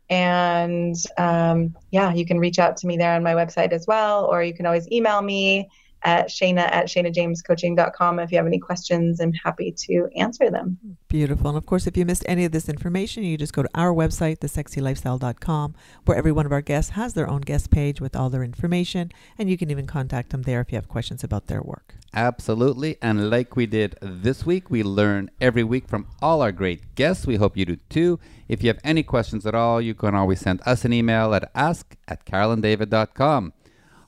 And 0.10 0.96
um, 1.18 1.76
yeah, 1.92 2.14
you 2.14 2.26
can 2.26 2.40
reach 2.40 2.60
out 2.60 2.78
to 2.78 2.88
me 2.88 2.98
there 2.98 3.14
on 3.14 3.24
my 3.24 3.34
website 3.34 3.72
as 3.72 3.86
well, 3.88 4.26
or 4.26 4.44
you 4.44 4.54
can 4.54 4.66
always 4.66 4.90
email 4.92 5.22
me 5.22 5.70
at 6.04 6.30
Shana 6.30 6.72
at 6.72 6.86
shanajamescoaching.com 6.88 8.20
If 8.20 8.32
you 8.32 8.38
have 8.38 8.48
any 8.48 8.60
questions, 8.60 9.20
I'm 9.20 9.34
happy 9.34 9.72
to 9.72 10.10
answer 10.16 10.50
them. 10.50 10.78
Beautiful. 11.08 11.50
And 11.50 11.58
of 11.58 11.66
course, 11.66 11.88
if 11.88 11.98
you 11.98 12.06
missed 12.06 12.24
any 12.28 12.46
of 12.46 12.52
this 12.52 12.70
information, 12.70 13.24
you 13.24 13.38
just 13.38 13.54
go 13.54 13.64
to 13.64 13.70
our 13.76 13.94
website, 13.94 14.40
thesexylifestyle.com, 14.40 15.76
where 16.06 16.18
every 16.18 16.32
one 16.32 16.46
of 16.46 16.52
our 16.52 16.62
guests 16.62 16.92
has 16.92 17.14
their 17.14 17.30
own 17.30 17.42
guest 17.42 17.72
page 17.72 18.02
with 18.02 18.16
all 18.16 18.30
their 18.30 18.44
information. 18.44 19.12
And 19.38 19.50
you 19.50 19.58
can 19.58 19.72
even 19.72 19.88
contact 19.88 20.30
them 20.30 20.44
there 20.44 20.62
if 20.62 20.72
you 20.72 20.76
have 20.76 20.88
questions 20.88 21.24
about 21.24 21.48
their 21.48 21.62
work. 21.62 21.96
Absolutely. 22.14 22.98
And 23.02 23.30
like 23.30 23.56
we 23.56 23.66
did 23.66 23.98
this 24.02 24.46
week, 24.46 24.70
we 24.70 24.84
learn 24.84 25.30
every 25.42 25.64
week 25.64 25.88
from 25.88 26.08
all 26.22 26.42
our 26.42 26.52
great 26.52 26.96
guests. 26.96 27.28
We 27.28 27.36
hope 27.36 27.58
you 27.58 27.66
do 27.66 27.78
too. 27.90 28.20
If 28.48 28.64
you 28.64 28.70
have 28.70 28.80
any 28.84 29.04
questions 29.04 29.46
at 29.46 29.56
all, 29.56 29.82
you 29.82 29.94
can 29.94 30.16
always 30.16 30.40
send 30.40 30.62
us 30.66 30.86
an 30.86 30.94
email 30.94 31.34
at 31.34 31.52
ask 31.54 31.96
at 32.08 32.26
carolandavid.com. 32.26 33.54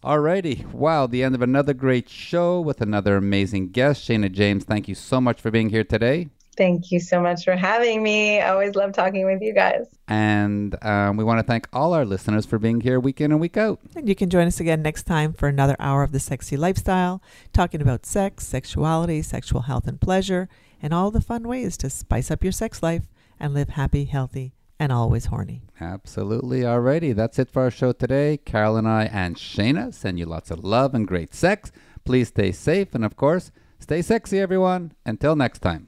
Alrighty. 0.04 0.66
Wow, 0.72 1.08
the 1.08 1.24
end 1.24 1.36
of 1.36 1.42
another 1.42 1.74
great 1.74 2.08
show 2.08 2.62
with 2.62 2.80
another 2.80 3.18
amazing 3.18 3.72
guest. 3.72 4.08
Shana 4.08 4.32
James, 4.32 4.64
thank 4.64 4.88
you 4.88 4.96
so 4.96 5.20
much 5.20 5.42
for 5.42 5.52
being 5.52 5.70
here 5.70 5.84
today. 5.84 6.30
Thank 6.56 6.92
you 6.92 7.02
so 7.02 7.22
much 7.22 7.44
for 7.44 7.56
having 7.56 8.02
me. 8.02 8.40
I 8.40 8.50
always 8.50 8.76
love 8.76 8.94
talking 8.94 9.26
with 9.26 9.42
you 9.42 9.54
guys. 9.54 9.88
And 10.08 10.82
um, 10.84 11.18
we 11.18 11.24
want 11.24 11.40
to 11.40 11.44
thank 11.44 11.68
all 11.74 11.94
our 11.94 12.06
listeners 12.06 12.46
for 12.46 12.60
being 12.60 12.80
here 12.82 13.00
week 13.00 13.20
in 13.20 13.32
and 13.32 13.42
week 13.42 13.58
out. 13.58 13.80
And 13.96 14.08
you 14.08 14.16
can 14.16 14.30
join 14.30 14.48
us 14.48 14.60
again 14.62 14.82
next 14.82 15.04
time 15.04 15.34
for 15.34 15.48
another 15.48 15.76
hour 15.80 16.04
of 16.04 16.14
the 16.14 16.20
sexy 16.20 16.56
lifestyle, 16.56 17.22
talking 17.54 17.82
about 17.82 18.06
sex, 18.06 18.48
sexuality, 18.48 19.22
sexual 19.22 19.62
health 19.62 19.88
and 19.88 20.00
pleasure, 20.00 20.48
and 20.82 20.94
all 20.94 21.12
the 21.12 21.22
fun 21.22 21.46
ways 21.48 21.76
to 21.78 21.90
spice 21.90 22.32
up 22.32 22.44
your 22.44 22.54
sex 22.54 22.82
life 22.82 23.04
and 23.38 23.54
live 23.54 23.70
happy, 23.70 24.06
healthy, 24.06 24.54
and 24.80 24.92
always 24.92 25.26
horny. 25.26 25.62
Absolutely. 25.80 26.62
Alrighty. 26.62 27.14
That's 27.14 27.38
it 27.38 27.50
for 27.50 27.64
our 27.64 27.72
show 27.72 27.92
today. 27.92 28.38
Carol 28.38 28.78
and 28.78 28.88
I 28.88 29.06
and 29.06 29.36
Shana 29.36 29.94
send 29.94 30.18
you 30.18 30.26
lots 30.26 30.50
of 30.52 30.64
love 30.64 30.96
and 30.96 31.08
great 31.08 31.34
sex. 31.34 31.72
Please 32.06 32.30
stay 32.30 32.52
safe 32.52 32.96
and, 32.96 33.04
of 33.04 33.16
course, 33.16 33.52
stay 33.80 34.02
sexy, 34.02 34.40
everyone. 34.40 34.94
Until 35.06 35.36
next 35.36 35.60
time. 35.60 35.88